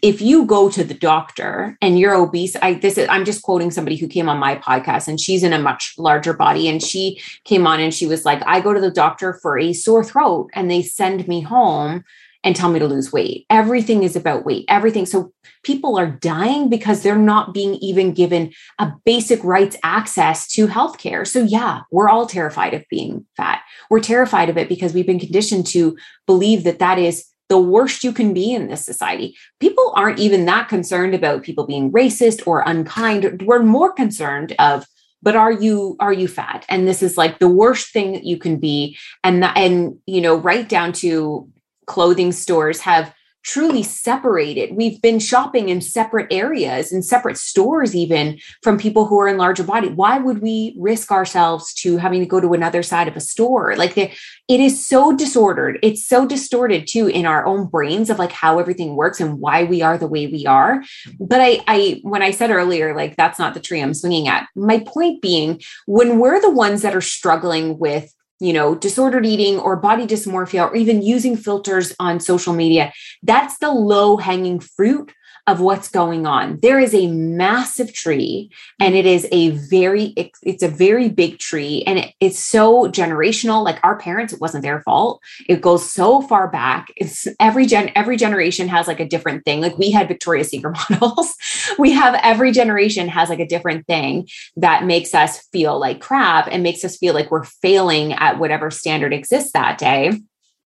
if 0.01 0.21
you 0.21 0.45
go 0.45 0.69
to 0.69 0.83
the 0.83 0.93
doctor 0.93 1.77
and 1.81 1.97
you're 1.97 2.15
obese 2.15 2.55
i 2.57 2.73
this 2.73 2.97
is 2.97 3.07
i'm 3.09 3.23
just 3.23 3.43
quoting 3.43 3.71
somebody 3.71 3.95
who 3.95 4.07
came 4.07 4.27
on 4.27 4.37
my 4.37 4.55
podcast 4.55 5.07
and 5.07 5.19
she's 5.19 5.41
in 5.41 5.53
a 5.53 5.59
much 5.59 5.93
larger 5.97 6.33
body 6.33 6.67
and 6.67 6.83
she 6.83 7.21
came 7.45 7.65
on 7.65 7.79
and 7.79 7.93
she 7.93 8.05
was 8.05 8.25
like 8.25 8.41
i 8.45 8.59
go 8.59 8.73
to 8.73 8.81
the 8.81 8.91
doctor 8.91 9.39
for 9.41 9.57
a 9.57 9.71
sore 9.71 10.03
throat 10.03 10.49
and 10.53 10.69
they 10.69 10.81
send 10.81 11.27
me 11.27 11.39
home 11.41 12.03
and 12.43 12.55
tell 12.55 12.69
me 12.69 12.79
to 12.79 12.87
lose 12.87 13.11
weight. 13.11 13.45
Everything 13.49 14.03
is 14.03 14.15
about 14.15 14.45
weight 14.45 14.65
everything. 14.69 15.05
So 15.05 15.33
people 15.63 15.99
are 15.99 16.07
dying 16.07 16.69
because 16.69 17.03
they're 17.03 17.17
not 17.17 17.53
being 17.53 17.75
even 17.75 18.13
given 18.13 18.53
a 18.79 18.93
basic 19.05 19.43
rights 19.43 19.75
access 19.83 20.47
to 20.53 20.67
healthcare. 20.67 21.27
So 21.27 21.43
yeah 21.43 21.81
we're 21.91 22.09
all 22.09 22.25
terrified 22.25 22.73
of 22.73 22.85
being 22.89 23.25
fat. 23.35 23.61
We're 23.89 23.99
terrified 23.99 24.49
of 24.49 24.57
it 24.57 24.69
because 24.69 24.93
we've 24.93 25.07
been 25.07 25.19
conditioned 25.19 25.67
to 25.67 25.97
believe 26.27 26.63
that 26.63 26.79
that 26.79 26.97
is 26.97 27.25
the 27.49 27.59
worst 27.59 28.03
you 28.03 28.13
can 28.13 28.33
be 28.33 28.53
in 28.53 28.67
this 28.67 28.85
society. 28.85 29.35
People 29.59 29.91
aren't 29.95 30.19
even 30.19 30.45
that 30.45 30.69
concerned 30.69 31.13
about 31.13 31.43
people 31.43 31.65
being 31.65 31.91
racist 31.91 32.45
or 32.47 32.63
unkind. 32.65 33.43
We're 33.45 33.63
more 33.63 33.91
concerned 33.91 34.55
of 34.59 34.85
but 35.21 35.35
are 35.35 35.51
you 35.51 35.97
are 35.99 36.13
you 36.13 36.27
fat 36.27 36.65
and 36.69 36.87
this 36.87 37.03
is 37.03 37.17
like 37.17 37.39
the 37.39 37.49
worst 37.49 37.91
thing 37.91 38.13
that 38.13 38.23
you 38.23 38.37
can 38.37 38.57
be 38.57 38.97
and 39.23 39.43
that, 39.43 39.57
and 39.57 39.97
you 40.05 40.21
know 40.21 40.35
right 40.35 40.69
down 40.69 40.93
to 40.93 41.49
clothing 41.87 42.31
stores 42.31 42.79
have 42.79 43.13
truly 43.49 43.81
separated. 43.81 44.75
We've 44.75 45.01
been 45.01 45.17
shopping 45.17 45.69
in 45.69 45.81
separate 45.81 46.27
areas 46.29 46.91
in 46.91 47.01
separate 47.01 47.37
stores, 47.37 47.95
even 47.95 48.39
from 48.61 48.77
people 48.77 49.07
who 49.07 49.19
are 49.19 49.27
in 49.27 49.37
larger 49.37 49.63
body. 49.63 49.89
Why 49.89 50.19
would 50.19 50.39
we 50.39 50.75
risk 50.77 51.11
ourselves 51.11 51.73
to 51.75 51.97
having 51.97 52.19
to 52.19 52.27
go 52.27 52.39
to 52.39 52.53
another 52.53 52.83
side 52.83 53.07
of 53.07 53.15
a 53.15 53.19
store? 53.19 53.75
Like 53.75 53.97
it 53.97 54.11
is 54.47 54.85
so 54.85 55.15
disordered. 55.15 55.79
It's 55.81 56.05
so 56.05 56.27
distorted 56.27 56.85
too 56.87 57.07
in 57.07 57.25
our 57.25 57.43
own 57.43 57.65
brains 57.65 58.11
of 58.11 58.19
like 58.19 58.31
how 58.31 58.59
everything 58.59 58.95
works 58.95 59.19
and 59.19 59.39
why 59.39 59.63
we 59.63 59.81
are 59.81 59.97
the 59.97 60.07
way 60.07 60.27
we 60.27 60.45
are. 60.45 60.83
But 61.19 61.41
I, 61.41 61.61
I 61.67 61.99
when 62.03 62.21
I 62.21 62.29
said 62.29 62.51
earlier, 62.51 62.95
like 62.95 63.15
that's 63.15 63.39
not 63.39 63.55
the 63.55 63.59
tree 63.59 63.81
I'm 63.81 63.95
swinging 63.95 64.27
at. 64.27 64.47
My 64.55 64.79
point 64.79 65.23
being, 65.23 65.59
when 65.87 66.19
we're 66.19 66.39
the 66.39 66.51
ones 66.51 66.83
that 66.83 66.95
are 66.95 67.01
struggling 67.01 67.79
with 67.79 68.13
you 68.39 68.53
know, 68.53 68.75
disordered 68.75 69.25
eating 69.25 69.59
or 69.59 69.75
body 69.75 70.07
dysmorphia, 70.07 70.69
or 70.69 70.75
even 70.75 71.01
using 71.01 71.35
filters 71.35 71.93
on 71.99 72.19
social 72.19 72.53
media, 72.53 72.93
that's 73.23 73.57
the 73.57 73.71
low 73.71 74.17
hanging 74.17 74.59
fruit 74.59 75.13
of 75.49 75.59
what's 75.59 75.89
going 75.89 76.27
on. 76.27 76.59
There 76.61 76.79
is 76.79 76.93
a 76.93 77.07
massive 77.07 77.91
tree 77.91 78.51
and 78.79 78.93
it 78.93 79.07
is 79.07 79.27
a 79.31 79.49
very 79.49 80.13
it's 80.43 80.61
a 80.61 80.67
very 80.67 81.09
big 81.09 81.39
tree 81.39 81.83
and 81.87 81.97
it, 81.97 82.13
it's 82.19 82.37
so 82.39 82.87
generational 82.87 83.63
like 83.65 83.79
our 83.81 83.97
parents 83.97 84.31
it 84.31 84.39
wasn't 84.39 84.61
their 84.61 84.81
fault. 84.81 85.21
It 85.47 85.61
goes 85.61 85.91
so 85.91 86.21
far 86.21 86.47
back. 86.47 86.93
It's 86.95 87.27
every 87.39 87.65
gen 87.65 87.91
every 87.95 88.15
generation 88.15 88.67
has 88.67 88.87
like 88.87 88.99
a 88.99 89.07
different 89.07 89.43
thing. 89.43 89.59
Like 89.59 89.77
we 89.79 89.89
had 89.89 90.07
Victoria's 90.07 90.49
Secret 90.49 90.77
models. 90.89 91.33
we 91.79 91.93
have 91.93 92.19
every 92.21 92.51
generation 92.51 93.07
has 93.07 93.29
like 93.29 93.39
a 93.39 93.47
different 93.47 93.87
thing 93.87 94.27
that 94.55 94.85
makes 94.85 95.15
us 95.15 95.39
feel 95.51 95.79
like 95.79 95.99
crap 95.99 96.47
and 96.51 96.61
makes 96.61 96.85
us 96.85 96.97
feel 96.97 97.15
like 97.15 97.31
we're 97.31 97.43
failing 97.43 98.13
at 98.13 98.37
whatever 98.37 98.69
standard 98.69 99.13
exists 99.13 99.51
that 99.53 99.79
day. 99.79 100.11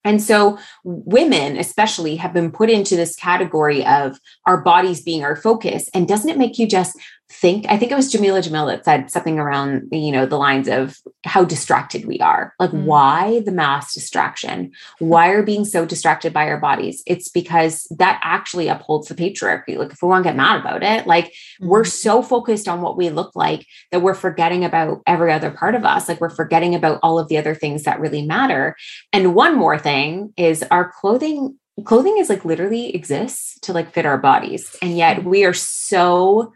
And 0.04 0.22
so, 0.22 0.58
women, 0.84 1.58
especially, 1.58 2.16
have 2.16 2.34
been 2.34 2.52
put 2.52 2.70
into 2.70 2.96
this 2.96 3.16
category 3.16 3.86
of 3.86 4.20
our 4.46 4.62
bodies 4.62 5.02
being 5.02 5.24
our 5.24 5.36
focus. 5.36 5.90
And 5.94 6.08
doesn't 6.08 6.30
it 6.30 6.38
make 6.38 6.58
you 6.58 6.68
just 6.68 6.98
think 7.32 7.66
i 7.70 7.78
think 7.78 7.92
it 7.92 7.96
was 7.96 8.12
Jameela 8.12 8.42
Jamil 8.48 8.68
that 8.68 8.86
said 8.86 9.12
something 9.12 9.40
around 9.40 9.88
you 9.92 10.12
know 10.12 10.26
the 10.26 10.38
lines 10.38 10.68
of 10.68 10.98
how 11.26 11.44
distracted 11.44 12.06
we 12.06 12.20
are. 12.20 12.54
Like 12.60 12.72
mm. 12.72 12.84
why 12.84 13.42
the 13.42 13.52
mass 13.52 13.94
distraction? 13.94 14.72
Why 15.00 15.30
are 15.30 15.44
being 15.44 15.66
so 15.66 15.86
distracted 15.86 16.32
by 16.32 16.48
our 16.48 16.60
bodies? 16.60 17.04
It's 17.06 17.28
because 17.28 17.88
that 17.98 18.20
actually 18.24 18.68
upholds 18.68 19.10
the 19.10 19.16
patriarchy. 19.16 19.78
Like 19.78 19.92
if 19.92 20.02
we 20.02 20.08
want 20.08 20.24
to 20.24 20.30
get 20.30 20.38
mad 20.38 20.60
about 20.60 20.84
it 20.84 21.08
like 21.08 21.34
mm. 21.62 21.68
we're 21.68 21.84
so 21.84 22.22
focused 22.22 22.68
on 22.68 22.82
what 22.82 22.98
we 22.98 23.10
look 23.10 23.36
like 23.36 23.66
that 23.92 24.02
we're 24.02 24.14
forgetting 24.14 24.64
about 24.64 25.02
every 25.08 25.32
other 25.32 25.52
part 25.52 25.76
of 25.76 25.84
us. 25.84 26.08
Like 26.08 26.22
we're 26.22 26.30
forgetting 26.30 26.74
about 26.74 27.00
all 27.04 27.20
of 27.20 27.28
the 27.28 27.38
other 27.38 27.56
things 27.56 27.84
that 27.84 28.00
really 28.00 28.26
matter. 28.26 28.76
And 29.12 29.36
one 29.36 29.58
more 29.58 29.78
thing 29.78 30.34
is 30.38 30.64
our 30.72 30.92
clothing 30.92 31.58
clothing 31.86 32.18
is 32.18 32.30
like 32.30 32.44
literally 32.44 32.94
exists 32.94 33.58
to 33.62 33.72
like 33.72 33.94
fit 33.94 34.06
our 34.06 34.18
bodies. 34.18 34.76
And 34.82 34.98
yet 34.98 35.24
we 35.24 35.46
are 35.46 35.54
so 35.54 36.54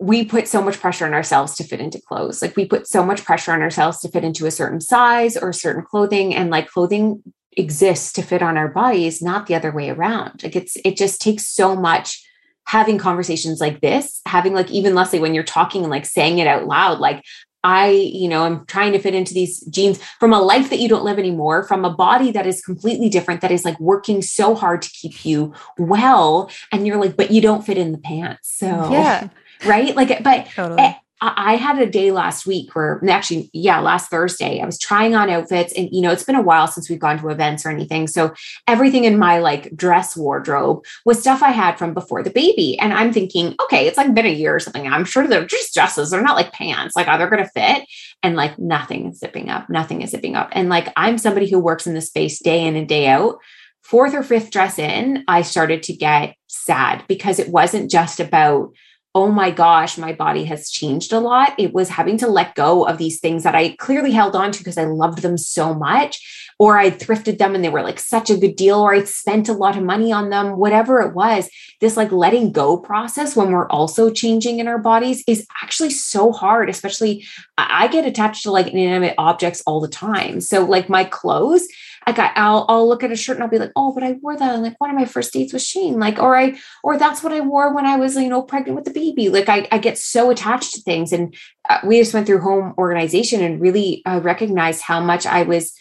we 0.00 0.24
put 0.24 0.46
so 0.46 0.62
much 0.62 0.80
pressure 0.80 1.06
on 1.06 1.14
ourselves 1.14 1.54
to 1.56 1.64
fit 1.64 1.80
into 1.80 2.00
clothes. 2.00 2.40
Like 2.40 2.56
we 2.56 2.64
put 2.64 2.86
so 2.86 3.04
much 3.04 3.24
pressure 3.24 3.52
on 3.52 3.62
ourselves 3.62 3.98
to 4.00 4.08
fit 4.08 4.24
into 4.24 4.46
a 4.46 4.50
certain 4.50 4.80
size 4.80 5.36
or 5.36 5.52
certain 5.52 5.82
clothing 5.82 6.34
and 6.34 6.50
like 6.50 6.68
clothing 6.68 7.22
exists 7.56 8.12
to 8.12 8.22
fit 8.22 8.42
on 8.42 8.56
our 8.56 8.68
bodies, 8.68 9.20
not 9.20 9.46
the 9.46 9.54
other 9.54 9.72
way 9.72 9.90
around. 9.90 10.42
Like 10.44 10.54
it's 10.54 10.76
it 10.84 10.96
just 10.96 11.20
takes 11.20 11.48
so 11.48 11.74
much 11.74 12.24
having 12.66 12.98
conversations 12.98 13.60
like 13.60 13.80
this, 13.80 14.20
having 14.26 14.54
like 14.54 14.70
even 14.70 14.94
Leslie, 14.94 15.18
when 15.18 15.34
you're 15.34 15.42
talking 15.42 15.82
and 15.82 15.90
like 15.90 16.06
saying 16.06 16.38
it 16.38 16.46
out 16.46 16.66
loud, 16.66 17.00
like 17.00 17.24
I, 17.64 17.88
you 17.88 18.28
know, 18.28 18.44
I'm 18.44 18.66
trying 18.66 18.92
to 18.92 19.00
fit 19.00 19.14
into 19.14 19.34
these 19.34 19.60
jeans 19.66 20.00
from 20.20 20.32
a 20.32 20.40
life 20.40 20.70
that 20.70 20.78
you 20.78 20.88
don't 20.88 21.04
live 21.04 21.18
anymore, 21.18 21.64
from 21.64 21.84
a 21.84 21.90
body 21.90 22.30
that 22.30 22.46
is 22.46 22.62
completely 22.62 23.08
different, 23.08 23.40
that 23.40 23.50
is 23.50 23.64
like 23.64 23.78
working 23.80 24.22
so 24.22 24.54
hard 24.54 24.82
to 24.82 24.90
keep 24.90 25.24
you 25.24 25.52
well. 25.76 26.50
And 26.70 26.86
you're 26.86 27.00
like, 27.00 27.16
but 27.16 27.32
you 27.32 27.40
don't 27.40 27.66
fit 27.66 27.76
in 27.76 27.90
the 27.90 27.98
pants. 27.98 28.56
So, 28.56 28.66
yeah. 28.92 29.28
Right. 29.66 29.94
Like, 29.94 30.22
but 30.22 30.46
totally. 30.54 30.80
Eh, 30.80 30.94
I 31.20 31.56
had 31.56 31.80
a 31.80 31.90
day 31.90 32.12
last 32.12 32.46
week 32.46 32.76
where 32.76 33.02
actually, 33.08 33.50
yeah, 33.52 33.80
last 33.80 34.08
Thursday, 34.08 34.60
I 34.60 34.66
was 34.66 34.78
trying 34.78 35.16
on 35.16 35.28
outfits 35.28 35.72
and, 35.72 35.88
you 35.90 36.00
know, 36.00 36.12
it's 36.12 36.22
been 36.22 36.36
a 36.36 36.42
while 36.42 36.68
since 36.68 36.88
we've 36.88 37.00
gone 37.00 37.18
to 37.18 37.28
events 37.28 37.66
or 37.66 37.70
anything. 37.70 38.06
So 38.06 38.34
everything 38.68 39.02
in 39.02 39.18
my 39.18 39.40
like 39.40 39.74
dress 39.74 40.16
wardrobe 40.16 40.84
was 41.04 41.18
stuff 41.18 41.42
I 41.42 41.50
had 41.50 41.76
from 41.76 41.92
before 41.92 42.22
the 42.22 42.30
baby. 42.30 42.78
And 42.78 42.92
I'm 42.92 43.12
thinking, 43.12 43.56
okay, 43.64 43.88
it's 43.88 43.96
like 43.96 44.14
been 44.14 44.26
a 44.26 44.32
year 44.32 44.54
or 44.54 44.60
something. 44.60 44.86
I'm 44.86 45.04
sure 45.04 45.26
they're 45.26 45.44
just 45.44 45.74
dresses. 45.74 46.10
They're 46.10 46.22
not 46.22 46.36
like 46.36 46.52
pants. 46.52 46.94
Like, 46.94 47.08
are 47.08 47.18
they 47.18 47.26
going 47.26 47.42
to 47.42 47.50
fit? 47.50 47.84
And 48.22 48.36
like 48.36 48.56
nothing 48.56 49.08
is 49.08 49.18
zipping 49.18 49.50
up. 49.50 49.68
Nothing 49.68 50.02
is 50.02 50.10
zipping 50.10 50.36
up. 50.36 50.50
And 50.52 50.68
like, 50.68 50.92
I'm 50.96 51.18
somebody 51.18 51.50
who 51.50 51.58
works 51.58 51.88
in 51.88 51.94
the 51.94 52.00
space 52.00 52.38
day 52.38 52.64
in 52.64 52.76
and 52.76 52.88
day 52.88 53.08
out 53.08 53.38
fourth 53.82 54.12
or 54.12 54.22
fifth 54.22 54.50
dress 54.50 54.78
in, 54.78 55.24
I 55.28 55.40
started 55.40 55.82
to 55.84 55.94
get 55.94 56.34
sad 56.46 57.04
because 57.08 57.38
it 57.38 57.48
wasn't 57.48 57.90
just 57.90 58.20
about 58.20 58.70
oh 59.18 59.26
my 59.26 59.50
gosh, 59.50 59.98
my 59.98 60.12
body 60.12 60.44
has 60.44 60.70
changed 60.70 61.12
a 61.12 61.18
lot. 61.18 61.52
It 61.58 61.74
was 61.74 61.88
having 61.88 62.18
to 62.18 62.28
let 62.28 62.54
go 62.54 62.86
of 62.86 62.98
these 62.98 63.18
things 63.18 63.42
that 63.42 63.56
I 63.56 63.70
clearly 63.70 64.12
held 64.12 64.36
on 64.36 64.52
to 64.52 64.58
because 64.58 64.78
I 64.78 64.84
loved 64.84 65.22
them 65.22 65.36
so 65.36 65.74
much, 65.74 66.52
or 66.60 66.78
I 66.78 66.92
thrifted 66.92 67.38
them 67.38 67.56
and 67.56 67.64
they 67.64 67.68
were 67.68 67.82
like 67.82 67.98
such 67.98 68.30
a 68.30 68.36
good 68.36 68.54
deal, 68.54 68.78
or 68.78 68.94
I 68.94 69.02
spent 69.02 69.48
a 69.48 69.52
lot 69.52 69.76
of 69.76 69.82
money 69.82 70.12
on 70.12 70.30
them, 70.30 70.56
whatever 70.56 71.00
it 71.00 71.14
was. 71.14 71.50
This 71.80 71.96
like 71.96 72.12
letting 72.12 72.52
go 72.52 72.76
process 72.76 73.34
when 73.34 73.50
we're 73.50 73.68
also 73.70 74.08
changing 74.08 74.60
in 74.60 74.68
our 74.68 74.78
bodies 74.78 75.24
is 75.26 75.48
actually 75.64 75.90
so 75.90 76.30
hard, 76.30 76.70
especially 76.70 77.26
I 77.56 77.88
get 77.88 78.06
attached 78.06 78.44
to 78.44 78.52
like 78.52 78.68
inanimate 78.68 79.16
objects 79.18 79.64
all 79.66 79.80
the 79.80 79.88
time. 79.88 80.40
So, 80.40 80.64
like 80.64 80.88
my 80.88 81.02
clothes, 81.02 81.66
like 82.06 82.18
I, 82.18 82.50
will 82.50 82.64
I'll 82.68 82.88
look 82.88 83.02
at 83.02 83.12
a 83.12 83.16
shirt 83.16 83.36
and 83.36 83.44
I'll 83.44 83.50
be 83.50 83.58
like, 83.58 83.72
oh, 83.76 83.92
but 83.92 84.02
I 84.02 84.12
wore 84.12 84.36
that 84.36 84.54
on 84.54 84.62
like 84.62 84.80
one 84.80 84.90
of 84.90 84.96
my 84.96 85.04
first 85.04 85.32
dates 85.32 85.52
with 85.52 85.62
Shane, 85.62 85.98
like, 85.98 86.18
or 86.18 86.36
I, 86.36 86.58
or 86.82 86.96
that's 86.96 87.22
what 87.22 87.32
I 87.32 87.40
wore 87.40 87.74
when 87.74 87.86
I 87.86 87.96
was, 87.96 88.16
you 88.16 88.28
know, 88.28 88.42
pregnant 88.42 88.76
with 88.76 88.84
the 88.84 88.92
baby. 88.92 89.28
Like 89.28 89.48
I, 89.48 89.68
I 89.70 89.78
get 89.78 89.98
so 89.98 90.30
attached 90.30 90.74
to 90.74 90.82
things, 90.82 91.12
and 91.12 91.34
uh, 91.68 91.80
we 91.84 91.98
just 91.98 92.14
went 92.14 92.26
through 92.26 92.40
home 92.40 92.74
organization 92.78 93.42
and 93.42 93.60
really 93.60 94.02
uh, 94.06 94.20
recognized 94.22 94.82
how 94.82 95.00
much 95.00 95.26
I 95.26 95.42
was 95.42 95.74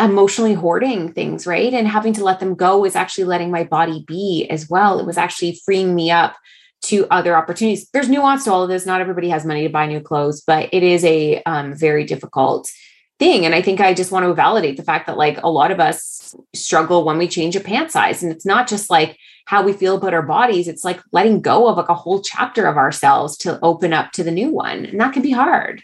emotionally 0.00 0.54
hoarding 0.54 1.12
things, 1.12 1.46
right, 1.46 1.72
and 1.72 1.88
having 1.88 2.12
to 2.14 2.24
let 2.24 2.40
them 2.40 2.54
go 2.54 2.78
was 2.78 2.96
actually 2.96 3.24
letting 3.24 3.50
my 3.50 3.64
body 3.64 4.04
be 4.06 4.46
as 4.48 4.68
well. 4.68 5.00
It 5.00 5.06
was 5.06 5.18
actually 5.18 5.60
freeing 5.64 5.94
me 5.94 6.10
up 6.10 6.36
to 6.80 7.06
other 7.10 7.36
opportunities. 7.36 7.88
There's 7.90 8.08
nuance 8.08 8.44
to 8.44 8.52
all 8.52 8.62
of 8.62 8.68
this. 8.68 8.86
Not 8.86 9.00
everybody 9.00 9.28
has 9.30 9.44
money 9.44 9.64
to 9.64 9.68
buy 9.68 9.86
new 9.86 10.00
clothes, 10.00 10.42
but 10.46 10.68
it 10.72 10.82
is 10.82 11.04
a 11.04 11.42
um, 11.42 11.74
very 11.74 12.04
difficult 12.04 12.70
thing. 13.18 13.44
And 13.44 13.54
I 13.54 13.62
think 13.62 13.80
I 13.80 13.94
just 13.94 14.12
want 14.12 14.24
to 14.24 14.34
validate 14.34 14.76
the 14.76 14.82
fact 14.82 15.06
that 15.06 15.16
like 15.16 15.42
a 15.42 15.50
lot 15.50 15.70
of 15.70 15.80
us 15.80 16.34
struggle 16.54 17.04
when 17.04 17.18
we 17.18 17.28
change 17.28 17.56
a 17.56 17.60
pant 17.60 17.90
size. 17.90 18.22
And 18.22 18.30
it's 18.30 18.46
not 18.46 18.68
just 18.68 18.90
like 18.90 19.18
how 19.46 19.62
we 19.62 19.72
feel 19.72 19.96
about 19.96 20.14
our 20.14 20.22
bodies, 20.22 20.68
it's 20.68 20.84
like 20.84 21.00
letting 21.10 21.40
go 21.40 21.68
of 21.68 21.76
like 21.76 21.88
a 21.88 21.94
whole 21.94 22.20
chapter 22.20 22.66
of 22.66 22.76
ourselves 22.76 23.36
to 23.38 23.58
open 23.62 23.92
up 23.92 24.12
to 24.12 24.22
the 24.22 24.30
new 24.30 24.50
one. 24.50 24.84
And 24.84 25.00
that 25.00 25.12
can 25.12 25.22
be 25.22 25.32
hard. 25.32 25.82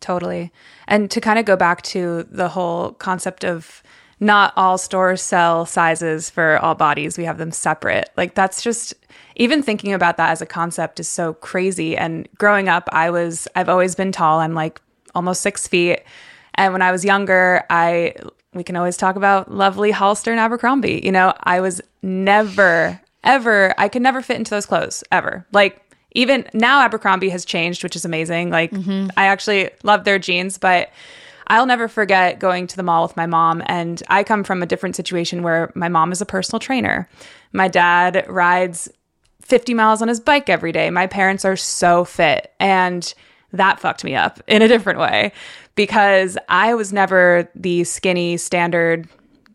Totally. 0.00 0.52
And 0.88 1.10
to 1.10 1.20
kind 1.20 1.38
of 1.38 1.44
go 1.44 1.56
back 1.56 1.82
to 1.82 2.26
the 2.30 2.48
whole 2.48 2.92
concept 2.92 3.44
of 3.44 3.82
not 4.18 4.52
all 4.56 4.78
stores 4.78 5.22
sell 5.22 5.66
sizes 5.66 6.30
for 6.30 6.58
all 6.58 6.74
bodies, 6.74 7.18
we 7.18 7.24
have 7.24 7.38
them 7.38 7.50
separate. 7.50 8.10
Like 8.16 8.34
that's 8.34 8.62
just 8.62 8.94
even 9.36 9.62
thinking 9.62 9.92
about 9.92 10.16
that 10.18 10.30
as 10.30 10.42
a 10.42 10.46
concept 10.46 11.00
is 11.00 11.08
so 11.08 11.34
crazy. 11.34 11.96
And 11.96 12.28
growing 12.36 12.68
up, 12.68 12.88
I 12.92 13.10
was, 13.10 13.48
I've 13.56 13.68
always 13.68 13.94
been 13.94 14.12
tall. 14.12 14.40
I'm 14.40 14.54
like 14.54 14.80
almost 15.14 15.42
six 15.42 15.66
feet. 15.66 16.02
And 16.60 16.74
when 16.74 16.82
I 16.82 16.92
was 16.92 17.06
younger, 17.06 17.64
I 17.70 18.14
we 18.52 18.64
can 18.64 18.76
always 18.76 18.98
talk 18.98 19.16
about 19.16 19.50
lovely 19.50 19.92
Hollister 19.92 20.30
and 20.30 20.38
Abercrombie. 20.38 21.00
You 21.02 21.10
know, 21.10 21.32
I 21.44 21.60
was 21.60 21.80
never 22.02 23.00
ever 23.24 23.74
I 23.78 23.88
could 23.88 24.02
never 24.02 24.20
fit 24.20 24.36
into 24.36 24.50
those 24.50 24.66
clothes 24.66 25.02
ever. 25.10 25.46
Like 25.52 25.80
even 26.12 26.46
now 26.52 26.82
Abercrombie 26.82 27.30
has 27.30 27.46
changed, 27.46 27.82
which 27.82 27.96
is 27.96 28.04
amazing. 28.04 28.50
Like 28.50 28.72
mm-hmm. 28.72 29.08
I 29.16 29.26
actually 29.26 29.70
love 29.84 30.04
their 30.04 30.18
jeans, 30.18 30.58
but 30.58 30.90
I'll 31.46 31.64
never 31.64 31.88
forget 31.88 32.38
going 32.38 32.66
to 32.66 32.76
the 32.76 32.82
mall 32.82 33.04
with 33.04 33.16
my 33.16 33.26
mom 33.26 33.62
and 33.64 34.02
I 34.08 34.22
come 34.22 34.44
from 34.44 34.62
a 34.62 34.66
different 34.66 34.96
situation 34.96 35.42
where 35.42 35.72
my 35.74 35.88
mom 35.88 36.12
is 36.12 36.20
a 36.20 36.26
personal 36.26 36.60
trainer. 36.60 37.08
My 37.54 37.68
dad 37.68 38.26
rides 38.28 38.86
50 39.40 39.72
miles 39.72 40.02
on 40.02 40.08
his 40.08 40.20
bike 40.20 40.50
every 40.50 40.72
day. 40.72 40.90
My 40.90 41.06
parents 41.06 41.46
are 41.46 41.56
so 41.56 42.04
fit 42.04 42.52
and 42.60 43.14
that 43.52 43.80
fucked 43.80 44.04
me 44.04 44.14
up 44.14 44.40
in 44.46 44.62
a 44.62 44.68
different 44.68 44.98
way 44.98 45.32
because 45.74 46.36
I 46.48 46.74
was 46.74 46.92
never 46.92 47.50
the 47.54 47.84
skinny 47.84 48.36
standard 48.36 49.08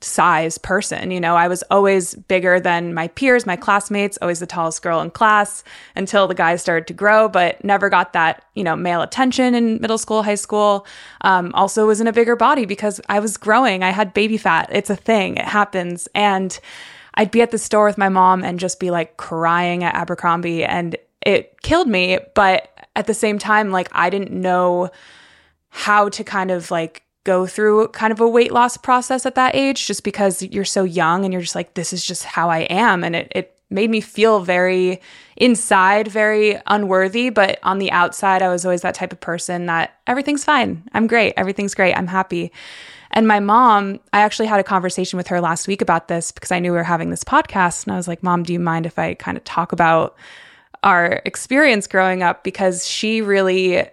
size 0.06 0.58
person. 0.58 1.12
You 1.12 1.20
know, 1.20 1.36
I 1.36 1.48
was 1.48 1.64
always 1.72 2.16
bigger 2.16 2.60
than 2.60 2.94
my 2.94 3.08
peers, 3.10 3.46
my 3.46 3.56
classmates, 3.56 4.18
always 4.22 4.40
the 4.40 4.46
tallest 4.46 4.82
girl 4.82 5.02
in 5.02 5.10
class 5.12 5.64
until 5.96 6.28
the 6.28 6.36
guys 6.36 6.62
started 6.62 6.88
to 6.88 6.94
grow, 6.94 7.28
but 7.28 7.64
never 7.64 7.90
got 7.90 8.14
that, 8.14 8.44
you 8.54 8.64
know, 8.64 8.76
male 8.76 9.02
attention 9.02 9.56
in 9.56 9.82
middle 9.82 9.98
school, 9.98 10.24
high 10.24 10.36
school. 10.36 10.86
Um, 11.22 11.52
also 11.54 11.88
was 11.88 12.02
in 12.02 12.08
a 12.08 12.14
bigger 12.14 12.36
body 12.36 12.66
because 12.66 13.02
I 13.10 13.20
was 13.20 13.38
growing. 13.38 13.84
I 13.84 13.90
had 13.90 14.14
baby 14.14 14.38
fat. 14.38 14.70
It's 14.72 14.90
a 14.90 14.96
thing, 14.96 15.38
it 15.38 15.46
happens. 15.46 16.08
And 16.14 16.58
I'd 17.16 17.32
be 17.32 17.42
at 17.42 17.52
the 17.52 17.58
store 17.58 17.86
with 17.86 17.98
my 17.98 18.10
mom 18.10 18.44
and 18.44 18.60
just 18.60 18.80
be 18.80 18.92
like 18.92 19.18
crying 19.18 19.84
at 19.84 19.96
Abercrombie 19.96 20.64
and 20.64 20.96
it 21.22 21.62
killed 21.62 21.88
me. 21.88 22.20
But 22.36 22.70
at 22.96 23.08
the 23.08 23.14
same 23.14 23.40
time, 23.40 23.72
like 23.72 23.90
I 23.92 24.10
didn't 24.10 24.32
know 24.32 24.92
how 25.76 26.08
to 26.08 26.24
kind 26.24 26.52
of 26.52 26.72
like 26.72 27.04
go 27.26 27.46
through 27.46 27.86
kind 27.90 28.14
of 28.14 28.22
a 28.22 28.30
weight 28.30 28.54
loss 28.54 28.78
process 28.78 29.26
at 29.26 29.36
that 29.36 29.54
age 29.54 29.86
just 29.86 30.06
because 30.06 30.42
you're 30.42 30.64
so 30.64 30.86
young 30.86 31.26
and 31.26 31.34
you're 31.34 31.42
just 31.42 31.54
like, 31.54 31.74
this 31.74 31.92
is 31.92 32.06
just 32.06 32.24
how 32.24 32.50
I 32.50 32.60
am. 32.60 33.04
And 33.04 33.14
it, 33.14 33.30
it 33.36 33.60
made 33.70 33.90
me 33.90 34.00
feel 34.00 34.40
very 34.40 35.02
inside, 35.36 36.08
very 36.08 36.58
unworthy. 36.68 37.30
But 37.30 37.60
on 37.62 37.80
the 37.80 37.92
outside, 37.92 38.42
I 38.42 38.48
was 38.48 38.64
always 38.64 38.84
that 38.84 38.96
type 38.96 39.12
of 39.12 39.20
person 39.20 39.66
that 39.66 40.00
everything's 40.08 40.46
fine. 40.46 40.82
I'm 40.94 41.08
great. 41.08 41.34
Everything's 41.36 41.76
great. 41.76 41.94
I'm 41.94 42.08
happy. 42.08 42.54
And 43.12 43.28
my 43.28 43.42
mom, 43.42 44.00
I 44.14 44.22
actually 44.22 44.48
had 44.48 44.62
a 44.62 44.64
conversation 44.64 45.18
with 45.18 45.28
her 45.28 45.42
last 45.42 45.68
week 45.68 45.82
about 45.82 46.08
this 46.08 46.32
because 46.32 46.54
I 46.54 46.60
knew 46.60 46.72
we 46.72 46.78
were 46.78 46.84
having 46.84 47.10
this 47.10 47.26
podcast. 47.26 47.84
And 47.84 47.94
I 47.94 47.98
was 47.98 48.08
like, 48.08 48.24
Mom, 48.24 48.44
do 48.44 48.54
you 48.54 48.60
mind 48.60 48.86
if 48.86 48.98
I 48.98 49.14
kind 49.14 49.36
of 49.36 49.44
talk 49.44 49.74
about 49.74 50.16
our 50.84 51.22
experience 51.26 51.86
growing 51.86 52.24
up 52.24 52.46
because 52.46 52.88
she 52.88 53.22
really 53.22 53.86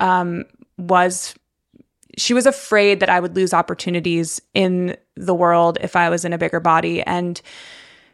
um, 0.00 0.44
was 0.80 1.34
she 2.18 2.34
was 2.34 2.46
afraid 2.46 3.00
that 3.00 3.08
I 3.08 3.20
would 3.20 3.36
lose 3.36 3.54
opportunities 3.54 4.42
in 4.52 4.96
the 5.16 5.34
world 5.34 5.78
if 5.80 5.94
I 5.94 6.10
was 6.10 6.24
in 6.24 6.32
a 6.32 6.38
bigger 6.38 6.60
body 6.60 7.02
and 7.02 7.40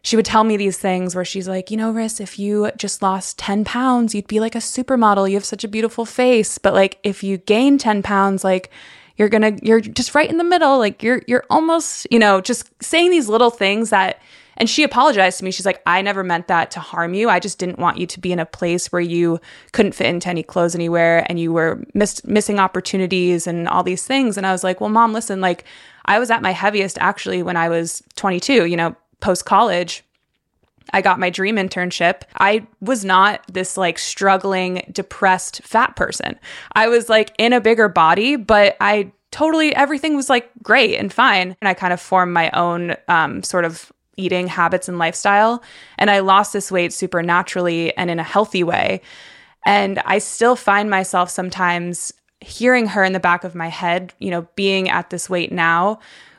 she 0.07 0.15
would 0.15 0.25
tell 0.25 0.45
me 0.45 0.57
these 0.57 0.79
things 0.79 1.17
where 1.17 1.25
she's 1.25 1.49
like, 1.49 1.69
you 1.69 1.77
know, 1.77 1.93
Riss, 1.93 2.21
if 2.21 2.39
you 2.39 2.71
just 2.77 3.03
lost 3.03 3.41
10 3.41 3.65
pounds, 3.65 4.15
you'd 4.15 4.29
be 4.29 4.39
like 4.39 4.55
a 4.55 4.59
supermodel. 4.59 5.29
You 5.29 5.35
have 5.35 5.45
such 5.45 5.65
a 5.65 5.69
beautiful 5.69 6.05
face. 6.05 6.59
But 6.59 6.75
like, 6.75 7.01
if 7.03 7.25
you 7.25 7.39
gain 7.39 7.77
10 7.77 8.05
pounds, 8.05 8.45
like, 8.45 8.71
you're 9.17 9.29
gonna, 9.29 9.59
you're 9.63 9.81
just 9.81 10.15
right 10.15 10.31
in 10.31 10.37
the 10.37 10.45
middle. 10.45 10.79
Like, 10.79 11.03
you're, 11.03 11.23
you're 11.27 11.43
almost, 11.51 12.07
you 12.09 12.21
know, 12.21 12.41
just 12.41 12.71
saying 12.81 13.11
these 13.11 13.29
little 13.29 13.51
things 13.51 13.91
that 13.91 14.23
and 14.57 14.69
she 14.69 14.83
apologized 14.83 15.39
to 15.39 15.45
me. 15.45 15.51
She's 15.51 15.67
like, 15.67 15.83
I 15.87 16.03
never 16.03 16.25
meant 16.25 16.49
that 16.49 16.71
to 16.73 16.81
harm 16.81 17.15
you. 17.15 17.29
I 17.29 17.41
just 17.41 17.59
didn't 17.59 17.79
want 17.79 17.99
you 17.99 18.07
to 18.07 18.21
be 18.21 18.33
in 18.33 18.39
a 18.39 18.47
place 18.47 18.91
where 18.91 19.01
you 19.01 19.41
couldn't 19.73 19.93
fit 19.93 20.07
into 20.07 20.29
any 20.29 20.43
clothes 20.43 20.75
anywhere 20.75 21.27
and 21.29 21.39
you 21.39 21.53
were 21.53 21.85
miss- 21.95 22.25
missing 22.25 22.59
opportunities 22.59 23.47
and 23.47 23.69
all 23.69 23.83
these 23.83 24.07
things. 24.07 24.37
And 24.37 24.47
I 24.47 24.53
was 24.53 24.65
like, 24.65 24.81
well, 24.81 24.91
mom, 24.91 25.13
listen, 25.13 25.41
like 25.41 25.65
I 26.07 26.19
was 26.19 26.31
at 26.31 26.43
my 26.43 26.53
heaviest 26.53 26.99
actually 26.99 27.43
when 27.43 27.57
I 27.57 27.69
was 27.69 28.03
22, 28.17 28.67
you 28.67 28.77
know, 28.77 28.97
post 29.21 29.45
college. 29.45 30.03
I 30.93 31.03
got 31.03 31.19
my 31.19 31.31
dream 31.31 31.57
internship. 31.57 32.23
I 32.39 32.67
was 32.81 33.05
not 33.05 33.43
this 33.53 33.77
like 33.77 33.99
struggling, 33.99 34.89
depressed 34.93 35.63
fat 35.65 35.97
person. 35.97 36.39
I 36.73 36.89
was 36.89 37.09
like 37.09 37.33
in 37.39 37.53
a 37.53 37.61
bigger 37.61 37.89
body, 37.89 38.37
but 38.37 38.77
I 38.81 39.11
totally 39.33 39.75
everything 39.75 40.15
was 40.15 40.31
like 40.31 40.49
great 40.63 40.97
and 40.97 41.13
fine. 41.13 41.57
And 41.61 41.69
I 41.69 41.75
kind 41.75 41.93
of 41.93 42.01
formed 42.01 42.33
my 42.33 42.51
own 42.53 42.95
um, 43.09 43.43
sort 43.43 43.65
of 43.65 43.93
eating 44.17 44.47
habits 44.47 44.89
and 44.89 44.99
lifestyle. 44.99 45.63
And 45.99 46.11
I 46.11 46.21
lost 46.21 46.53
this 46.53 46.71
weight 46.73 46.93
supernaturally 46.93 47.97
and 47.97 48.11
in 48.11 48.19
a 48.19 48.25
healthy 48.25 48.65
way. 48.65 49.01
And 49.67 49.99
I 50.05 50.19
still 50.19 50.57
find 50.57 50.89
myself 50.89 51.29
sometimes 51.31 52.13
hearing 52.41 52.87
her 52.87 53.03
in 53.03 53.13
the 53.13 53.21
back 53.21 53.45
of 53.45 53.55
my 53.55 53.69
head, 53.69 54.15
you 54.19 54.31
know, 54.31 54.47
being 54.55 54.89
at 54.89 55.11
this 55.11 55.29
weight 55.29 55.53
now 55.53 55.99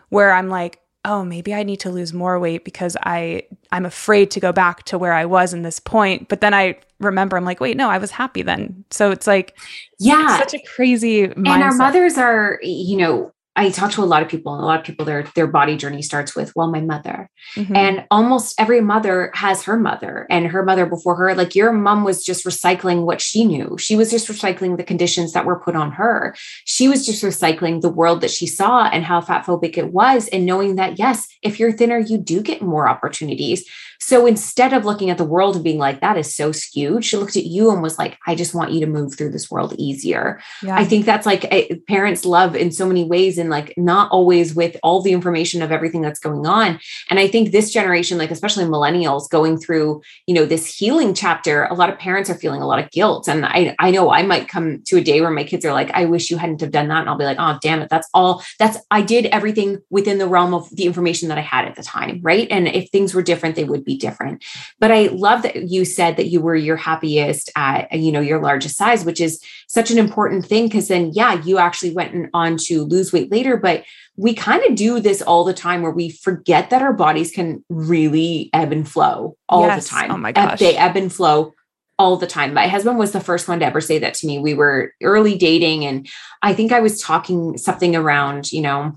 where 0.09 0.31
I'm 0.31 0.49
like, 0.49 0.79
oh, 1.05 1.23
maybe 1.23 1.53
I 1.53 1.63
need 1.63 1.79
to 1.81 1.89
lose 1.89 2.13
more 2.13 2.39
weight 2.39 2.65
because 2.65 2.97
I 3.01 3.43
I'm 3.71 3.85
afraid 3.85 4.29
to 4.31 4.39
go 4.39 4.51
back 4.51 4.83
to 4.83 4.97
where 4.97 5.13
I 5.13 5.25
was 5.25 5.53
in 5.53 5.61
this 5.61 5.79
point. 5.79 6.27
But 6.27 6.41
then 6.41 6.53
I 6.53 6.77
remember 6.99 7.37
I'm 7.37 7.45
like, 7.45 7.59
wait, 7.59 7.77
no, 7.77 7.89
I 7.89 7.97
was 7.97 8.11
happy 8.11 8.41
then. 8.41 8.83
So 8.91 9.11
it's 9.11 9.27
like, 9.27 9.57
yeah, 9.99 10.37
it's 10.37 10.51
such 10.51 10.53
a 10.53 10.63
crazy 10.65 11.27
mindset. 11.27 11.47
And 11.47 11.63
our 11.63 11.75
mothers 11.75 12.17
are, 12.17 12.59
you 12.61 12.97
know, 12.97 13.31
I 13.57 13.71
talk 13.71 13.91
to 13.93 14.03
a 14.03 14.05
lot 14.05 14.21
of 14.21 14.29
people, 14.29 14.53
and 14.53 14.63
a 14.63 14.65
lot 14.65 14.79
of 14.79 14.85
people 14.85 15.03
their 15.03 15.23
their 15.35 15.47
body 15.47 15.75
journey 15.75 16.03
starts 16.03 16.35
with, 16.35 16.55
well, 16.55 16.69
my 16.69 16.79
mother. 16.79 17.29
Mm-hmm. 17.55 17.75
And 17.75 18.05
almost 18.11 18.53
every 18.59 18.81
mother 18.81 19.31
has 19.33 19.63
her 19.63 19.77
mother 19.77 20.27
and 20.29 20.45
her 20.47 20.63
mother 20.63 20.85
before 20.85 21.15
her. 21.15 21.33
Like 21.33 21.55
your 21.55 21.73
mom 21.73 22.03
was 22.03 22.23
just 22.23 22.45
recycling 22.45 23.05
what 23.05 23.19
she 23.19 23.45
knew. 23.45 23.75
She 23.79 23.95
was 23.95 24.11
just 24.11 24.27
recycling 24.27 24.77
the 24.77 24.83
conditions 24.83 25.33
that 25.33 25.45
were 25.45 25.59
put 25.59 25.75
on 25.75 25.91
her. 25.93 26.35
She 26.65 26.87
was 26.87 27.03
just 27.05 27.23
recycling 27.23 27.81
the 27.81 27.89
world 27.89 28.21
that 28.21 28.31
she 28.31 28.45
saw 28.45 28.85
and 28.89 29.03
how 29.03 29.21
fat 29.21 29.45
phobic 29.45 29.77
it 29.77 29.91
was. 29.91 30.27
And 30.27 30.45
knowing 30.45 30.75
that, 30.75 30.99
yes, 30.99 31.27
if 31.41 31.59
you're 31.59 31.71
thinner, 31.71 31.97
you 31.97 32.19
do 32.19 32.41
get 32.41 32.61
more 32.61 32.87
opportunities. 32.87 33.67
So 33.99 34.25
instead 34.25 34.73
of 34.73 34.85
looking 34.85 35.09
at 35.09 35.17
the 35.17 35.23
world 35.23 35.55
and 35.55 35.63
being 35.63 35.77
like, 35.77 36.01
that 36.01 36.17
is 36.17 36.33
so 36.33 36.51
skewed, 36.51 37.03
she 37.03 37.17
looked 37.17 37.35
at 37.35 37.45
you 37.45 37.71
and 37.71 37.81
was 37.81 37.97
like, 37.97 38.17
I 38.27 38.35
just 38.35 38.53
want 38.53 38.71
you 38.71 38.79
to 38.81 38.87
move 38.87 39.15
through 39.15 39.31
this 39.31 39.49
world 39.49 39.73
easier. 39.77 40.39
Yeah. 40.61 40.75
I 40.75 40.85
think 40.85 41.05
that's 41.05 41.25
like 41.25 41.45
a, 41.51 41.75
parents 41.87 42.25
love 42.25 42.55
in 42.55 42.71
so 42.71 42.87
many 42.87 43.03
ways 43.03 43.37
and 43.37 43.49
like 43.49 43.73
not 43.77 44.11
always 44.11 44.55
with 44.55 44.77
all 44.83 45.01
the 45.01 45.11
information 45.11 45.61
of 45.61 45.71
everything 45.71 46.01
that's 46.01 46.19
going 46.19 46.45
on. 46.45 46.79
And 47.09 47.19
I 47.19 47.27
think 47.27 47.51
this 47.51 47.71
generation, 47.71 48.17
like 48.17 48.31
especially 48.31 48.65
millennials 48.65 49.29
going 49.29 49.57
through, 49.57 50.01
you 50.25 50.35
know, 50.35 50.45
this 50.45 50.73
healing 50.73 51.13
chapter, 51.13 51.63
a 51.65 51.73
lot 51.73 51.89
of 51.89 51.97
parents 51.97 52.29
are 52.29 52.35
feeling 52.35 52.61
a 52.61 52.67
lot 52.67 52.79
of 52.79 52.91
guilt. 52.91 53.27
And 53.27 53.45
I, 53.45 53.75
I 53.79 53.91
know 53.91 54.11
I 54.11 54.23
might 54.23 54.47
come 54.47 54.83
to 54.85 54.97
a 54.97 55.01
day 55.01 55.21
where 55.21 55.31
my 55.31 55.43
kids 55.43 55.65
are 55.65 55.73
like, 55.73 55.91
I 55.91 56.05
wish 56.05 56.29
you 56.29 56.37
hadn't 56.37 56.61
have 56.61 56.71
done 56.71 56.87
that. 56.89 57.01
And 57.01 57.09
I'll 57.09 57.17
be 57.17 57.25
like, 57.25 57.37
oh, 57.39 57.57
damn 57.61 57.81
it. 57.81 57.89
That's 57.89 58.07
all 58.13 58.43
that's, 58.59 58.77
I 58.91 59.01
did 59.01 59.25
everything 59.27 59.79
within 59.89 60.17
the 60.17 60.27
realm 60.27 60.53
of 60.53 60.69
the 60.75 60.85
information 60.85 61.29
that 61.29 61.37
I 61.37 61.41
had 61.41 61.65
at 61.65 61.75
the 61.75 61.83
time. 61.83 62.19
Right. 62.21 62.47
And 62.51 62.67
if 62.67 62.89
things 62.89 63.13
were 63.13 63.21
different, 63.21 63.55
they 63.55 63.63
would 63.63 63.86
be 63.87 63.97
different. 63.97 64.45
But 64.79 64.91
I 64.91 65.07
love 65.07 65.41
that 65.41 65.69
you 65.69 65.85
said 65.85 66.17
that 66.17 66.27
you 66.27 66.41
were 66.41 66.55
your 66.55 66.75
happiest 66.75 67.49
at, 67.55 67.91
you 67.91 68.11
know, 68.11 68.19
your 68.19 68.39
largest 68.39 68.77
size, 68.77 69.03
which 69.03 69.19
is 69.19 69.41
such 69.67 69.89
an 69.89 69.97
important 69.97 70.45
thing. 70.45 70.69
Cause 70.69 70.89
then, 70.89 71.11
yeah, 71.13 71.41
you 71.43 71.57
actually 71.57 71.91
went 71.91 72.29
on 72.35 72.57
to 72.65 72.83
lose 72.83 73.11
weight 73.11 73.31
later, 73.31 73.57
but 73.57 73.83
we 74.15 74.33
kind 74.33 74.63
of 74.65 74.75
do 74.75 74.99
this 74.99 75.21
all 75.21 75.43
the 75.43 75.53
time 75.53 75.81
where 75.81 75.91
we 75.91 76.09
forget 76.09 76.69
that 76.69 76.81
our 76.81 76.93
bodies 76.93 77.31
can 77.31 77.63
really 77.69 78.49
ebb 78.53 78.71
and 78.71 78.87
flow 78.87 79.35
all 79.49 79.61
yes. 79.61 79.83
the 79.83 79.89
time. 79.89 80.11
Oh 80.11 80.17
my 80.17 80.31
gosh. 80.31 80.59
They 80.59 80.77
ebb 80.77 80.95
and 80.95 81.11
flow 81.11 81.53
all 81.99 82.17
the 82.17 82.27
time. 82.27 82.53
My 82.53 82.67
husband 82.67 82.99
was 82.99 83.11
the 83.11 83.19
first 83.19 83.47
one 83.47 83.59
to 83.59 83.65
ever 83.65 83.81
say 83.81 83.97
that 83.99 84.13
to 84.15 84.27
me. 84.27 84.37
We 84.37 84.53
were 84.53 84.93
early 85.01 85.37
dating 85.37 85.85
and 85.85 86.07
I 86.41 86.53
think 86.53 86.71
I 86.71 86.79
was 86.79 87.01
talking 87.01 87.57
something 87.57 87.95
around, 87.95 88.51
you 88.51 88.61
know, 88.61 88.95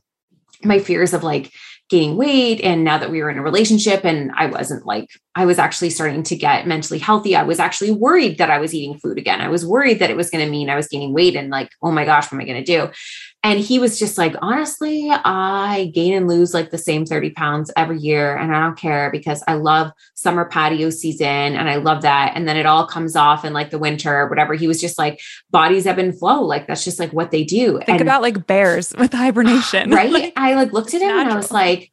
my 0.62 0.78
fears 0.78 1.14
of 1.14 1.22
like 1.22 1.52
gaining 1.90 2.16
weight 2.16 2.60
and 2.60 2.84
now 2.84 2.96
that 2.96 3.10
we 3.10 3.20
were 3.20 3.28
in 3.28 3.38
a 3.38 3.42
relationship 3.42 4.04
and 4.04 4.30
I 4.36 4.46
wasn't 4.46 4.86
like 4.86 5.10
I 5.34 5.44
was 5.44 5.58
actually 5.58 5.90
starting 5.90 6.22
to 6.22 6.36
get 6.36 6.66
mentally 6.66 7.00
healthy 7.00 7.34
I 7.34 7.42
was 7.42 7.58
actually 7.58 7.90
worried 7.90 8.38
that 8.38 8.50
I 8.50 8.58
was 8.58 8.72
eating 8.72 8.96
food 8.96 9.18
again. 9.18 9.40
I 9.40 9.48
was 9.48 9.66
worried 9.66 9.98
that 9.98 10.08
it 10.08 10.16
was 10.16 10.30
going 10.30 10.44
to 10.44 10.50
mean 10.50 10.70
I 10.70 10.76
was 10.76 10.86
gaining 10.86 11.12
weight 11.12 11.34
and 11.34 11.50
like 11.50 11.70
oh 11.82 11.90
my 11.90 12.04
gosh 12.04 12.26
what 12.26 12.34
am 12.34 12.40
I 12.40 12.44
going 12.44 12.64
to 12.64 12.86
do 12.86 12.92
and 13.42 13.58
he 13.58 13.78
was 13.78 13.98
just 13.98 14.18
like 14.18 14.34
honestly 14.42 15.08
I 15.10 15.90
gain 15.94 16.14
and 16.14 16.28
lose 16.28 16.52
like 16.52 16.70
the 16.70 16.78
same 16.78 17.06
30 17.06 17.30
pounds 17.30 17.70
every 17.76 17.98
year 17.98 18.36
and 18.36 18.54
I 18.54 18.60
don't 18.60 18.76
care 18.76 19.10
because 19.10 19.42
I 19.48 19.54
love 19.54 19.92
summer 20.14 20.44
patio 20.44 20.90
season 20.90 21.26
and 21.26 21.68
I 21.68 21.76
love 21.76 22.02
that. 22.02 22.32
And 22.34 22.46
then 22.46 22.56
it 22.56 22.66
all 22.66 22.86
comes 22.86 23.16
off 23.16 23.44
in 23.44 23.52
like 23.52 23.70
the 23.70 23.78
winter 23.78 24.14
or 24.14 24.28
whatever. 24.28 24.54
He 24.54 24.66
was 24.66 24.80
just 24.80 24.98
like 24.98 25.20
bodies 25.50 25.86
ebb 25.86 25.98
and 25.98 26.16
flow. 26.16 26.42
Like 26.42 26.66
that's 26.66 26.84
just 26.84 26.98
like 26.98 27.12
what 27.12 27.30
they 27.30 27.44
do. 27.44 27.78
Think 27.78 27.88
and, 27.88 28.02
about 28.02 28.22
like 28.22 28.46
bears 28.46 28.94
with 28.98 29.12
hibernation. 29.12 29.90
Right? 30.00 30.10
Like, 30.10 30.32
I 30.36 30.54
like 30.54 30.72
looked 30.72 30.94
at 30.94 31.02
him 31.02 31.08
natural. 31.08 31.20
and 31.20 31.32
I 31.32 31.36
was 31.36 31.50
like 31.50 31.89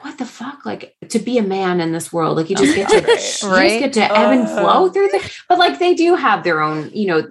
what 0.00 0.18
the 0.18 0.26
fuck? 0.26 0.64
Like 0.64 0.94
to 1.08 1.18
be 1.18 1.38
a 1.38 1.42
man 1.42 1.80
in 1.80 1.92
this 1.92 2.12
world, 2.12 2.36
like 2.36 2.50
you 2.50 2.56
just 2.56 2.74
get 2.74 2.88
to, 2.88 2.96
right? 3.48 3.64
you 3.64 3.80
just 3.80 3.80
get 3.80 3.92
to 3.94 4.18
ebb 4.18 4.32
and 4.32 4.48
flow 4.48 4.86
uh. 4.86 4.92
through 4.92 5.08
the, 5.08 5.32
but 5.48 5.58
like 5.58 5.78
they 5.78 5.94
do 5.94 6.14
have 6.14 6.44
their 6.44 6.60
own, 6.60 6.90
you 6.92 7.06
know, 7.06 7.22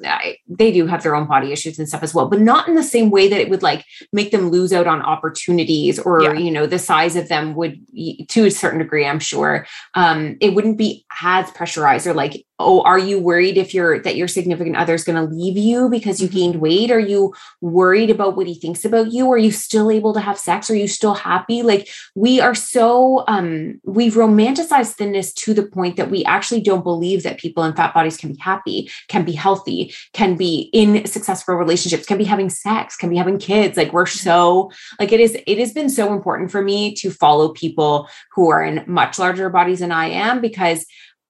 they 0.48 0.72
do 0.72 0.88
have 0.88 1.04
their 1.04 1.16
own 1.16 1.28
body 1.28 1.52
issues 1.52 1.80
and 1.80 1.88
stuff 1.88 2.04
as 2.04 2.14
well, 2.14 2.28
but 2.28 2.42
not 2.42 2.68
in 2.68 2.76
the 2.76 2.84
same 2.84 3.10
way 3.10 3.30
that 3.30 3.40
it 3.40 3.50
would 3.50 3.64
like 3.64 3.86
make 4.12 4.32
them 4.32 4.50
lose 4.50 4.74
out 4.74 4.88
on 4.88 5.02
opportunities 5.02 6.00
or, 6.00 6.24
yeah. 6.24 6.34
you 6.34 6.52
know, 6.52 6.66
the 6.66 6.80
size 6.80 7.16
of 7.16 7.30
them 7.30 7.56
would 7.56 7.80
to 8.28 8.46
a 8.46 8.52
certain 8.52 8.80
degree, 8.80 9.06
I'm 9.06 9.20
sure. 9.20 9.66
Um, 9.94 10.38
it 10.42 10.54
wouldn't 10.54 10.78
be 10.78 11.06
as 11.22 11.50
pressurized 11.52 12.08
or 12.08 12.14
like 12.14 12.46
oh 12.60 12.82
are 12.82 13.00
you 13.00 13.20
worried 13.20 13.58
if 13.58 13.74
you're 13.74 14.00
that 14.00 14.16
your 14.16 14.28
significant 14.28 14.76
other 14.76 14.94
is 14.94 15.04
going 15.04 15.16
to 15.16 15.34
leave 15.34 15.58
you 15.58 15.90
because 15.90 16.22
you 16.22 16.28
mm-hmm. 16.28 16.38
gained 16.38 16.56
weight? 16.62 16.92
Are 16.92 17.00
you 17.00 17.34
worried 17.62 18.10
about 18.10 18.36
what 18.36 18.48
he 18.48 18.56
thinks 18.56 18.86
about 18.86 19.12
you? 19.12 19.32
Are 19.32 19.38
you 19.38 19.52
still 19.52 19.92
able 19.92 20.14
to 20.14 20.20
have 20.20 20.40
sex? 20.40 20.70
Are 20.70 20.76
you 20.76 20.88
still 20.88 21.14
happy? 21.14 21.62
Like 21.62 21.90
we 22.16 22.40
are 22.40 22.56
so 22.56 23.24
um 23.28 23.80
we've 23.84 24.16
romanticized 24.16 24.96
thinness 24.96 25.34
to 25.34 25.54
the 25.54 25.68
point 25.68 25.98
that 25.98 26.10
we 26.10 26.24
actually 26.26 26.62
don't 26.62 26.84
believe 26.84 27.24
that 27.24 27.40
people 27.40 27.64
in 27.64 27.76
fat 27.76 27.94
bodies 27.94 28.18
can 28.18 28.32
be 28.32 28.40
happy 28.40 28.90
can 29.08 29.24
be 29.24 29.34
healthy 29.34 29.94
can 30.14 30.36
be 30.36 30.70
in 30.74 31.06
successful 31.06 31.56
relationships 31.56 32.06
can 32.06 32.18
be 32.18 32.24
having 32.24 32.50
sex 32.50 32.96
can 32.96 33.10
be 33.10 33.18
having 33.18 33.38
kids. 33.38 33.78
Like 33.78 33.94
we're 33.94 34.06
mm-hmm. 34.06 34.18
so 34.20 34.72
like 35.00 35.12
it 35.12 35.20
is 35.20 35.38
it 35.46 35.60
has 35.60 35.74
been 35.74 35.90
so 35.90 36.14
important 36.14 36.52
for 36.52 36.62
me 36.62 36.94
to 36.96 37.12
follow 37.12 37.50
people 37.50 38.10
who 38.34 38.50
are 38.50 38.64
in 38.64 38.84
much 38.88 39.20
larger 39.20 39.50
bodies 39.50 39.80
than 39.80 39.92
i 39.92 40.06
am 40.06 40.42
because 40.42 40.86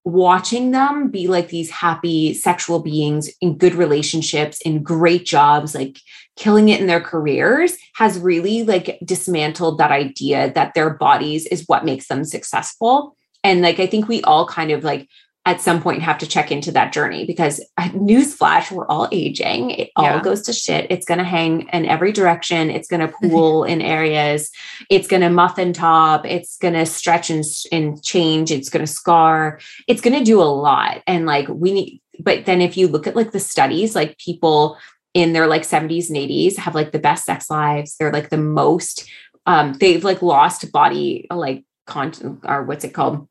watching 0.07 0.71
them 0.71 1.09
be 1.09 1.27
like 1.27 1.49
these 1.49 1.69
happy 1.69 2.33
sexual 2.33 2.79
beings 2.79 3.29
in 3.41 3.57
good 3.57 3.75
relationships 3.75 4.61
in 4.61 4.81
great 4.81 5.25
jobs 5.25 5.75
like 5.75 5.99
killing 6.37 6.69
it 6.69 6.79
in 6.79 6.87
their 6.87 7.01
careers 7.01 7.75
has 7.95 8.17
really 8.17 8.63
like 8.63 8.97
dismantled 9.03 9.77
that 9.77 9.91
idea 9.91 10.49
that 10.53 10.73
their 10.73 10.91
bodies 10.91 11.45
is 11.47 11.65
what 11.67 11.83
makes 11.83 12.07
them 12.07 12.23
successful. 12.23 13.17
And 13.43 13.61
like 13.61 13.79
i 13.79 13.85
think 13.85 14.07
we 14.07 14.21
all 14.23 14.47
kind 14.47 14.71
of 14.71 14.85
like 14.85 15.09
at 15.47 15.61
some 15.61 15.81
point 15.81 16.01
have 16.01 16.17
to 16.17 16.27
check 16.27 16.51
into 16.51 16.73
that 16.73 16.91
journey 16.91 17.25
because 17.25 17.63
uh, 17.77 17.87
newsflash, 17.91 18.69
we're 18.69 18.85
all 18.87 19.07
aging. 19.13 19.71
It 19.71 19.91
yeah. 19.97 20.15
all 20.15 20.19
goes 20.19 20.41
to 20.41 20.51
shit. 20.51 20.87
It's 20.89 21.05
going 21.05 21.19
to 21.19 21.23
hang 21.23 21.69
in 21.69 21.85
every 21.85 22.11
direction. 22.11 22.69
It's 22.69 22.89
going 22.89 22.99
to 23.07 23.13
pool 23.23 23.63
in 23.63 23.81
areas. 23.81 24.51
It's 24.89 25.07
going 25.07 25.21
to 25.21 25.29
muffin 25.29 25.71
top. 25.71 26.25
It's 26.25 26.57
going 26.57 26.73
to 26.73 26.85
stretch 26.85 27.29
and, 27.29 27.45
and 27.71 28.03
change. 28.03 28.51
It's 28.51 28.69
going 28.69 28.85
to 28.85 28.91
scar. 28.91 29.61
It's 29.87 30.01
going 30.01 30.19
to 30.19 30.25
do 30.25 30.41
a 30.41 30.43
lot. 30.43 31.01
And 31.07 31.25
like 31.25 31.47
we 31.47 31.71
need, 31.71 32.01
but 32.19 32.45
then 32.45 32.59
if 32.59 32.75
you 32.75 32.89
look 32.89 33.07
at 33.07 33.15
like 33.15 33.31
the 33.31 33.39
studies, 33.39 33.95
like 33.95 34.17
people 34.17 34.77
in 35.13 35.31
their 35.31 35.47
like 35.47 35.61
70s 35.61 36.09
and 36.09 36.17
80s 36.17 36.57
have 36.57 36.75
like 36.75 36.91
the 36.91 36.99
best 36.99 37.23
sex 37.23 37.49
lives. 37.49 37.95
They're 37.95 38.11
like 38.11 38.29
the 38.29 38.37
most, 38.37 39.09
um, 39.45 39.77
they've 39.79 40.03
like 40.03 40.21
lost 40.21 40.69
body, 40.73 41.25
like 41.31 41.63
content 41.85 42.41
or 42.43 42.63
what's 42.63 42.83
it 42.83 42.93
called? 42.93 43.29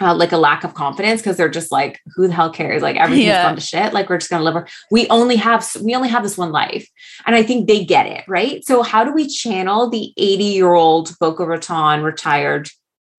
Uh, 0.00 0.14
like 0.14 0.32
a 0.32 0.38
lack 0.38 0.64
of 0.64 0.74
confidence 0.74 1.20
because 1.20 1.36
they're 1.36 1.48
just 1.48 1.72
like, 1.72 2.00
who 2.14 2.26
the 2.26 2.32
hell 2.32 2.50
cares? 2.50 2.82
Like 2.82 2.96
everything's 2.96 3.26
yeah. 3.26 3.42
gone 3.44 3.54
to 3.54 3.60
shit. 3.60 3.92
Like 3.92 4.08
we're 4.08 4.18
just 4.18 4.30
gonna 4.30 4.44
live. 4.44 4.56
Our, 4.56 4.68
we 4.90 5.08
only 5.08 5.36
have 5.36 5.66
we 5.82 5.94
only 5.94 6.08
have 6.08 6.22
this 6.22 6.38
one 6.38 6.52
life, 6.52 6.88
and 7.26 7.34
I 7.34 7.42
think 7.42 7.66
they 7.66 7.84
get 7.84 8.06
it 8.06 8.24
right. 8.28 8.64
So 8.64 8.82
how 8.82 9.04
do 9.04 9.12
we 9.12 9.28
channel 9.28 9.88
the 9.88 10.12
eighty 10.16 10.44
year 10.44 10.74
old 10.74 11.16
Boca 11.18 11.44
Raton 11.44 12.02
retired 12.02 12.68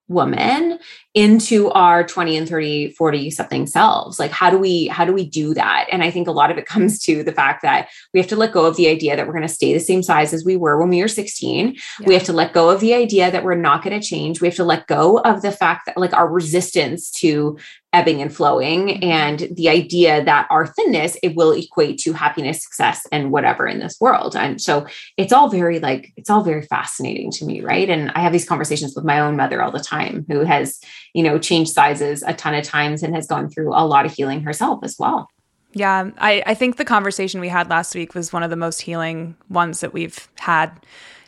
woman 0.08 0.80
into 1.14 1.70
our 1.72 2.04
20 2.04 2.38
and 2.38 2.48
30 2.48 2.92
40 2.92 3.32
something 3.32 3.68
selves. 3.68 4.20
Like 4.20 4.32
how 4.32 4.50
do 4.50 4.58
we 4.58 4.88
how 4.88 5.06
do 5.06 5.14
we 5.14 5.26
do 5.26 5.54
that? 5.54 5.88
And 5.92 6.04
i 6.04 6.12
think 6.12 6.28
a 6.28 6.32
lot 6.32 6.52
of 6.52 6.58
it 6.58 6.66
comes 6.74 7.00
to 7.00 7.24
the 7.24 7.32
fact 7.32 7.62
that 7.62 7.90
we 8.14 8.20
have 8.20 8.30
to 8.30 8.36
let 8.36 8.52
go 8.52 8.66
of 8.66 8.78
the 8.78 8.88
idea 8.88 9.16
that 9.16 9.26
we're 9.26 9.34
going 9.34 9.48
to 9.48 9.54
stay 9.54 9.74
the 9.74 9.80
same 9.80 10.04
size 10.04 10.34
as 10.34 10.46
we 10.46 10.58
were 10.58 10.80
when 10.80 10.90
we 10.90 11.02
were 11.02 11.08
16 11.08 11.76
yeah. 12.00 12.08
we 12.08 12.14
have 12.14 12.24
to 12.24 12.34
let 12.34 12.54
go 12.54 12.70
of 12.70 12.80
the 12.80 12.94
idea 12.94 13.32
that 13.32 13.44
we're 13.44 13.56
not 13.56 13.84
going 13.84 14.00
to 14.00 14.06
change. 14.06 14.42
We 14.42 14.48
have 14.48 14.56
to 14.56 14.64
let 14.64 14.88
go 14.88 15.20
of 15.20 15.42
the 15.42 15.52
fact 15.52 15.86
that 15.86 15.98
like 15.98 16.14
our 16.14 16.30
resistance 16.30 17.12
to 17.12 17.58
ebbing 17.94 18.22
and 18.22 18.36
flowing 18.36 18.88
mm-hmm. 18.88 19.04
and 19.04 19.48
the 19.56 19.70
idea 19.70 20.24
that 20.24 20.48
our 20.50 20.68
thinness 20.68 21.18
it 21.24 21.36
will 21.36 21.52
equate 21.52 21.98
to 21.98 22.14
happiness 22.14 22.62
success 22.62 23.08
and 23.12 23.32
whatever 23.32 23.66
in 23.66 23.80
this 23.80 23.98
world. 24.02 24.36
And 24.36 24.62
so 24.62 24.86
it's 25.16 25.32
all 25.32 25.50
very 25.50 25.80
like 25.80 26.12
it's 26.18 26.30
all 26.30 26.44
very 26.44 26.64
fascinating 26.64 27.32
to 27.32 27.46
me 27.46 27.62
right? 27.62 27.90
And 27.90 28.12
i 28.12 28.20
have 28.20 28.34
these 28.34 28.48
conversations 28.48 28.96
with 28.96 29.06
my 29.06 29.20
own 29.20 29.36
mother 29.36 29.62
all 29.62 29.72
the 29.72 29.80
time 29.80 30.26
who 30.28 30.42
has 30.42 30.80
you 31.14 31.24
know 31.24 31.40
changed 31.40 31.72
sizes 31.72 32.24
a 32.24 32.34
ton 32.34 32.54
of 32.56 32.64
times 32.64 33.04
and 33.04 33.16
has 33.16 33.28
gone 33.28 33.50
through 33.50 33.74
a 33.74 33.86
lot 33.86 34.06
of 34.06 34.14
healing 34.14 34.42
herself 34.42 34.80
as 34.84 34.98
well. 35.00 35.30
Yeah 35.74 36.10
i 36.18 36.44
i 36.46 36.54
think 36.54 36.76
the 36.76 36.86
conversation 36.86 37.40
we 37.40 37.50
had 37.50 37.70
last 37.70 37.96
week 37.96 38.14
was 38.14 38.34
one 38.34 38.44
of 38.44 38.50
the 38.50 38.56
most 38.56 38.82
healing 38.82 39.36
ones 39.50 39.80
that 39.80 39.94
we've 39.94 40.28
had 40.36 40.72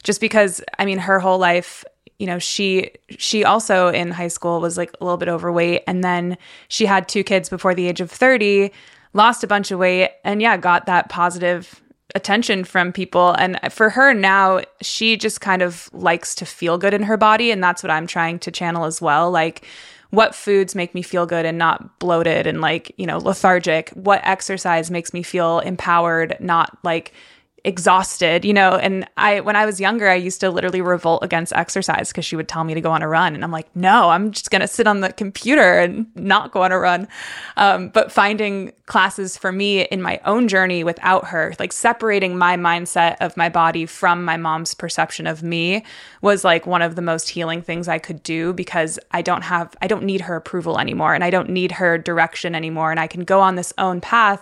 just 0.03 0.19
because 0.19 0.61
i 0.77 0.85
mean 0.85 0.97
her 0.97 1.19
whole 1.19 1.37
life 1.37 1.83
you 2.19 2.27
know 2.27 2.37
she 2.37 2.91
she 3.09 3.43
also 3.43 3.87
in 3.87 4.11
high 4.11 4.27
school 4.27 4.61
was 4.61 4.77
like 4.77 4.91
a 4.99 5.03
little 5.03 5.17
bit 5.17 5.29
overweight 5.29 5.83
and 5.87 6.03
then 6.03 6.37
she 6.67 6.85
had 6.85 7.07
two 7.07 7.23
kids 7.23 7.49
before 7.49 7.73
the 7.73 7.87
age 7.87 8.01
of 8.01 8.11
30 8.11 8.71
lost 9.13 9.43
a 9.43 9.47
bunch 9.47 9.71
of 9.71 9.79
weight 9.79 10.11
and 10.23 10.41
yeah 10.41 10.55
got 10.57 10.85
that 10.85 11.09
positive 11.09 11.81
attention 12.15 12.63
from 12.63 12.91
people. 12.91 13.31
And 13.37 13.59
for 13.71 13.89
her 13.89 14.13
now 14.13 14.61
she 14.81 15.17
just 15.17 15.41
kind 15.41 15.61
of 15.61 15.89
likes 15.93 16.35
to 16.35 16.45
feel 16.45 16.77
good 16.77 16.93
in 16.93 17.03
her 17.03 17.17
body 17.17 17.51
and 17.51 17.63
that's 17.63 17.83
what 17.83 17.91
I'm 17.91 18.07
trying 18.07 18.39
to 18.39 18.51
channel 18.51 18.85
as 18.85 19.01
well. 19.01 19.29
Like 19.31 19.65
what 20.09 20.33
foods 20.33 20.73
make 20.73 20.95
me 20.95 21.03
feel 21.03 21.27
good 21.27 21.45
and 21.45 21.57
not 21.57 21.99
bloated 21.99 22.47
and 22.47 22.61
like 22.61 22.91
you 22.97 23.05
know 23.05 23.19
lethargic? 23.19 23.89
What 23.91 24.21
exercise 24.23 24.89
makes 24.89 25.13
me 25.13 25.23
feel 25.23 25.59
empowered 25.59 26.35
not 26.39 26.77
like 26.83 27.13
exhausted, 27.69 28.43
you 28.43 28.51
know, 28.51 28.71
and 28.71 29.07
I 29.15 29.39
when 29.41 29.55
I 29.55 29.65
was 29.65 29.79
younger, 29.79 30.09
I 30.09 30.15
used 30.15 30.41
to 30.41 30.49
literally 30.49 30.81
revolt 30.81 31.23
against 31.23 31.53
exercise 31.53 32.09
because 32.09 32.25
she 32.25 32.35
would 32.35 32.49
tell 32.49 32.63
me 32.63 32.73
to 32.73 32.81
go 32.81 32.91
on 32.91 33.03
a 33.03 33.07
run 33.07 33.35
and 33.35 33.43
I'm 33.43 33.51
like, 33.51 33.73
"No, 33.75 34.09
I'm 34.09 34.31
just 34.31 34.49
going 34.49 34.61
to 34.61 34.67
sit 34.67 34.87
on 34.87 35.01
the 35.01 35.13
computer 35.13 35.79
and 35.79 36.07
not 36.15 36.51
go 36.51 36.63
on 36.63 36.71
a 36.71 36.79
run." 36.79 37.07
Um, 37.57 37.89
but 37.89 38.11
finding 38.11 38.73
classes 38.87 39.37
for 39.37 39.51
me 39.51 39.83
in 39.83 40.01
my 40.01 40.19
own 40.25 40.47
journey 40.47 40.83
without 40.83 41.27
her, 41.27 41.53
like 41.59 41.71
separating 41.71 42.37
my 42.37 42.57
mindset 42.57 43.17
of 43.21 43.37
my 43.37 43.47
body 43.47 43.85
from 43.85 44.25
my 44.25 44.35
mom's 44.35 44.73
perception 44.73 45.27
of 45.27 45.43
me 45.43 45.85
was 46.23 46.43
like 46.43 46.65
one 46.65 46.81
of 46.81 46.95
the 46.95 47.03
most 47.03 47.29
healing 47.29 47.61
things 47.61 47.87
I 47.87 47.99
could 47.99 48.23
do 48.23 48.51
because 48.51 48.97
I 49.11 49.21
don't 49.21 49.43
have 49.43 49.75
I 49.81 49.87
don't 49.87 50.03
need 50.03 50.21
her 50.21 50.35
approval 50.35 50.79
anymore 50.79 51.13
and 51.13 51.23
I 51.23 51.29
don't 51.29 51.49
need 51.49 51.73
her 51.73 51.99
direction 51.99 52.55
anymore 52.55 52.89
and 52.89 52.99
I 52.99 53.05
can 53.05 53.23
go 53.23 53.39
on 53.39 53.55
this 53.55 53.73
own 53.77 54.01
path 54.01 54.41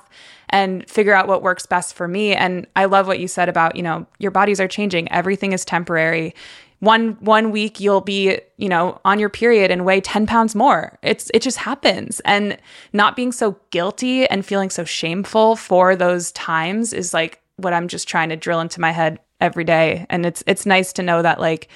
and 0.49 0.89
figure 0.89 1.13
out 1.13 1.27
what 1.27 1.41
works 1.41 1.65
best 1.65 1.93
for 1.93 2.07
me. 2.07 2.33
And 2.33 2.67
I 2.75 2.85
love 2.85 3.07
what 3.07 3.19
you 3.19 3.27
said 3.27 3.49
about, 3.49 3.75
you 3.75 3.83
know, 3.83 4.05
your 4.19 4.31
bodies 4.31 4.59
are 4.59 4.67
changing. 4.67 5.11
Everything 5.11 5.51
is 5.53 5.65
temporary. 5.65 6.33
One 6.79 7.13
one 7.21 7.51
week 7.51 7.79
you'll 7.79 8.01
be, 8.01 8.39
you 8.57 8.69
know, 8.69 9.01
on 9.03 9.19
your 9.19 9.29
period 9.29 9.71
and 9.71 9.83
weigh 9.83 9.99
10 9.99 10.27
pounds 10.27 10.53
more. 10.53 10.97
It's 11.01 11.31
it 11.33 11.41
just 11.41 11.57
happens. 11.57 12.19
And 12.21 12.57
not 12.93 13.15
being 13.15 13.31
so 13.31 13.57
guilty 13.71 14.27
and 14.27 14.45
feeling 14.45 14.69
so 14.69 14.83
shameful 14.83 15.55
for 15.55 15.95
those 15.95 16.31
times 16.33 16.93
is 16.93 17.13
like 17.13 17.41
what 17.55 17.73
I'm 17.73 17.87
just 17.87 18.07
trying 18.07 18.29
to 18.29 18.35
drill 18.35 18.59
into 18.59 18.79
my 18.79 18.91
head 18.91 19.19
every 19.41 19.63
day. 19.63 20.05
And 20.09 20.25
it's 20.25 20.43
it's 20.45 20.65
nice 20.65 20.93
to 20.93 21.03
know 21.03 21.23
that 21.23 21.39
like 21.39 21.67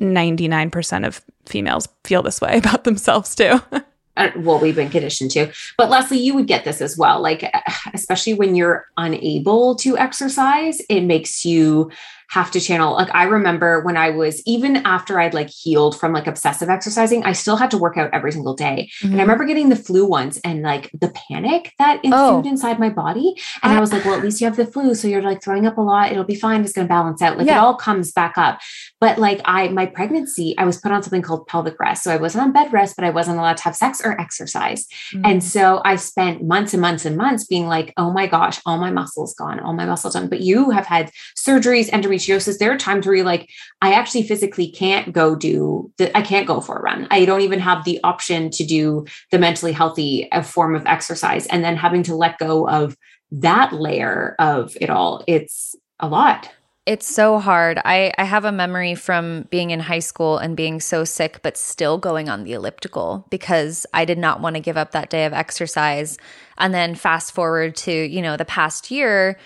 99% 0.00 1.06
of 1.06 1.20
females 1.46 1.88
feel 2.04 2.22
this 2.22 2.40
way 2.40 2.58
about 2.64 2.84
themselves 2.84 3.34
too. 3.34 3.60
Uh, 4.16 4.30
well, 4.36 4.58
we've 4.58 4.76
been 4.76 4.90
conditioned 4.90 5.30
to. 5.30 5.52
But 5.76 5.88
Leslie, 5.88 6.18
you 6.18 6.34
would 6.34 6.46
get 6.46 6.64
this 6.64 6.80
as 6.80 6.98
well. 6.98 7.22
Like, 7.22 7.50
especially 7.94 8.34
when 8.34 8.54
you're 8.54 8.86
unable 8.96 9.74
to 9.76 9.96
exercise, 9.96 10.80
it 10.88 11.02
makes 11.02 11.44
you 11.44 11.90
have 12.30 12.50
to 12.52 12.60
channel. 12.60 12.94
Like 12.94 13.12
I 13.12 13.24
remember 13.24 13.82
when 13.82 13.96
I 13.96 14.10
was 14.10 14.40
even 14.46 14.76
after 14.86 15.18
I'd 15.18 15.34
like 15.34 15.50
healed 15.50 15.98
from 15.98 16.12
like 16.12 16.28
obsessive 16.28 16.68
exercising, 16.68 17.24
I 17.24 17.32
still 17.32 17.56
had 17.56 17.72
to 17.72 17.78
work 17.78 17.96
out 17.96 18.10
every 18.12 18.30
single 18.30 18.54
day. 18.54 18.88
Mm-hmm. 19.00 19.06
And 19.06 19.14
I 19.14 19.18
mm-hmm. 19.18 19.20
remember 19.22 19.44
getting 19.46 19.68
the 19.68 19.76
flu 19.76 20.06
once 20.06 20.38
and 20.44 20.62
like 20.62 20.92
the 20.92 21.12
panic 21.28 21.72
that 21.78 21.96
ensued 22.04 22.14
oh. 22.14 22.42
inside 22.44 22.78
my 22.78 22.88
body. 22.88 23.34
And 23.64 23.72
I, 23.72 23.78
I 23.78 23.80
was 23.80 23.92
like, 23.92 24.04
well, 24.04 24.14
at 24.14 24.22
least 24.22 24.40
you 24.40 24.46
have 24.46 24.56
the 24.56 24.66
flu. 24.66 24.94
So 24.94 25.08
you're 25.08 25.22
like 25.22 25.42
throwing 25.42 25.66
up 25.66 25.76
a 25.76 25.80
lot. 25.80 26.12
It'll 26.12 26.22
be 26.22 26.36
fine. 26.36 26.62
It's 26.62 26.72
going 26.72 26.86
to 26.86 26.88
balance 26.88 27.20
out. 27.20 27.36
Like 27.36 27.48
yeah. 27.48 27.56
it 27.56 27.58
all 27.58 27.74
comes 27.74 28.12
back 28.12 28.38
up. 28.38 28.60
But 29.00 29.18
like 29.18 29.40
I, 29.44 29.66
my 29.68 29.86
pregnancy, 29.86 30.54
I 30.56 30.64
was 30.64 30.78
put 30.78 30.92
on 30.92 31.02
something 31.02 31.22
called 31.22 31.48
pelvic 31.48 31.80
rest. 31.80 32.04
So 32.04 32.12
I 32.12 32.16
wasn't 32.16 32.44
on 32.44 32.52
bed 32.52 32.72
rest, 32.72 32.94
but 32.94 33.04
I 33.04 33.10
wasn't 33.10 33.38
allowed 33.38 33.56
to 33.56 33.64
have 33.64 33.74
sex 33.74 34.00
or 34.04 34.20
exercise. 34.20 34.86
Mm-hmm. 35.12 35.24
And 35.24 35.42
so 35.42 35.82
I 35.84 35.96
spent 35.96 36.44
months 36.44 36.74
and 36.74 36.80
months 36.80 37.04
and 37.04 37.16
months 37.16 37.44
being 37.44 37.66
like, 37.66 37.92
oh 37.96 38.12
my 38.12 38.28
gosh, 38.28 38.60
all 38.64 38.78
my 38.78 38.92
muscles 38.92 39.34
gone, 39.34 39.58
all 39.58 39.72
my 39.72 39.86
muscles 39.86 40.14
done. 40.14 40.28
But 40.28 40.42
you 40.42 40.70
have 40.70 40.86
had 40.86 41.10
surgeries, 41.36 41.90
endometriosis. 41.90 42.19
There 42.26 42.72
are 42.72 42.78
times 42.78 43.06
where 43.06 43.16
you're 43.16 43.24
like, 43.24 43.48
I 43.82 43.92
actually 43.92 44.22
physically 44.24 44.70
can't 44.70 45.12
go 45.12 45.34
do 45.34 45.92
I 46.14 46.22
can't 46.22 46.46
go 46.46 46.60
for 46.60 46.78
a 46.78 46.82
run. 46.82 47.06
I 47.10 47.24
don't 47.24 47.42
even 47.42 47.60
have 47.60 47.84
the 47.84 48.00
option 48.04 48.50
to 48.50 48.64
do 48.64 49.06
the 49.30 49.38
mentally 49.38 49.72
healthy 49.72 50.28
form 50.44 50.74
of 50.74 50.86
exercise. 50.86 51.46
And 51.46 51.64
then 51.64 51.76
having 51.76 52.02
to 52.04 52.14
let 52.14 52.38
go 52.38 52.68
of 52.68 52.96
that 53.32 53.72
layer 53.72 54.34
of 54.38 54.76
it 54.80 54.90
all, 54.90 55.24
it's 55.26 55.74
a 56.00 56.08
lot. 56.08 56.50
It's 56.86 57.06
so 57.06 57.38
hard. 57.38 57.78
I, 57.84 58.12
I 58.16 58.24
have 58.24 58.44
a 58.44 58.50
memory 58.50 58.94
from 58.94 59.46
being 59.50 59.70
in 59.70 59.80
high 59.80 60.00
school 60.00 60.38
and 60.38 60.56
being 60.56 60.80
so 60.80 61.04
sick, 61.04 61.40
but 61.42 61.56
still 61.56 61.98
going 61.98 62.28
on 62.28 62.42
the 62.42 62.54
elliptical 62.54 63.26
because 63.30 63.86
I 63.92 64.04
did 64.04 64.18
not 64.18 64.40
want 64.40 64.56
to 64.56 64.60
give 64.60 64.76
up 64.76 64.92
that 64.92 65.10
day 65.10 65.26
of 65.26 65.32
exercise. 65.32 66.18
And 66.58 66.72
then 66.72 66.94
fast 66.94 67.32
forward 67.32 67.76
to, 67.76 67.92
you 67.92 68.22
know, 68.22 68.36
the 68.36 68.44
past 68.44 68.90
year 68.90 69.38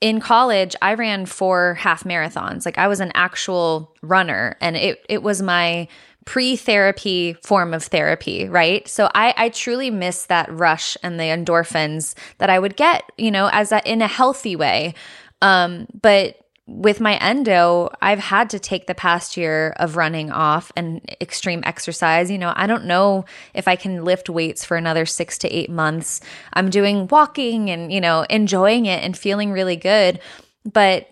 in 0.00 0.20
college, 0.20 0.74
I 0.80 0.94
ran 0.94 1.26
four 1.26 1.74
half 1.74 2.04
marathons. 2.04 2.64
Like 2.64 2.78
I 2.78 2.88
was 2.88 3.00
an 3.00 3.12
actual 3.14 3.94
runner 4.02 4.56
and 4.60 4.76
it, 4.76 5.04
it 5.08 5.22
was 5.22 5.42
my 5.42 5.88
pre-therapy 6.24 7.34
form 7.42 7.74
of 7.74 7.82
therapy, 7.84 8.48
right? 8.48 8.86
So 8.88 9.10
I, 9.14 9.34
I 9.36 9.48
truly 9.48 9.90
miss 9.90 10.26
that 10.26 10.50
rush 10.50 10.96
and 11.02 11.18
the 11.18 11.24
endorphins 11.24 12.14
that 12.38 12.50
I 12.50 12.58
would 12.58 12.76
get, 12.76 13.02
you 13.16 13.30
know, 13.30 13.48
as 13.52 13.72
a, 13.72 13.86
in 13.90 14.02
a 14.02 14.06
healthy 14.06 14.56
way. 14.56 14.94
Um, 15.42 15.86
but 16.00 16.39
with 16.70 17.00
my 17.00 17.16
endo, 17.16 17.90
I've 18.00 18.20
had 18.20 18.50
to 18.50 18.58
take 18.58 18.86
the 18.86 18.94
past 18.94 19.36
year 19.36 19.74
of 19.76 19.96
running 19.96 20.30
off 20.30 20.70
and 20.76 21.00
extreme 21.20 21.62
exercise. 21.66 22.30
You 22.30 22.38
know, 22.38 22.52
I 22.54 22.66
don't 22.66 22.84
know 22.84 23.24
if 23.54 23.66
I 23.66 23.76
can 23.76 24.04
lift 24.04 24.30
weights 24.30 24.64
for 24.64 24.76
another 24.76 25.04
six 25.04 25.36
to 25.38 25.48
eight 25.48 25.68
months. 25.68 26.20
I'm 26.52 26.70
doing 26.70 27.08
walking 27.08 27.70
and, 27.70 27.92
you 27.92 28.00
know, 28.00 28.22
enjoying 28.30 28.86
it 28.86 29.02
and 29.02 29.18
feeling 29.18 29.50
really 29.50 29.76
good. 29.76 30.20
But 30.64 31.08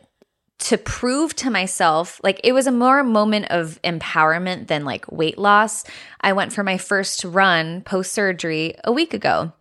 to 0.61 0.79
prove 0.79 1.35
to 1.37 1.51
myself, 1.51 2.21
like 2.23 2.41
it 2.45 2.53
was 2.53 2.67
a 2.67 2.73
more 2.73 3.03
moment 3.03 3.47
of 3.51 3.81
empowerment 3.83 4.69
than 4.69 4.85
like 4.85 5.11
weight 5.11 5.39
loss. 5.39 5.85
I 6.21 6.33
went 6.33 6.53
for 6.53 6.63
my 6.63 6.79
first 6.79 7.25
run 7.25 7.83
post 7.83 8.13
surgery 8.13 8.75
a 8.85 8.93
week 8.93 9.15
ago. 9.15 9.53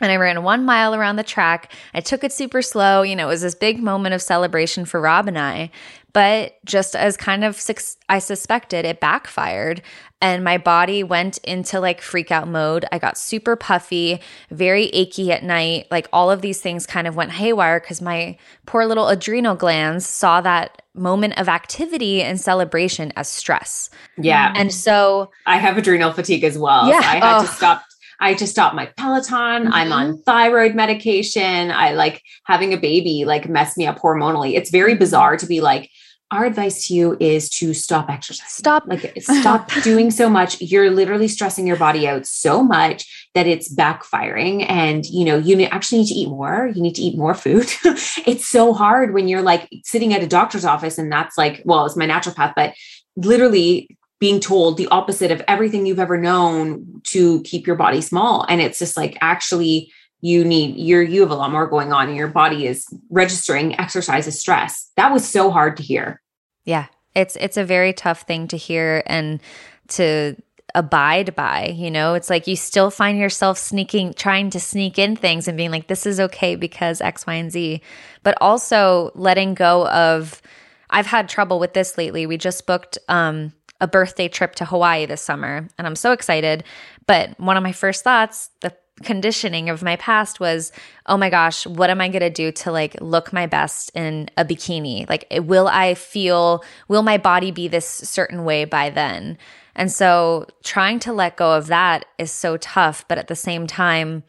And 0.00 0.12
I 0.12 0.16
ran 0.16 0.42
one 0.42 0.64
mile 0.64 0.94
around 0.94 1.16
the 1.16 1.22
track. 1.22 1.72
I 1.94 2.00
took 2.00 2.22
it 2.22 2.32
super 2.32 2.62
slow. 2.62 3.02
You 3.02 3.16
know, 3.16 3.26
it 3.26 3.30
was 3.30 3.42
this 3.42 3.54
big 3.54 3.82
moment 3.82 4.14
of 4.14 4.22
celebration 4.22 4.84
for 4.84 5.00
Rob 5.00 5.28
and 5.28 5.38
I. 5.38 5.70
But 6.12 6.54
just 6.64 6.96
as 6.96 7.14
kind 7.16 7.44
of 7.44 7.62
I 8.08 8.20
suspected, 8.20 8.86
it 8.86 9.00
backfired. 9.00 9.82
And 10.22 10.42
my 10.42 10.56
body 10.56 11.02
went 11.02 11.36
into 11.38 11.78
like 11.78 12.00
freak 12.00 12.30
out 12.30 12.48
mode. 12.48 12.86
I 12.90 12.98
got 12.98 13.18
super 13.18 13.54
puffy, 13.54 14.20
very 14.50 14.84
achy 14.86 15.30
at 15.30 15.44
night. 15.44 15.88
Like 15.90 16.08
all 16.14 16.30
of 16.30 16.40
these 16.40 16.62
things 16.62 16.86
kind 16.86 17.06
of 17.06 17.16
went 17.16 17.32
haywire 17.32 17.80
because 17.80 18.00
my 18.00 18.38
poor 18.64 18.86
little 18.86 19.08
adrenal 19.08 19.56
glands 19.56 20.06
saw 20.06 20.40
that 20.40 20.80
moment 20.94 21.38
of 21.38 21.50
activity 21.50 22.22
and 22.22 22.40
celebration 22.40 23.12
as 23.14 23.28
stress. 23.28 23.90
Yeah. 24.16 24.54
And 24.56 24.72
so 24.72 25.30
I 25.44 25.58
have 25.58 25.76
adrenal 25.76 26.14
fatigue 26.14 26.44
as 26.44 26.56
well. 26.56 26.88
Yeah. 26.88 27.00
So 27.00 27.06
I 27.06 27.14
had 27.16 27.38
oh. 27.38 27.42
to 27.42 27.48
stop 27.48 27.82
I 28.20 28.34
just 28.34 28.52
stopped 28.52 28.74
my 28.74 28.86
Peloton. 28.96 29.64
Mm-hmm. 29.64 29.72
I'm 29.72 29.92
on 29.92 30.22
thyroid 30.22 30.74
medication. 30.74 31.70
I 31.70 31.92
like 31.92 32.22
having 32.44 32.72
a 32.72 32.78
baby, 32.78 33.24
like 33.24 33.48
mess 33.48 33.76
me 33.76 33.86
up 33.86 33.98
hormonally. 33.98 34.54
It's 34.54 34.70
very 34.70 34.92
mm-hmm. 34.92 35.00
bizarre 35.00 35.36
to 35.36 35.46
be 35.46 35.60
like, 35.60 35.90
our 36.32 36.44
advice 36.44 36.88
to 36.88 36.94
you 36.94 37.16
is 37.20 37.48
to 37.48 37.72
stop 37.72 38.10
exercising. 38.10 38.48
Stop. 38.48 38.84
Like 38.86 39.16
stop 39.20 39.70
doing 39.82 40.10
so 40.10 40.28
much. 40.28 40.60
You're 40.60 40.90
literally 40.90 41.28
stressing 41.28 41.66
your 41.66 41.76
body 41.76 42.08
out 42.08 42.26
so 42.26 42.64
much 42.64 43.28
that 43.34 43.46
it's 43.46 43.72
backfiring. 43.72 44.68
And 44.68 45.06
you 45.06 45.24
know, 45.24 45.36
you 45.38 45.62
actually 45.62 45.98
need 45.98 46.08
to 46.08 46.14
eat 46.14 46.28
more. 46.28 46.72
You 46.74 46.82
need 46.82 46.96
to 46.96 47.02
eat 47.02 47.16
more 47.16 47.34
food. 47.34 47.68
it's 48.26 48.48
so 48.48 48.72
hard 48.72 49.14
when 49.14 49.28
you're 49.28 49.42
like 49.42 49.68
sitting 49.84 50.14
at 50.14 50.22
a 50.22 50.26
doctor's 50.26 50.64
office 50.64 50.98
and 50.98 51.12
that's 51.12 51.38
like, 51.38 51.62
well, 51.64 51.86
it's 51.86 51.96
my 51.96 52.08
naturopath, 52.08 52.54
but 52.56 52.74
literally 53.16 53.95
being 54.18 54.40
told 54.40 54.76
the 54.76 54.88
opposite 54.88 55.30
of 55.30 55.42
everything 55.46 55.86
you've 55.86 55.98
ever 55.98 56.18
known 56.18 57.00
to 57.04 57.42
keep 57.42 57.66
your 57.66 57.76
body 57.76 58.00
small. 58.00 58.46
And 58.48 58.60
it's 58.60 58.78
just 58.78 58.96
like 58.96 59.16
actually 59.20 59.92
you 60.22 60.44
need 60.44 60.76
you're 60.76 61.02
you 61.02 61.20
have 61.20 61.30
a 61.30 61.34
lot 61.34 61.50
more 61.50 61.66
going 61.66 61.92
on 61.92 62.08
and 62.08 62.16
your 62.16 62.28
body 62.28 62.66
is 62.66 62.86
registering 63.10 63.78
exercise 63.78 64.26
as 64.26 64.40
stress. 64.40 64.90
That 64.96 65.12
was 65.12 65.28
so 65.28 65.50
hard 65.50 65.76
to 65.76 65.82
hear. 65.82 66.20
Yeah 66.64 66.86
it's 67.16 67.36
it's 67.40 67.56
a 67.56 67.64
very 67.64 67.92
tough 67.92 68.20
thing 68.22 68.46
to 68.46 68.56
hear 68.56 69.02
and 69.06 69.40
to 69.88 70.36
abide 70.74 71.34
by 71.34 71.68
you 71.68 71.90
know? 71.90 72.14
It's 72.14 72.30
like 72.30 72.46
you 72.46 72.54
still 72.54 72.90
find 72.90 73.18
yourself 73.18 73.58
sneaking 73.58 74.12
trying 74.14 74.50
to 74.50 74.60
sneak 74.60 74.98
in 74.98 75.16
things 75.16 75.48
and 75.48 75.56
being 75.56 75.70
like 75.70 75.88
this 75.88 76.06
is 76.06 76.20
okay 76.20 76.54
because 76.54 77.00
x 77.00 77.26
y 77.26 77.34
and 77.34 77.50
z. 77.50 77.80
But 78.22 78.36
also 78.40 79.10
letting 79.14 79.54
go 79.54 79.88
of 79.88 80.42
i've 80.90 81.06
had 81.06 81.28
trouble 81.28 81.58
with 81.58 81.72
this 81.72 81.98
lately. 81.98 82.26
We 82.26 82.36
just 82.36 82.66
booked 82.66 82.98
um 83.08 83.52
a 83.80 83.88
birthday 83.88 84.28
trip 84.28 84.54
to 84.56 84.64
Hawaii 84.64 85.06
this 85.06 85.22
summer, 85.22 85.68
and 85.78 85.86
I'm 85.86 85.96
so 85.96 86.12
excited. 86.12 86.64
But 87.06 87.38
one 87.38 87.56
of 87.56 87.62
my 87.62 87.72
first 87.72 88.04
thoughts, 88.04 88.50
the 88.60 88.74
conditioning 89.02 89.68
of 89.68 89.82
my 89.82 89.96
past 89.96 90.40
was, 90.40 90.72
oh 91.04 91.16
my 91.18 91.28
gosh, 91.28 91.66
what 91.66 91.90
am 91.90 92.00
I 92.00 92.08
going 92.08 92.20
to 92.20 92.30
do 92.30 92.50
to 92.52 92.72
like 92.72 92.98
look 93.00 93.32
my 93.32 93.46
best 93.46 93.90
in 93.94 94.30
a 94.36 94.44
bikini? 94.44 95.08
Like, 95.08 95.26
will 95.30 95.68
I 95.68 95.94
feel, 95.94 96.64
will 96.88 97.02
my 97.02 97.18
body 97.18 97.50
be 97.50 97.68
this 97.68 97.86
certain 97.86 98.44
way 98.44 98.64
by 98.64 98.88
then? 98.88 99.36
And 99.74 99.92
so 99.92 100.46
trying 100.64 100.98
to 101.00 101.12
let 101.12 101.36
go 101.36 101.52
of 101.52 101.66
that 101.66 102.06
is 102.16 102.32
so 102.32 102.56
tough. 102.56 103.04
But 103.06 103.18
at 103.18 103.28
the 103.28 103.36
same 103.36 103.66
time, 103.66 104.22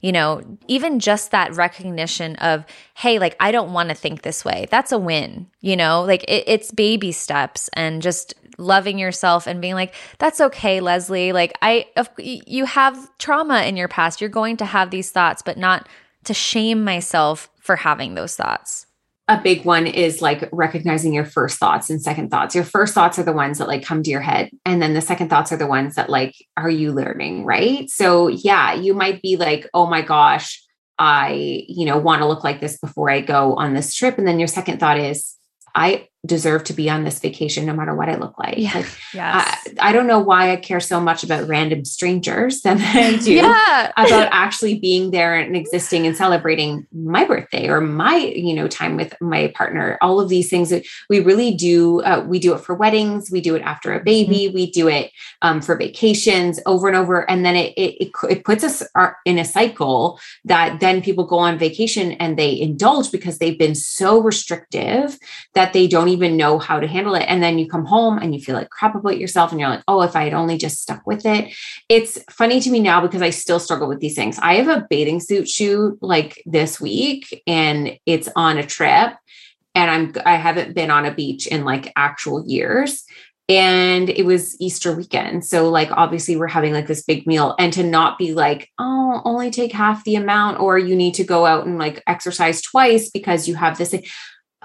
you 0.00 0.12
know, 0.12 0.42
even 0.68 1.00
just 1.00 1.30
that 1.30 1.54
recognition 1.54 2.36
of, 2.36 2.64
hey, 2.94 3.18
like, 3.18 3.36
I 3.40 3.50
don't 3.50 3.72
want 3.72 3.88
to 3.88 3.94
think 3.94 4.22
this 4.22 4.44
way, 4.44 4.66
that's 4.70 4.92
a 4.92 4.98
win, 4.98 5.48
you 5.60 5.76
know, 5.76 6.02
like 6.02 6.24
it, 6.24 6.44
it's 6.46 6.70
baby 6.72 7.12
steps 7.12 7.70
and 7.72 8.02
just 8.02 8.34
loving 8.58 8.98
yourself 8.98 9.46
and 9.46 9.60
being 9.60 9.74
like, 9.74 9.94
that's 10.18 10.40
okay, 10.40 10.80
Leslie. 10.80 11.32
Like, 11.32 11.56
I, 11.62 11.86
you 12.18 12.64
have 12.66 13.10
trauma 13.18 13.62
in 13.62 13.76
your 13.76 13.88
past. 13.88 14.20
You're 14.20 14.30
going 14.30 14.56
to 14.58 14.64
have 14.64 14.90
these 14.90 15.10
thoughts, 15.10 15.42
but 15.42 15.58
not 15.58 15.88
to 16.24 16.34
shame 16.34 16.84
myself 16.84 17.50
for 17.60 17.76
having 17.76 18.14
those 18.14 18.36
thoughts 18.36 18.86
a 19.28 19.40
big 19.40 19.64
one 19.64 19.86
is 19.86 20.20
like 20.20 20.48
recognizing 20.52 21.14
your 21.14 21.24
first 21.24 21.58
thoughts 21.58 21.88
and 21.88 22.02
second 22.02 22.30
thoughts. 22.30 22.54
Your 22.54 22.64
first 22.64 22.92
thoughts 22.92 23.18
are 23.18 23.22
the 23.22 23.32
ones 23.32 23.58
that 23.58 23.68
like 23.68 23.84
come 23.84 24.02
to 24.02 24.10
your 24.10 24.20
head. 24.20 24.50
And 24.66 24.82
then 24.82 24.94
the 24.94 25.00
second 25.00 25.30
thoughts 25.30 25.52
are 25.52 25.56
the 25.56 25.66
ones 25.66 25.94
that 25.94 26.10
like, 26.10 26.34
are 26.56 26.68
you 26.68 26.92
learning? 26.92 27.44
Right. 27.44 27.88
So, 27.88 28.28
yeah, 28.28 28.74
you 28.74 28.94
might 28.94 29.22
be 29.22 29.36
like, 29.36 29.68
oh 29.74 29.86
my 29.86 30.02
gosh, 30.02 30.60
I, 30.98 31.64
you 31.68 31.86
know, 31.86 31.98
want 31.98 32.20
to 32.20 32.26
look 32.26 32.42
like 32.42 32.60
this 32.60 32.78
before 32.78 33.10
I 33.10 33.20
go 33.20 33.54
on 33.54 33.74
this 33.74 33.94
trip. 33.94 34.18
And 34.18 34.26
then 34.26 34.38
your 34.38 34.48
second 34.48 34.80
thought 34.80 34.98
is, 34.98 35.36
I 35.74 36.08
deserve 36.24 36.62
to 36.62 36.72
be 36.72 36.88
on 36.88 37.02
this 37.02 37.18
vacation 37.18 37.66
no 37.66 37.74
matter 37.74 37.94
what 37.94 38.08
I 38.08 38.14
look 38.14 38.38
like. 38.38 38.56
Yeah. 38.56 38.74
Like, 38.74 38.86
yes. 39.12 39.68
I, 39.80 39.88
I, 39.88 39.92
don't 39.92 40.06
know 40.06 40.20
why 40.20 40.52
I 40.52 40.56
care 40.56 40.78
so 40.78 41.00
much 41.00 41.24
about 41.24 41.48
random 41.48 41.84
strangers 41.84 42.62
than 42.62 42.80
I 42.80 43.16
do 43.16 43.32
yeah. 43.32 43.90
about 43.96 44.28
actually 44.30 44.78
being 44.78 45.10
there 45.10 45.34
and 45.34 45.56
existing 45.56 46.06
and 46.06 46.16
celebrating 46.16 46.86
my 46.92 47.24
birthday 47.24 47.68
or 47.68 47.80
my, 47.80 48.16
you 48.16 48.54
know, 48.54 48.68
time 48.68 48.96
with 48.96 49.20
my 49.20 49.48
partner. 49.56 49.98
All 50.00 50.20
of 50.20 50.28
these 50.28 50.48
things 50.48 50.70
that 50.70 50.84
we 51.10 51.18
really 51.18 51.54
do. 51.54 52.02
Uh, 52.02 52.24
we 52.24 52.38
do 52.38 52.54
it 52.54 52.60
for 52.60 52.74
weddings. 52.74 53.28
We 53.32 53.40
do 53.40 53.56
it 53.56 53.62
after 53.62 53.92
a 53.92 53.98
baby. 53.98 54.46
Mm-hmm. 54.46 54.54
We 54.54 54.70
do 54.70 54.88
it 54.88 55.10
um, 55.42 55.60
for 55.60 55.76
vacations 55.76 56.60
over 56.66 56.86
and 56.86 56.96
over. 56.96 57.28
And 57.28 57.44
then 57.44 57.56
it, 57.56 57.74
it, 57.76 57.96
it, 58.00 58.12
it 58.30 58.44
puts 58.44 58.62
us 58.62 58.84
uh, 58.94 59.10
in 59.24 59.38
a 59.38 59.44
cycle 59.44 60.20
that 60.44 60.78
then 60.78 61.02
people 61.02 61.26
go 61.26 61.38
on 61.38 61.58
vacation 61.58 62.12
and 62.12 62.38
they 62.38 62.60
indulge 62.60 63.10
because 63.10 63.38
they've 63.38 63.58
been 63.58 63.74
so 63.74 64.20
restrictive 64.20 65.18
that 65.54 65.72
they 65.72 65.88
don't 65.88 66.11
even 66.12 66.36
know 66.36 66.58
how 66.58 66.78
to 66.78 66.86
handle 66.86 67.14
it. 67.14 67.24
And 67.28 67.42
then 67.42 67.58
you 67.58 67.68
come 67.68 67.84
home 67.84 68.18
and 68.18 68.34
you 68.34 68.40
feel 68.40 68.54
like 68.54 68.70
crap 68.70 68.94
about 68.94 69.18
yourself 69.18 69.50
and 69.50 69.60
you're 69.60 69.70
like, 69.70 69.84
oh, 69.88 70.02
if 70.02 70.14
I 70.14 70.24
had 70.24 70.34
only 70.34 70.58
just 70.58 70.80
stuck 70.80 71.06
with 71.06 71.26
it. 71.26 71.54
It's 71.88 72.22
funny 72.30 72.60
to 72.60 72.70
me 72.70 72.80
now 72.80 73.00
because 73.00 73.22
I 73.22 73.30
still 73.30 73.60
struggle 73.60 73.88
with 73.88 74.00
these 74.00 74.14
things. 74.14 74.38
I 74.40 74.54
have 74.54 74.68
a 74.68 74.86
bathing 74.88 75.20
suit 75.20 75.48
shoot 75.48 75.98
like 76.00 76.42
this 76.46 76.80
week 76.80 77.42
and 77.46 77.98
it's 78.06 78.28
on 78.36 78.58
a 78.58 78.66
trip 78.66 79.14
and 79.74 79.90
I'm 79.90 80.12
I 80.26 80.36
haven't 80.36 80.74
been 80.74 80.90
on 80.90 81.06
a 81.06 81.14
beach 81.14 81.46
in 81.46 81.64
like 81.64 81.92
actual 81.96 82.46
years 82.46 83.04
and 83.48 84.08
it 84.08 84.24
was 84.24 84.58
Easter 84.60 84.94
weekend. 84.94 85.44
So 85.44 85.68
like 85.68 85.90
obviously 85.90 86.36
we're 86.36 86.46
having 86.46 86.72
like 86.72 86.86
this 86.86 87.02
big 87.02 87.26
meal 87.26 87.54
and 87.58 87.72
to 87.72 87.82
not 87.82 88.16
be 88.16 88.32
like, 88.32 88.70
oh, 88.78 89.20
only 89.24 89.50
take 89.50 89.72
half 89.72 90.04
the 90.04 90.16
amount 90.16 90.60
or 90.60 90.78
you 90.78 90.94
need 90.94 91.14
to 91.14 91.24
go 91.24 91.44
out 91.44 91.66
and 91.66 91.78
like 91.78 92.02
exercise 92.06 92.62
twice 92.62 93.10
because 93.10 93.48
you 93.48 93.56
have 93.56 93.76
this 93.76 93.94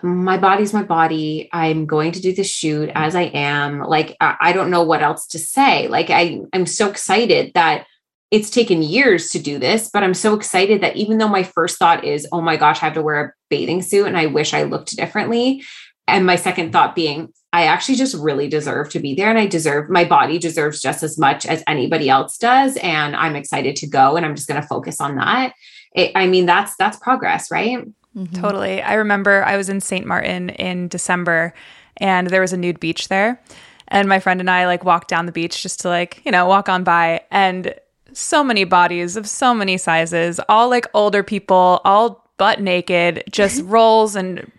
my 0.03 0.37
body's 0.37 0.73
my 0.73 0.83
body. 0.83 1.49
I'm 1.51 1.85
going 1.85 2.11
to 2.13 2.21
do 2.21 2.33
the 2.33 2.43
shoot 2.43 2.89
mm-hmm. 2.89 2.97
as 2.97 3.15
I 3.15 3.23
am. 3.23 3.79
Like, 3.79 4.15
I 4.19 4.53
don't 4.53 4.69
know 4.69 4.83
what 4.83 5.01
else 5.01 5.27
to 5.27 5.39
say. 5.39 5.87
Like, 5.87 6.09
I, 6.09 6.41
I'm 6.53 6.65
so 6.65 6.89
excited 6.89 7.53
that 7.53 7.85
it's 8.29 8.49
taken 8.49 8.83
years 8.83 9.29
to 9.29 9.39
do 9.39 9.57
this, 9.57 9.89
but 9.91 10.03
I'm 10.03 10.13
so 10.13 10.33
excited 10.33 10.81
that 10.81 10.97
even 10.97 11.17
though 11.17 11.29
my 11.29 11.43
first 11.43 11.77
thought 11.77 12.03
is, 12.03 12.27
oh 12.31 12.41
my 12.41 12.57
gosh, 12.57 12.81
I 12.81 12.85
have 12.85 12.93
to 12.95 13.01
wear 13.01 13.23
a 13.23 13.33
bathing 13.49 13.81
suit 13.81 14.05
and 14.05 14.17
I 14.17 14.25
wish 14.25 14.53
I 14.53 14.63
looked 14.63 14.95
differently. 14.97 15.63
And 16.07 16.25
my 16.25 16.35
second 16.35 16.71
thought 16.71 16.93
being, 16.93 17.33
I 17.53 17.63
actually 17.63 17.95
just 17.95 18.15
really 18.15 18.49
deserve 18.49 18.89
to 18.89 18.99
be 18.99 19.15
there 19.15 19.29
and 19.29 19.39
I 19.39 19.47
deserve 19.47 19.89
my 19.89 20.03
body 20.03 20.37
deserves 20.39 20.81
just 20.81 21.03
as 21.03 21.17
much 21.17 21.45
as 21.45 21.63
anybody 21.67 22.09
else 22.09 22.37
does. 22.37 22.75
And 22.77 23.15
I'm 23.15 23.35
excited 23.35 23.77
to 23.77 23.87
go 23.87 24.17
and 24.17 24.25
I'm 24.25 24.35
just 24.35 24.47
going 24.47 24.61
to 24.61 24.67
focus 24.67 24.99
on 24.99 25.15
that. 25.15 25.53
It, 25.95 26.11
I 26.13 26.27
mean, 26.27 26.45
that's 26.45 26.75
that's 26.77 26.97
progress, 26.97 27.49
right? 27.49 27.85
Mm-hmm. 28.17 28.41
Totally. 28.41 28.81
I 28.81 28.95
remember 28.95 29.43
I 29.43 29.57
was 29.57 29.69
in 29.69 29.79
St. 29.79 30.05
Martin 30.05 30.49
in 30.49 30.87
December 30.87 31.53
and 31.97 32.27
there 32.27 32.41
was 32.41 32.53
a 32.53 32.57
nude 32.57 32.79
beach 32.79 33.09
there. 33.09 33.41
And 33.89 34.09
my 34.09 34.19
friend 34.19 34.39
and 34.39 34.49
I 34.49 34.65
like 34.65 34.83
walked 34.83 35.07
down 35.07 35.27
the 35.27 35.31
beach 35.31 35.61
just 35.61 35.81
to 35.81 35.89
like, 35.89 36.21
you 36.25 36.31
know, 36.31 36.45
walk 36.47 36.67
on 36.67 36.83
by 36.83 37.21
and 37.31 37.73
so 38.13 38.43
many 38.43 38.63
bodies 38.63 39.15
of 39.15 39.27
so 39.27 39.53
many 39.53 39.77
sizes, 39.77 40.39
all 40.49 40.69
like 40.69 40.87
older 40.93 41.23
people, 41.23 41.79
all 41.85 42.27
butt 42.37 42.59
naked, 42.59 43.23
just 43.31 43.61
rolls 43.65 44.15
and 44.15 44.51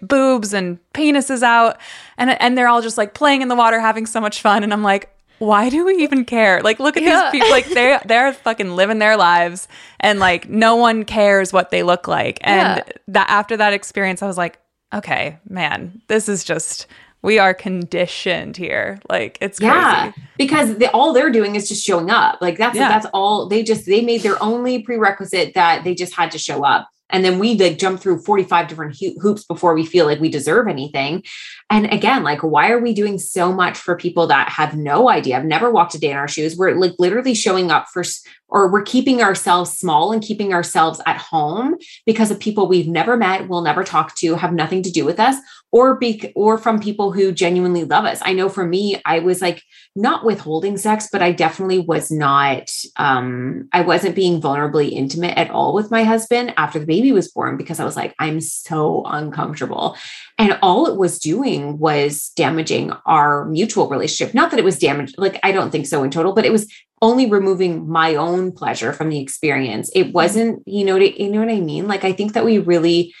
boobs 0.00 0.54
and 0.54 0.78
penises 0.92 1.42
out 1.42 1.76
and 2.16 2.30
and 2.40 2.56
they're 2.56 2.68
all 2.68 2.82
just 2.82 2.96
like 2.96 3.14
playing 3.14 3.42
in 3.42 3.48
the 3.48 3.56
water 3.56 3.80
having 3.80 4.06
so 4.06 4.20
much 4.20 4.40
fun 4.40 4.62
and 4.62 4.72
I'm 4.72 4.84
like 4.84 5.12
why 5.42 5.68
do 5.70 5.84
we 5.84 5.96
even 5.96 6.24
care? 6.24 6.62
Like, 6.62 6.78
look 6.78 6.96
at 6.96 7.02
yeah. 7.02 7.30
these 7.30 7.40
people. 7.40 7.50
Like, 7.50 7.66
they're 7.66 8.00
they're 8.06 8.32
fucking 8.32 8.76
living 8.76 9.00
their 9.00 9.16
lives, 9.16 9.66
and 9.98 10.20
like, 10.20 10.48
no 10.48 10.76
one 10.76 11.04
cares 11.04 11.52
what 11.52 11.70
they 11.70 11.82
look 11.82 12.06
like. 12.06 12.38
And 12.42 12.78
yeah. 12.86 12.92
that 13.08 13.28
after 13.28 13.56
that 13.56 13.72
experience, 13.72 14.22
I 14.22 14.28
was 14.28 14.38
like, 14.38 14.60
okay, 14.94 15.38
man, 15.48 16.00
this 16.06 16.28
is 16.28 16.44
just 16.44 16.86
we 17.22 17.38
are 17.38 17.54
conditioned 17.54 18.56
here. 18.56 19.00
Like, 19.08 19.38
it's 19.40 19.58
crazy. 19.58 19.72
Yeah, 19.72 20.12
because 20.38 20.76
they, 20.76 20.86
all 20.86 21.12
they're 21.12 21.30
doing 21.30 21.56
is 21.56 21.68
just 21.68 21.84
showing 21.84 22.10
up. 22.10 22.38
Like, 22.40 22.56
that's 22.56 22.76
yeah. 22.76 22.88
that's 22.88 23.06
all 23.12 23.48
they 23.48 23.64
just 23.64 23.84
they 23.86 24.00
made 24.00 24.22
their 24.22 24.40
only 24.40 24.82
prerequisite 24.82 25.54
that 25.54 25.82
they 25.82 25.94
just 25.94 26.14
had 26.14 26.30
to 26.30 26.38
show 26.38 26.64
up 26.64 26.88
and 27.12 27.24
then 27.24 27.38
we 27.38 27.56
like 27.56 27.78
jump 27.78 28.00
through 28.00 28.22
45 28.22 28.68
different 28.68 28.96
ho- 29.00 29.14
hoops 29.20 29.44
before 29.44 29.74
we 29.74 29.86
feel 29.86 30.06
like 30.06 30.20
we 30.20 30.30
deserve 30.30 30.66
anything. 30.66 31.22
And 31.70 31.92
again 31.92 32.22
like 32.22 32.42
why 32.42 32.70
are 32.70 32.80
we 32.80 32.94
doing 32.94 33.18
so 33.18 33.52
much 33.52 33.78
for 33.78 33.96
people 33.96 34.26
that 34.28 34.48
have 34.48 34.76
no 34.76 35.08
idea 35.08 35.36
I've 35.36 35.44
never 35.44 35.70
walked 35.70 35.94
a 35.94 35.98
day 35.98 36.10
in 36.10 36.16
our 36.16 36.28
shoes? 36.28 36.56
We're 36.56 36.74
like 36.74 36.94
literally 36.98 37.34
showing 37.34 37.70
up 37.70 37.88
for 37.92 38.02
or 38.48 38.70
we're 38.70 38.82
keeping 38.82 39.22
ourselves 39.22 39.78
small 39.78 40.12
and 40.12 40.22
keeping 40.22 40.52
ourselves 40.52 41.00
at 41.06 41.16
home 41.16 41.76
because 42.04 42.30
of 42.30 42.38
people 42.38 42.68
we've 42.68 42.88
never 42.88 43.16
met 43.16 43.48
will 43.48 43.62
never 43.62 43.84
talk 43.84 44.14
to 44.16 44.34
have 44.34 44.52
nothing 44.52 44.82
to 44.82 44.90
do 44.90 45.04
with 45.04 45.18
us 45.18 45.36
or 45.72 45.96
be 45.96 46.30
or 46.36 46.58
from 46.58 46.78
people 46.78 47.10
who 47.12 47.32
genuinely 47.32 47.84
love 47.84 48.04
us. 48.04 48.20
I 48.22 48.34
know 48.34 48.48
for 48.48 48.64
me 48.64 49.00
i 49.04 49.18
was 49.18 49.40
like 49.40 49.62
not 49.96 50.24
withholding 50.24 50.76
sex 50.76 51.08
but 51.10 51.22
i 51.22 51.32
definitely 51.32 51.80
was 51.80 52.10
not 52.10 52.70
um 52.96 53.68
i 53.72 53.80
wasn't 53.80 54.14
being 54.14 54.40
vulnerably 54.40 54.90
intimate 54.90 55.36
at 55.36 55.50
all 55.50 55.74
with 55.74 55.90
my 55.90 56.04
husband 56.04 56.52
after 56.56 56.78
the 56.78 56.86
baby 56.86 57.12
was 57.12 57.30
born 57.30 57.56
because 57.56 57.80
i 57.80 57.84
was 57.84 57.96
like 57.96 58.14
i'm 58.18 58.40
so 58.40 59.02
uncomfortable. 59.06 59.96
And 60.38 60.58
all 60.60 60.86
it 60.86 60.98
was 60.98 61.18
doing 61.18 61.78
was 61.78 62.30
damaging 62.36 62.90
our 63.06 63.44
mutual 63.44 63.88
relationship. 63.88 64.34
Not 64.34 64.50
that 64.50 64.58
it 64.58 64.64
was 64.64 64.78
damaged 64.78 65.14
like 65.18 65.40
i 65.42 65.52
don't 65.52 65.70
think 65.70 65.86
so 65.86 66.02
in 66.02 66.10
total 66.10 66.32
but 66.32 66.44
it 66.44 66.52
was 66.52 66.70
only 67.00 67.28
removing 67.28 67.88
my 67.88 68.14
own 68.14 68.52
pleasure 68.52 68.92
from 68.92 69.08
the 69.08 69.20
experience. 69.20 69.90
It 69.94 70.12
wasn't 70.12 70.62
you 70.66 70.84
know 70.84 70.96
you 70.96 71.30
know 71.30 71.40
what 71.40 71.48
i 71.48 71.60
mean? 71.60 71.88
Like 71.88 72.04
i 72.04 72.12
think 72.12 72.34
that 72.34 72.44
we 72.44 72.58
really 72.58 73.14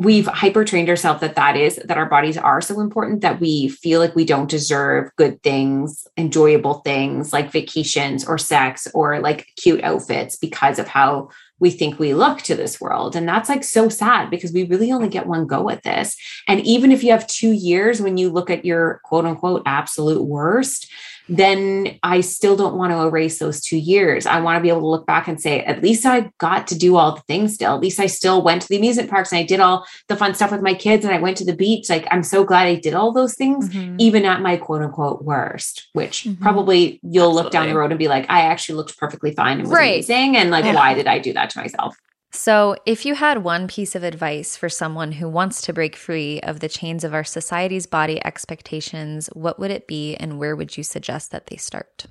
we've 0.00 0.26
hyper 0.26 0.64
trained 0.64 0.88
ourselves 0.88 1.20
that 1.20 1.34
that 1.36 1.56
is 1.56 1.76
that 1.84 1.98
our 1.98 2.08
bodies 2.08 2.38
are 2.38 2.62
so 2.62 2.80
important 2.80 3.20
that 3.20 3.38
we 3.38 3.68
feel 3.68 4.00
like 4.00 4.16
we 4.16 4.24
don't 4.24 4.48
deserve 4.48 5.10
good 5.16 5.42
things 5.42 6.06
enjoyable 6.16 6.74
things 6.80 7.32
like 7.32 7.52
vacations 7.52 8.26
or 8.26 8.38
sex 8.38 8.88
or 8.94 9.20
like 9.20 9.46
cute 9.56 9.82
outfits 9.84 10.36
because 10.36 10.78
of 10.78 10.88
how 10.88 11.28
we 11.58 11.70
think 11.70 11.98
we 11.98 12.14
look 12.14 12.40
to 12.40 12.54
this 12.54 12.80
world. 12.80 13.14
And 13.14 13.28
that's 13.28 13.50
like 13.50 13.62
so 13.62 13.90
sad 13.90 14.30
because 14.30 14.50
we 14.50 14.64
really 14.64 14.90
only 14.90 15.08
get 15.08 15.26
one 15.26 15.46
go 15.46 15.68
at 15.68 15.82
this. 15.82 16.16
And 16.48 16.60
even 16.66 16.90
if 16.90 17.04
you 17.04 17.10
have 17.10 17.26
2 17.26 17.52
years 17.52 18.00
when 18.00 18.16
you 18.16 18.30
look 18.30 18.48
at 18.48 18.64
your 18.64 19.02
quote 19.04 19.26
unquote 19.26 19.62
absolute 19.66 20.24
worst 20.24 20.90
then 21.28 21.98
I 22.02 22.20
still 22.20 22.56
don't 22.56 22.76
want 22.76 22.92
to 22.92 23.02
erase 23.02 23.38
those 23.38 23.60
two 23.60 23.78
years. 23.78 24.26
I 24.26 24.40
want 24.40 24.56
to 24.56 24.60
be 24.60 24.68
able 24.68 24.80
to 24.80 24.86
look 24.86 25.06
back 25.06 25.28
and 25.28 25.40
say, 25.40 25.60
at 25.60 25.82
least 25.82 26.04
I 26.04 26.30
got 26.38 26.66
to 26.68 26.78
do 26.78 26.96
all 26.96 27.14
the 27.14 27.20
things 27.22 27.54
still. 27.54 27.74
At 27.74 27.80
least 27.80 28.00
I 28.00 28.06
still 28.06 28.42
went 28.42 28.62
to 28.62 28.68
the 28.68 28.76
amusement 28.76 29.10
parks 29.10 29.32
and 29.32 29.38
I 29.38 29.44
did 29.44 29.60
all 29.60 29.86
the 30.08 30.16
fun 30.16 30.34
stuff 30.34 30.50
with 30.50 30.62
my 30.62 30.74
kids 30.74 31.04
and 31.04 31.14
I 31.14 31.18
went 31.18 31.36
to 31.38 31.44
the 31.44 31.54
beach. 31.54 31.88
Like, 31.88 32.06
I'm 32.10 32.22
so 32.22 32.44
glad 32.44 32.66
I 32.66 32.74
did 32.74 32.94
all 32.94 33.12
those 33.12 33.34
things, 33.34 33.68
mm-hmm. 33.68 33.96
even 33.98 34.24
at 34.24 34.40
my 34.40 34.56
quote 34.56 34.82
unquote 34.82 35.22
worst, 35.22 35.88
which 35.92 36.24
mm-hmm. 36.24 36.42
probably 36.42 37.00
you'll 37.02 37.26
Absolutely. 37.26 37.42
look 37.42 37.52
down 37.52 37.68
the 37.68 37.76
road 37.76 37.92
and 37.92 37.98
be 37.98 38.08
like, 38.08 38.26
I 38.28 38.42
actually 38.42 38.76
looked 38.76 38.98
perfectly 38.98 39.32
fine 39.32 39.58
and 39.58 39.68
was 39.68 39.76
right. 39.76 39.94
amazing. 39.94 40.36
And 40.36 40.50
like, 40.50 40.64
yeah. 40.64 40.74
why 40.74 40.94
did 40.94 41.06
I 41.06 41.18
do 41.18 41.32
that 41.34 41.50
to 41.50 41.60
myself? 41.60 41.96
So, 42.32 42.76
if 42.86 43.04
you 43.04 43.16
had 43.16 43.42
one 43.42 43.66
piece 43.66 43.96
of 43.96 44.04
advice 44.04 44.56
for 44.56 44.68
someone 44.68 45.12
who 45.12 45.28
wants 45.28 45.60
to 45.62 45.72
break 45.72 45.96
free 45.96 46.40
of 46.42 46.60
the 46.60 46.68
chains 46.68 47.02
of 47.02 47.12
our 47.12 47.24
society's 47.24 47.86
body 47.86 48.24
expectations, 48.24 49.28
what 49.32 49.58
would 49.58 49.72
it 49.72 49.88
be 49.88 50.14
and 50.14 50.38
where 50.38 50.54
would 50.54 50.76
you 50.76 50.84
suggest 50.84 51.32
that 51.32 51.48
they 51.48 51.56
start? 51.56 52.06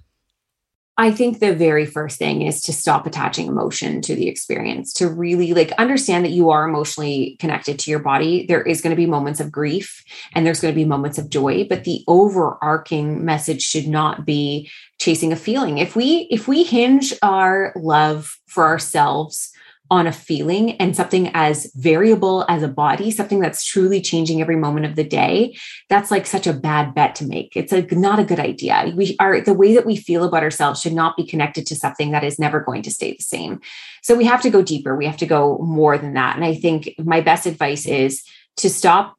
I 0.97 1.11
think 1.11 1.39
the 1.39 1.55
very 1.55 1.85
first 1.85 2.19
thing 2.19 2.41
is 2.41 2.61
to 2.63 2.73
stop 2.73 3.07
attaching 3.07 3.47
emotion 3.47 4.01
to 4.01 4.13
the 4.13 4.27
experience, 4.27 4.91
to 4.95 5.07
really 5.07 5.53
like 5.53 5.71
understand 5.77 6.25
that 6.25 6.31
you 6.31 6.49
are 6.49 6.67
emotionally 6.67 7.37
connected 7.39 7.79
to 7.79 7.89
your 7.89 7.99
body. 7.99 8.45
There 8.45 8.61
is 8.61 8.81
going 8.81 8.91
to 8.91 9.01
be 9.01 9.05
moments 9.05 9.39
of 9.39 9.49
grief 9.49 10.03
and 10.35 10.45
there's 10.45 10.59
going 10.59 10.73
to 10.73 10.79
be 10.79 10.83
moments 10.83 11.17
of 11.17 11.29
joy, 11.29 11.63
but 11.63 11.85
the 11.85 12.03
overarching 12.09 13.23
message 13.23 13.61
should 13.61 13.87
not 13.87 14.25
be 14.25 14.69
chasing 14.99 15.31
a 15.31 15.37
feeling. 15.37 15.77
If 15.77 15.95
we 15.95 16.27
if 16.29 16.49
we 16.49 16.63
hinge 16.63 17.13
our 17.23 17.71
love 17.77 18.37
for 18.47 18.65
ourselves 18.65 19.53
on 19.91 20.05
a 20.05 20.11
feeling 20.11 20.71
and 20.73 20.95
something 20.95 21.31
as 21.33 21.71
variable 21.75 22.45
as 22.47 22.61
a 22.61 22.67
body, 22.67 23.09
something 23.09 23.39
that's 23.39 23.65
truly 23.65 23.99
changing 24.01 24.41
every 24.41 24.55
moment 24.55 24.85
of 24.85 24.95
the 24.95 25.03
day, 25.03 25.57
that's 25.89 26.11
like 26.11 26.27
such 26.27 26.45
a 26.45 26.53
bad 26.53 26.93
bet 26.93 27.15
to 27.15 27.25
make. 27.25 27.55
It's 27.55 27.73
a, 27.73 27.81
not 27.95 28.19
a 28.19 28.23
good 28.23 28.39
idea. 28.39 28.91
We 28.95 29.15
are 29.19 29.41
the 29.41 29.53
way 29.53 29.73
that 29.73 29.85
we 29.85 29.95
feel 29.95 30.23
about 30.23 30.43
ourselves 30.43 30.81
should 30.81 30.93
not 30.93 31.17
be 31.17 31.25
connected 31.25 31.65
to 31.67 31.75
something 31.75 32.11
that 32.11 32.23
is 32.23 32.37
never 32.37 32.59
going 32.59 32.83
to 32.83 32.91
stay 32.91 33.13
the 33.13 33.23
same. 33.23 33.61
So 34.03 34.15
we 34.15 34.25
have 34.25 34.41
to 34.43 34.49
go 34.49 34.61
deeper. 34.61 34.95
We 34.95 35.07
have 35.07 35.17
to 35.17 35.25
go 35.25 35.57
more 35.59 35.97
than 35.97 36.13
that. 36.13 36.35
And 36.35 36.45
I 36.45 36.53
think 36.53 36.93
my 36.99 37.21
best 37.21 37.45
advice 37.45 37.87
is 37.87 38.23
to 38.57 38.69
stop 38.69 39.15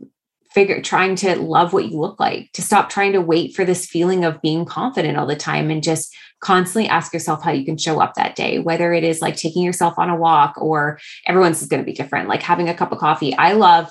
figure 0.53 0.83
trying 0.83 1.15
to 1.15 1.37
love 1.37 1.73
what 1.73 1.89
you 1.89 1.99
look 1.99 2.19
like 2.19 2.51
to 2.53 2.63
stop 2.63 2.91
trying 2.91 3.13
to 3.13 3.21
wait 3.21 3.55
for 3.55 3.65
this 3.65 3.87
feeling 3.87 4.25
of 4.25 4.43
being 4.43 4.65
confident 4.65 5.17
all 5.17 5.27
the 5.27 5.37
time 5.37 5.71
and 5.71 5.83
just 5.83 6.15
constantly 6.41 6.89
ask 6.89 7.13
yourself 7.13 7.43
how 7.43 7.51
you 7.51 7.65
can 7.65 7.77
show 7.77 8.01
up 8.01 8.15
that 8.15 8.35
day 8.35 8.59
whether 8.59 8.93
it 8.93 9.05
is 9.05 9.21
like 9.21 9.37
taking 9.37 9.63
yourself 9.63 9.99
on 9.99 10.11
a 10.11 10.17
walk 10.17 10.55
or 10.61 10.99
everyone's 11.27 11.61
is 11.63 11.69
going 11.69 11.83
to 11.83 11.87
be 11.87 11.93
different 11.93 12.29
like 12.29 12.43
having 12.43 12.69
a 12.69 12.75
cup 12.75 12.93
of 12.93 12.99
coffee 12.99 13.35
i 13.37 13.53
love 13.53 13.91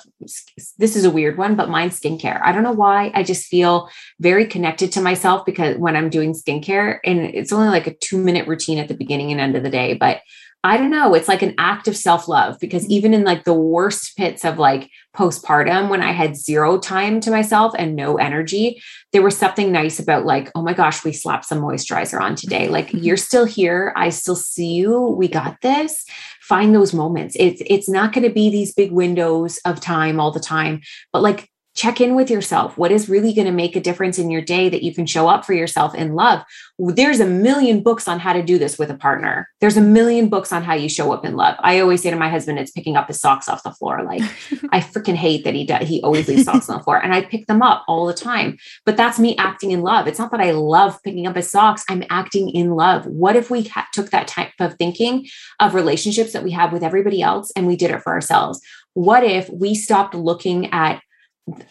this 0.78 0.96
is 0.96 1.04
a 1.04 1.10
weird 1.10 1.38
one, 1.38 1.56
but 1.56 1.68
mine's 1.68 1.98
skincare. 1.98 2.40
I 2.42 2.52
don't 2.52 2.62
know 2.62 2.72
why. 2.72 3.10
I 3.14 3.22
just 3.22 3.46
feel 3.46 3.88
very 4.18 4.46
connected 4.46 4.92
to 4.92 5.00
myself 5.00 5.44
because 5.44 5.76
when 5.78 5.96
I'm 5.96 6.10
doing 6.10 6.32
skincare, 6.32 6.98
and 7.04 7.20
it's 7.20 7.52
only 7.52 7.68
like 7.68 7.86
a 7.86 7.94
two 7.94 8.18
minute 8.18 8.46
routine 8.46 8.78
at 8.78 8.88
the 8.88 8.94
beginning 8.94 9.30
and 9.30 9.40
end 9.40 9.56
of 9.56 9.62
the 9.62 9.70
day, 9.70 9.94
but 9.94 10.20
I 10.62 10.76
don't 10.76 10.90
know. 10.90 11.14
It's 11.14 11.28
like 11.28 11.40
an 11.40 11.54
act 11.56 11.88
of 11.88 11.96
self 11.96 12.28
love 12.28 12.58
because 12.60 12.82
mm-hmm. 12.82 12.92
even 12.92 13.14
in 13.14 13.24
like 13.24 13.44
the 13.44 13.54
worst 13.54 14.16
pits 14.16 14.44
of 14.44 14.58
like 14.58 14.90
postpartum, 15.16 15.88
when 15.88 16.02
I 16.02 16.12
had 16.12 16.36
zero 16.36 16.78
time 16.78 17.20
to 17.20 17.30
myself 17.30 17.74
and 17.78 17.96
no 17.96 18.16
energy, 18.16 18.82
there 19.12 19.22
was 19.22 19.38
something 19.38 19.72
nice 19.72 19.98
about 19.98 20.26
like, 20.26 20.50
oh 20.54 20.62
my 20.62 20.74
gosh, 20.74 21.02
we 21.02 21.12
slapped 21.12 21.46
some 21.46 21.62
moisturizer 21.62 22.20
on 22.20 22.36
today. 22.40 22.68
Like 22.68 22.88
mm-hmm. 22.88 22.98
you're 22.98 23.16
still 23.16 23.44
here. 23.44 23.92
I 23.96 24.08
still 24.08 24.36
see 24.36 24.72
you. 24.72 25.00
We 25.00 25.28
got 25.28 25.60
this. 25.60 26.04
Find 26.40 26.74
those 26.74 26.92
moments. 26.92 27.36
It's 27.38 27.62
it's 27.66 27.88
not 27.88 28.12
going 28.12 28.26
to 28.26 28.34
be 28.34 28.50
these 28.50 28.74
big 28.74 28.90
windows 28.90 29.60
of 29.64 29.80
time 29.80 30.18
all 30.18 30.32
the 30.32 30.40
time, 30.40 30.80
but 31.12 31.22
like 31.22 31.48
check 31.80 31.98
in 31.98 32.14
with 32.14 32.30
yourself. 32.30 32.76
What 32.76 32.92
is 32.92 33.08
really 33.08 33.32
going 33.32 33.46
to 33.46 33.52
make 33.52 33.74
a 33.74 33.80
difference 33.80 34.18
in 34.18 34.30
your 34.30 34.42
day 34.42 34.68
that 34.68 34.82
you 34.82 34.94
can 34.94 35.06
show 35.06 35.28
up 35.28 35.46
for 35.46 35.54
yourself 35.54 35.94
in 35.94 36.14
love? 36.14 36.44
There's 36.78 37.20
a 37.20 37.26
million 37.26 37.82
books 37.82 38.06
on 38.06 38.20
how 38.20 38.34
to 38.34 38.42
do 38.42 38.58
this 38.58 38.78
with 38.78 38.90
a 38.90 38.94
partner. 38.94 39.48
There's 39.62 39.78
a 39.78 39.80
million 39.80 40.28
books 40.28 40.52
on 40.52 40.62
how 40.62 40.74
you 40.74 40.90
show 40.90 41.10
up 41.10 41.24
in 41.24 41.36
love. 41.36 41.56
I 41.60 41.80
always 41.80 42.02
say 42.02 42.10
to 42.10 42.16
my 42.16 42.28
husband, 42.28 42.58
it's 42.58 42.70
picking 42.70 42.96
up 42.96 43.08
his 43.08 43.18
socks 43.18 43.48
off 43.48 43.62
the 43.62 43.72
floor. 43.72 44.02
Like 44.02 44.20
I 44.72 44.80
freaking 44.80 45.14
hate 45.14 45.44
that 45.44 45.54
he 45.54 45.64
does. 45.64 45.88
He 45.88 46.02
always 46.02 46.28
leaves 46.28 46.44
socks 46.44 46.68
on 46.68 46.76
the 46.76 46.84
floor 46.84 47.02
and 47.02 47.14
I 47.14 47.22
pick 47.22 47.46
them 47.46 47.62
up 47.62 47.82
all 47.88 48.04
the 48.04 48.12
time. 48.12 48.58
But 48.84 48.98
that's 48.98 49.18
me 49.18 49.34
acting 49.38 49.70
in 49.70 49.80
love. 49.80 50.06
It's 50.06 50.18
not 50.18 50.30
that 50.32 50.40
I 50.40 50.50
love 50.50 51.02
picking 51.02 51.26
up 51.26 51.36
his 51.36 51.50
socks. 51.50 51.82
I'm 51.88 52.04
acting 52.10 52.50
in 52.50 52.72
love. 52.72 53.06
What 53.06 53.36
if 53.36 53.50
we 53.50 53.62
ha- 53.62 53.88
took 53.94 54.10
that 54.10 54.28
type 54.28 54.52
of 54.60 54.74
thinking 54.74 55.26
of 55.60 55.74
relationships 55.74 56.34
that 56.34 56.44
we 56.44 56.50
have 56.50 56.74
with 56.74 56.82
everybody 56.82 57.22
else 57.22 57.50
and 57.56 57.66
we 57.66 57.76
did 57.76 57.90
it 57.90 58.02
for 58.02 58.12
ourselves? 58.12 58.60
What 58.92 59.24
if 59.24 59.48
we 59.48 59.74
stopped 59.74 60.14
looking 60.14 60.70
at 60.72 61.00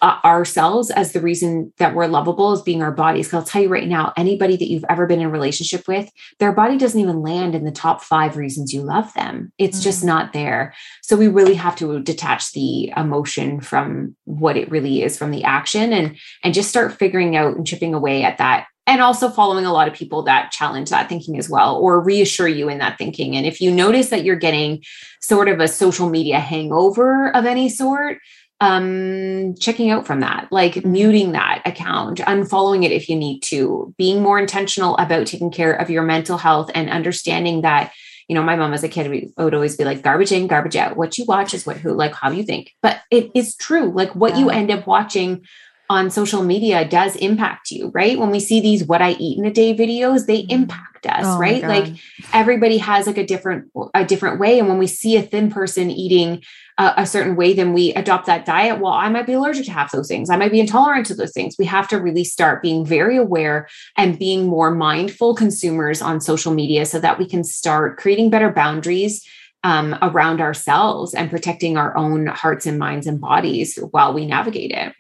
uh, 0.01 0.19
ourselves 0.23 0.91
as 0.91 1.11
the 1.11 1.21
reason 1.21 1.73
that 1.77 1.95
we're 1.95 2.07
lovable 2.07 2.51
as 2.51 2.61
being 2.61 2.82
our 2.82 2.91
bodies. 2.91 3.27
Because 3.27 3.39
I'll 3.39 3.45
tell 3.45 3.61
you 3.61 3.69
right 3.69 3.88
now, 3.88 4.13
anybody 4.17 4.57
that 4.57 4.69
you've 4.69 4.86
ever 4.89 5.07
been 5.07 5.19
in 5.19 5.27
a 5.27 5.32
relationship 5.32 5.88
with, 5.88 6.09
their 6.39 6.51
body 6.51 6.77
doesn't 6.77 6.99
even 6.99 7.21
land 7.21 7.55
in 7.55 7.65
the 7.65 7.71
top 7.71 8.01
five 8.01 8.38
reasons 8.38 8.73
you 8.73 8.82
love 8.82 9.13
them. 9.13 9.51
It's 9.57 9.77
mm-hmm. 9.77 9.84
just 9.84 10.03
not 10.03 10.34
there. 10.34 10.73
So 11.01 11.15
we 11.15 11.27
really 11.27 11.55
have 11.55 11.75
to 11.77 11.99
detach 11.99 12.51
the 12.53 12.91
emotion 12.95 13.61
from 13.61 14.15
what 14.25 14.57
it 14.57 14.69
really 14.71 15.03
is 15.03 15.17
from 15.17 15.32
the 15.32 15.43
action 15.43 15.93
and 15.93 16.17
and 16.43 16.53
just 16.53 16.69
start 16.69 16.93
figuring 16.93 17.36
out 17.36 17.55
and 17.55 17.65
chipping 17.65 17.93
away 17.93 18.23
at 18.23 18.38
that 18.38 18.67
and 18.89 19.01
also 19.01 19.30
following 19.30 19.65
a 19.65 19.73
lot 19.73 19.88
of 19.88 19.93
people 19.93 20.23
that 20.23 20.51
challenge 20.51 20.89
that 20.89 21.07
thinking 21.07 21.38
as 21.38 21.47
well 21.47 21.75
or 21.77 22.01
reassure 22.01 22.47
you 22.47 22.69
in 22.69 22.80
that 22.80 22.97
thinking 22.97 23.36
and 23.36 23.45
if 23.45 23.61
you 23.61 23.71
notice 23.71 24.09
that 24.09 24.23
you're 24.23 24.36
getting 24.36 24.84
sort 25.21 25.47
of 25.47 25.59
a 25.59 25.67
social 25.67 26.09
media 26.09 26.39
hangover 26.39 27.36
of 27.36 27.45
any 27.45 27.69
sort 27.69 28.17
um 28.62 29.55
checking 29.55 29.89
out 29.89 30.05
from 30.05 30.20
that 30.20 30.47
like 30.51 30.84
muting 30.86 31.32
that 31.32 31.62
account 31.66 32.20
unfollowing 32.20 32.84
it 32.84 32.91
if 32.91 33.07
you 33.07 33.16
need 33.16 33.39
to 33.41 33.93
being 33.97 34.22
more 34.22 34.38
intentional 34.38 34.97
about 34.97 35.26
taking 35.26 35.49
care 35.49 35.74
of 35.74 35.89
your 35.89 36.03
mental 36.03 36.38
health 36.38 36.70
and 36.76 36.89
understanding 36.89 37.62
that 37.62 37.93
you 38.28 38.36
know 38.36 38.43
my 38.43 38.57
mom 38.57 38.74
as 38.74 38.84
a 38.84 38.89
kid 38.89 39.32
would 39.38 39.53
always 39.53 39.78
be 39.78 39.86
like 39.86 40.01
garbage 40.01 40.34
in 40.34 40.47
garbage 40.47 40.76
out 40.76 40.97
what 40.97 41.18
you 41.18 41.24
watch 41.26 41.53
is 41.53 41.66
what 41.66 41.78
who 41.78 41.93
like 41.93 42.14
how 42.14 42.32
you 42.32 42.43
think 42.43 42.76
but 42.82 42.99
it 43.10 43.32
is 43.34 43.55
true 43.55 43.91
like 43.91 44.14
what 44.14 44.34
yeah. 44.34 44.39
you 44.39 44.49
end 44.49 44.70
up 44.70 44.86
watching 44.86 45.41
on 45.89 46.12
social 46.12 46.43
media 46.43 46.88
does 46.88 47.16
impact 47.16 47.72
you, 47.72 47.89
right? 47.95 48.20
When 48.20 48.30
we 48.30 48.39
see 48.39 48.62
these 48.62 48.84
what 48.84 49.01
I 49.01 49.12
eat 49.14 49.39
in 49.39 49.45
a 49.45 49.51
day 49.51 49.76
videos, 49.76 50.28
they 50.28 50.43
mm-hmm. 50.43 50.51
impact 50.51 51.07
us, 51.07 51.26
oh 51.26 51.39
right? 51.39 51.64
Like 51.64 51.95
everybody 52.32 52.78
has 52.78 53.07
like 53.07 53.18
a 53.18 53.26
different 53.26 53.72
a 53.95 54.05
different 54.05 54.39
way 54.39 54.60
and 54.60 54.68
when 54.68 54.78
we 54.78 54.88
see 54.88 55.18
a 55.18 55.24
thin 55.24 55.49
person 55.49 55.89
eating 55.89 56.43
a, 56.80 56.93
a, 57.01 57.05
certain 57.05 57.36
way, 57.36 57.53
then 57.53 57.73
we 57.73 57.93
adopt 57.93 58.25
that 58.25 58.45
diet. 58.45 58.80
Well, 58.80 58.93
I 58.93 59.09
might 59.09 59.27
be 59.27 59.34
allergic 59.34 59.65
to 59.65 59.71
half 59.71 59.91
those 59.91 60.07
things. 60.07 60.30
I 60.30 60.38
might 60.38 60.51
be 60.51 60.61
intolerant 60.61 61.05
to 61.07 61.13
those 61.13 61.34
things. 61.34 61.55
We 61.59 61.65
have 61.65 61.88
to 61.89 61.97
really 61.97 62.23
start 62.23 62.63
being 62.63 62.86
very 62.86 63.17
aware 63.17 63.67
and 63.97 64.17
being 64.17 64.47
more 64.47 64.71
mindful 64.71 65.36
consumers 65.36 66.01
on 66.01 66.21
social 66.21 66.53
media 66.53 66.86
so 66.86 66.99
that 66.99 67.19
we 67.19 67.27
can 67.27 67.43
start 67.43 67.97
creating 67.97 68.30
better 68.30 68.49
boundaries 68.49 69.27
um, 69.63 69.97
around 70.01 70.39
ourselves 70.39 71.13
and 71.13 71.30
protecting 71.30 71.75
our 71.77 71.95
own 71.97 72.27
hearts 72.27 72.65
and 72.65 72.80
minds 72.80 73.05
and 73.05 73.19
bodies 73.19 73.77
while 73.91 74.13
we 74.13 74.25
navigate 74.25 74.71
it. 74.71 74.93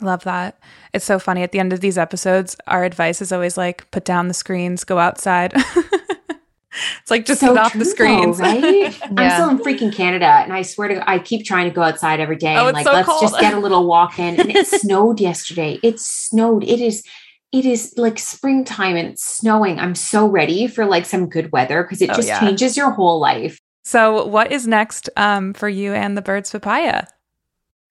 Love 0.00 0.22
that. 0.24 0.60
It's 0.92 1.04
so 1.04 1.18
funny. 1.18 1.42
At 1.42 1.52
the 1.52 1.58
end 1.58 1.72
of 1.72 1.80
these 1.80 1.98
episodes, 1.98 2.54
our 2.66 2.84
advice 2.84 3.20
is 3.20 3.32
always 3.32 3.56
like 3.56 3.90
put 3.90 4.04
down 4.04 4.28
the 4.28 4.34
screens, 4.34 4.84
go 4.84 4.98
outside. 4.98 5.54
it's 7.00 7.10
like 7.10 7.26
just 7.26 7.40
so 7.40 7.56
off 7.56 7.72
the 7.72 7.84
screen. 7.84 8.32
Though, 8.32 8.38
right? 8.38 8.62
yeah. 8.62 9.08
I'm 9.16 9.30
still 9.30 9.48
in 9.50 9.58
freaking 9.58 9.94
Canada 9.94 10.26
and 10.26 10.52
I 10.52 10.62
swear 10.62 10.88
to 10.88 10.94
God, 10.94 11.04
I 11.06 11.18
keep 11.18 11.44
trying 11.44 11.68
to 11.68 11.74
go 11.74 11.82
outside 11.82 12.20
every 12.20 12.36
day 12.36 12.56
oh, 12.56 12.66
and 12.66 12.74
like 12.74 12.86
so 12.86 12.92
let's 12.92 13.08
cold. 13.08 13.20
just 13.20 13.40
get 13.40 13.54
a 13.54 13.58
little 13.58 13.86
walk 13.86 14.18
in. 14.18 14.40
And 14.40 14.50
it 14.50 14.66
snowed 14.80 15.20
yesterday. 15.20 15.78
It 15.82 16.00
snowed. 16.00 16.64
It 16.64 16.80
is 16.80 17.04
it 17.52 17.64
is 17.64 17.94
like 17.96 18.18
springtime 18.18 18.96
and 18.96 19.08
it's 19.08 19.24
snowing. 19.24 19.78
I'm 19.78 19.94
so 19.94 20.26
ready 20.26 20.66
for 20.66 20.84
like 20.84 21.06
some 21.06 21.28
good 21.28 21.50
weather 21.52 21.82
because 21.82 22.02
it 22.02 22.10
oh, 22.10 22.14
just 22.14 22.28
yeah. 22.28 22.40
changes 22.40 22.76
your 22.76 22.90
whole 22.90 23.20
life. 23.20 23.60
So 23.84 24.26
what 24.26 24.52
is 24.52 24.66
next 24.66 25.08
um, 25.16 25.54
for 25.54 25.68
you 25.68 25.94
and 25.94 26.16
the 26.16 26.22
birds 26.22 26.50
papaya? 26.50 27.04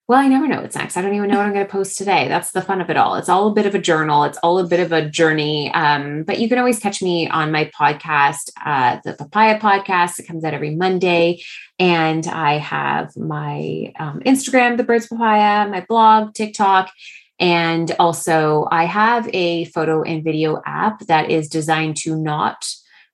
Well, 0.08 0.20
I 0.20 0.30
never 0.30 0.48
know 0.48 0.62
what's 0.62 0.78
next. 0.78 0.96
I 0.96 1.02
don't 1.02 1.14
even 1.16 1.30
know 1.30 1.36
what 1.36 1.46
I'm 1.46 1.54
going 1.54 1.66
to 1.66 1.72
post 1.72 1.98
today. 1.98 2.30
That's 2.30 2.52
the 2.52 2.62
fun 2.62 2.80
of 2.80 2.90
it 2.90 2.96
all. 2.96 3.16
It's 3.16 3.28
all 3.28 3.50
a 3.50 3.54
bit 3.54 3.66
of 3.66 3.76
a 3.76 3.80
journal. 3.80 4.24
It's 4.24 4.38
all 4.38 4.58
a 4.58 4.66
bit 4.66 4.80
of 4.80 4.94
a 4.94 5.08
journey. 5.10 5.70
Um, 5.74 6.24
but 6.24 6.40
you 6.40 6.48
can 6.48 6.58
always 6.58 6.80
catch 6.80 7.02
me 7.02 7.28
on 7.28 7.52
my 7.52 7.70
podcast, 7.78 8.52
uh, 8.66 9.00
the 9.04 9.16
Papaya 9.16 9.60
Podcast. 9.60 10.18
It 10.18 10.26
comes 10.26 10.46
out 10.46 10.54
every 10.54 10.76
Monday. 10.76 11.44
And 11.78 12.26
I 12.26 12.58
have 12.58 13.18
my 13.18 13.92
um, 14.00 14.22
Instagram, 14.22 14.78
The 14.78 14.86
Birds 14.86 15.08
Papaya, 15.08 15.70
my 15.70 15.86
blog, 15.90 16.34
TikTok. 16.34 16.90
And 17.38 17.94
also, 18.00 18.66
I 18.72 18.86
have 18.86 19.30
a 19.34 19.66
photo 19.66 20.04
and 20.04 20.24
video 20.24 20.62
app 20.66 21.02
that 21.08 21.30
is 21.30 21.50
designed 21.50 21.98
to 21.98 22.16
not 22.16 22.66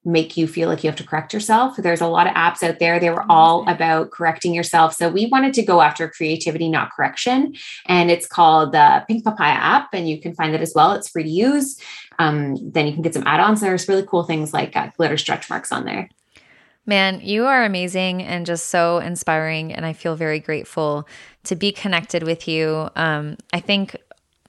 make 0.06 0.36
you 0.36 0.48
feel 0.48 0.68
like 0.68 0.84
you 0.84 0.90
have 0.90 0.98
to 0.98 1.06
correct 1.06 1.34
yourself. 1.34 1.78
There's 1.78 2.02
a 2.02 2.08
lot 2.08 2.28
of 2.28 2.34
apps 2.34 2.62
out 2.62 2.80
there. 2.80 3.00
They 3.00 3.10
were 3.10 3.26
all 3.30 3.68
about 3.70 4.12
correcting 4.12 4.54
yourself. 4.54 4.94
So 4.94 5.10
we 5.10 5.28
wanted 5.28 5.54
to 5.56 5.64
go 5.64 5.82
after 5.82 6.10
creativity, 6.10 6.70
not 6.70 6.92
correction. 6.92 7.56
And 7.86 8.12
it's 8.12 8.28
called 8.28 8.74
the 8.74 9.06
Pink 9.08 9.24
Papaya 9.24 9.54
app. 9.54 9.90
And 9.94 10.10
you 10.10 10.20
can 10.20 10.34
find 10.36 10.54
it 10.54 10.62
as 10.62 10.74
well. 10.76 10.92
It's 10.94 11.10
free 11.10 11.24
to 11.24 11.30
use. 11.30 11.80
Um, 12.20 12.72
then 12.72 12.86
you 12.88 12.94
can 12.94 13.02
get 13.02 13.14
some 13.14 13.24
add 13.26 13.40
ons. 13.40 13.62
There's 13.62 13.88
really 13.88 14.06
cool 14.06 14.24
things 14.24 14.54
like 14.54 14.76
uh, 14.76 14.92
glitter 14.98 15.18
stretch 15.18 15.50
marks 15.50 15.72
on 15.72 15.86
there. 15.86 16.10
Man, 16.86 17.22
you 17.22 17.46
are 17.46 17.64
amazing 17.64 18.22
and 18.24 18.46
just 18.46 18.68
so 18.68 18.98
inspiring. 18.98 19.72
And 19.72 19.86
I 19.86 19.94
feel 19.94 20.18
very 20.18 20.40
grateful 20.40 21.08
to 21.46 21.56
be 21.56 21.72
connected 21.72 22.24
with 22.24 22.46
you. 22.48 22.90
Um, 22.98 23.38
I 23.54 23.62
think 23.62 23.96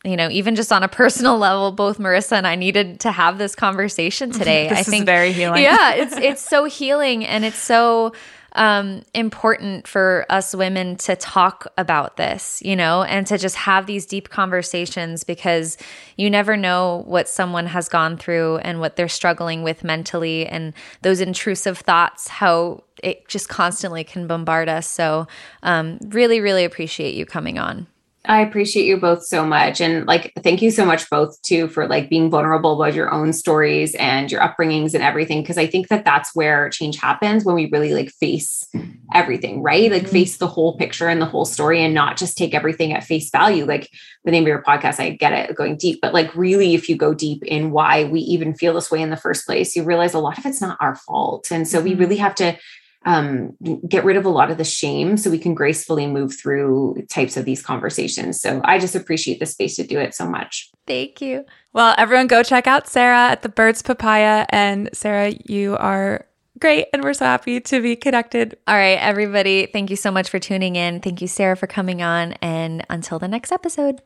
you 0.05 0.17
know, 0.17 0.29
even 0.31 0.55
just 0.55 0.71
on 0.73 0.83
a 0.83 0.89
personal 1.03 1.39
level, 1.39 1.73
both 1.73 1.99
Marissa 1.99 2.33
and 2.33 2.47
I 2.47 2.55
needed 2.55 3.01
to 3.01 3.13
have 3.13 3.39
this 3.39 3.55
conversation 3.55 4.31
today. 4.33 4.69
this 4.69 4.79
I 4.79 4.83
think 4.83 5.07
very 5.07 5.33
healing. 5.33 5.63
Yeah, 5.63 5.93
it's 5.95 6.17
it's 6.17 6.43
so 6.43 6.65
healing 6.65 7.25
and 7.25 7.45
it's 7.45 7.59
so 7.59 8.13
um, 8.57 9.03
important 9.15 9.89
for 9.89 10.27
us 10.29 10.55
women 10.55 10.97
to 10.97 11.17
talk 11.17 11.67
about 11.77 12.17
this, 12.17 12.63
you 12.65 12.77
know, 12.77 13.03
and 13.03 13.27
to 13.27 13.37
just 13.37 13.57
have 13.57 13.87
these 13.87 14.07
deep 14.07 14.29
conversations 14.29 15.25
because 15.25 15.77
you 16.17 16.31
never 16.31 16.57
know 16.57 17.03
what 17.07 17.29
someone 17.29 17.67
has 17.67 17.89
gone 17.89 18.17
through 18.17 18.59
and 18.59 18.79
what 18.79 18.95
they're 18.95 19.09
struggling 19.09 19.65
with 19.65 19.83
mentally 19.83 20.47
and 20.47 20.73
those 21.03 21.21
intrusive 21.21 21.79
thoughts, 21.79 22.29
how 22.29 22.85
it 23.03 23.27
just 23.27 23.49
constantly 23.49 24.05
can 24.05 24.29
bombard 24.29 24.69
us. 24.69 24.87
So, 24.87 25.27
um, 25.65 25.99
really, 26.07 26.41
really 26.41 26.65
appreciate 26.65 27.15
you 27.15 27.27
coming 27.27 27.59
on. 27.59 27.89
I 28.27 28.41
appreciate 28.41 28.87
you 28.87 28.97
both 28.97 29.23
so 29.23 29.45
much. 29.45 29.83
And 29.83 30.07
like, 30.07 30.33
thank 30.43 30.63
you 30.63 30.71
so 30.71 30.87
much 30.87 31.11
both 31.11 31.41
too 31.43 31.69
for 31.69 31.87
like 31.87 32.09
being 32.09 32.31
vulnerable 32.31 32.73
about 32.73 32.95
your 32.95 33.13
own 33.13 33.35
stories 33.35 33.95
and 33.97 34.33
your 34.33 34.41
upbringings 34.41 34.95
and 34.95 35.03
everything. 35.03 35.45
Cause 35.45 35.59
I 35.59 35.67
think 35.67 35.89
that 35.89 36.07
that's 36.07 36.35
where 36.35 36.71
change 36.71 36.99
happens 36.99 37.45
when 37.45 37.55
we 37.55 37.69
really 37.71 37.93
like 37.93 38.11
face 38.11 38.67
everything, 39.13 39.63
right? 39.63 39.91
Like 39.93 40.05
mm-hmm. 40.05 40.13
face 40.13 40.39
the 40.39 40.47
whole 40.47 40.79
picture 40.79 41.07
and 41.07 41.21
the 41.21 41.27
whole 41.27 41.45
story 41.45 41.83
and 41.83 41.93
not 41.93 42.17
just 42.17 42.39
take 42.39 42.55
everything 42.55 42.95
at 42.95 43.05
face 43.05 43.29
value. 43.31 43.67
Like 43.67 43.91
the 44.25 44.31
name 44.31 44.45
of 44.45 44.49
your 44.49 44.63
podcast, 44.63 45.01
I 45.01 45.11
get 45.11 45.33
it 45.33 45.55
going 45.55 45.77
deep, 45.77 46.01
but 46.01 46.15
like 46.15 46.35
really, 46.35 46.75
if 46.75 46.89
you 46.89 46.97
go 46.97 47.13
deep 47.13 47.45
in 47.45 47.73
why 47.73 48.05
we 48.05 48.21
even 48.21 48.55
feel 48.55 48.73
this 48.73 48.91
way 48.91 49.03
in 49.03 49.11
the 49.11 49.19
first 49.19 49.45
place, 49.45 49.77
you 49.77 49.85
realize 49.85 50.15
a 50.15 50.19
lot 50.19 50.39
of 50.39 50.47
it's 50.47 50.63
not 50.63 50.79
our 50.81 50.97
fault. 50.97 51.51
And 51.51 51.69
so 51.69 51.79
we 51.79 51.91
mm-hmm. 51.91 52.01
really 52.01 52.17
have 52.17 52.35
to 52.37 52.57
um, 53.05 53.57
get 53.89 54.05
rid 54.05 54.17
of 54.17 54.25
a 54.25 54.31
lot 54.31 54.51
of 54.51 54.59
the 54.59 54.65
shame 54.65 55.17
so 55.17 55.31
we 55.31 55.39
can 55.39 55.55
gracefully 55.55 56.07
move 56.07 56.35
through 56.39 57.05
types 57.11 57.37
of 57.37 57.45
these 57.45 57.63
conversations. 57.63 58.41
So 58.41 58.61
I 58.65 58.79
just 58.79 58.95
appreciate 58.95 59.41
the 59.41 59.47
space 59.47 59.77
to 59.77 59.87
do 59.87 59.99
it 59.99 60.15
so 60.15 60.29
much. 60.29 60.71
Thank 60.87 61.21
you. 61.21 61.45
Well, 61.73 61.95
everyone 61.99 62.27
go 62.27 62.43
check 62.43 62.67
out 62.67 62.89
Sarah 62.89 63.31
at 63.31 63.43
the 63.43 63.49
Birds 63.49 63.83
Papaya. 63.83 64.47
And 64.51 64.91
Sarah, 64.93 65.33
you 65.45 65.77
are 65.77 66.27
great. 66.59 66.87
And 66.93 67.03
we're 67.03 67.15
so 67.15 67.25
happy 67.25 67.61
to 67.61 67.83
be 67.83 67.97
connected. 67.97 68.57
All 68.67 68.77
right, 68.77 68.99
everybody. 68.99 69.67
Thank 69.67 69.91
you 69.91 69.97
so 69.97 70.11
much 70.11 70.29
for 70.29 70.39
tuning 70.39 70.77
in. 70.77 71.01
Thank 71.01 71.21
you, 71.21 71.29
Sarah, 71.29 71.57
for 71.57 71.67
coming 71.67 72.03
on. 72.03 72.33
And 72.35 72.87
until 72.89 73.19
the 73.19 73.29
next 73.29 73.53
episode. 73.53 74.01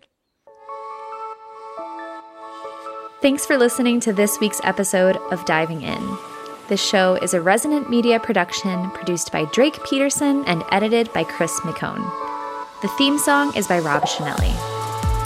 Thanks 3.20 3.44
for 3.44 3.58
listening 3.58 3.98
to 4.00 4.12
this 4.12 4.38
week's 4.38 4.60
episode 4.62 5.16
of 5.32 5.44
Diving 5.44 5.82
In. 5.82 6.27
This 6.68 6.86
show 6.86 7.14
is 7.14 7.32
a 7.32 7.40
resonant 7.40 7.88
media 7.88 8.20
production 8.20 8.90
produced 8.90 9.32
by 9.32 9.46
Drake 9.46 9.82
Peterson 9.84 10.44
and 10.44 10.62
edited 10.70 11.10
by 11.14 11.24
Chris 11.24 11.58
McCone. 11.60 12.04
The 12.82 12.88
theme 12.98 13.16
song 13.16 13.56
is 13.56 13.66
by 13.66 13.78
Rob 13.78 14.02
Chanelli. 14.02 14.52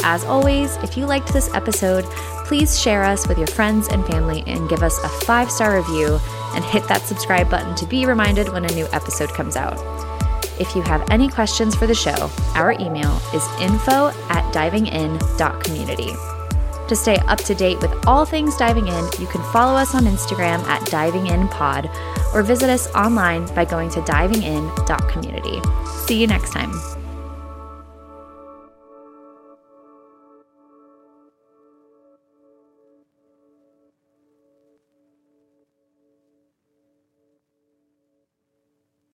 As 0.04 0.22
always, 0.22 0.76
if 0.84 0.96
you 0.96 1.04
liked 1.04 1.32
this 1.32 1.52
episode, 1.52 2.04
please 2.44 2.80
share 2.80 3.02
us 3.02 3.26
with 3.26 3.38
your 3.38 3.48
friends 3.48 3.88
and 3.88 4.06
family 4.06 4.44
and 4.46 4.68
give 4.68 4.84
us 4.84 4.96
a 5.02 5.08
five 5.26 5.50
star 5.50 5.76
review 5.76 6.20
and 6.54 6.64
hit 6.64 6.86
that 6.86 7.02
subscribe 7.02 7.50
button 7.50 7.74
to 7.74 7.86
be 7.86 8.06
reminded 8.06 8.48
when 8.50 8.64
a 8.64 8.74
new 8.74 8.86
episode 8.92 9.30
comes 9.30 9.56
out. 9.56 9.80
If 10.60 10.76
you 10.76 10.82
have 10.82 11.04
any 11.10 11.28
questions 11.28 11.74
for 11.74 11.88
the 11.88 11.94
show, 11.94 12.30
our 12.54 12.70
email 12.78 13.20
is 13.34 13.44
info 13.60 14.12
at 14.28 14.54
divingin.community. 14.54 16.12
To 16.92 16.96
stay 16.96 17.16
up 17.20 17.38
to 17.44 17.54
date 17.54 17.80
with 17.80 17.90
all 18.06 18.26
things 18.26 18.54
diving 18.58 18.86
in, 18.86 19.04
you 19.18 19.26
can 19.26 19.42
follow 19.50 19.78
us 19.78 19.94
on 19.94 20.02
Instagram 20.02 20.58
at 20.64 20.82
divinginpod 20.88 21.88
or 22.34 22.42
visit 22.42 22.68
us 22.68 22.86
online 22.88 23.46
by 23.54 23.64
going 23.64 23.88
to 23.92 24.02
divingin.community. 24.02 25.62
See 26.04 26.20
you 26.20 26.26
next 26.26 26.50
time. 26.52 27.01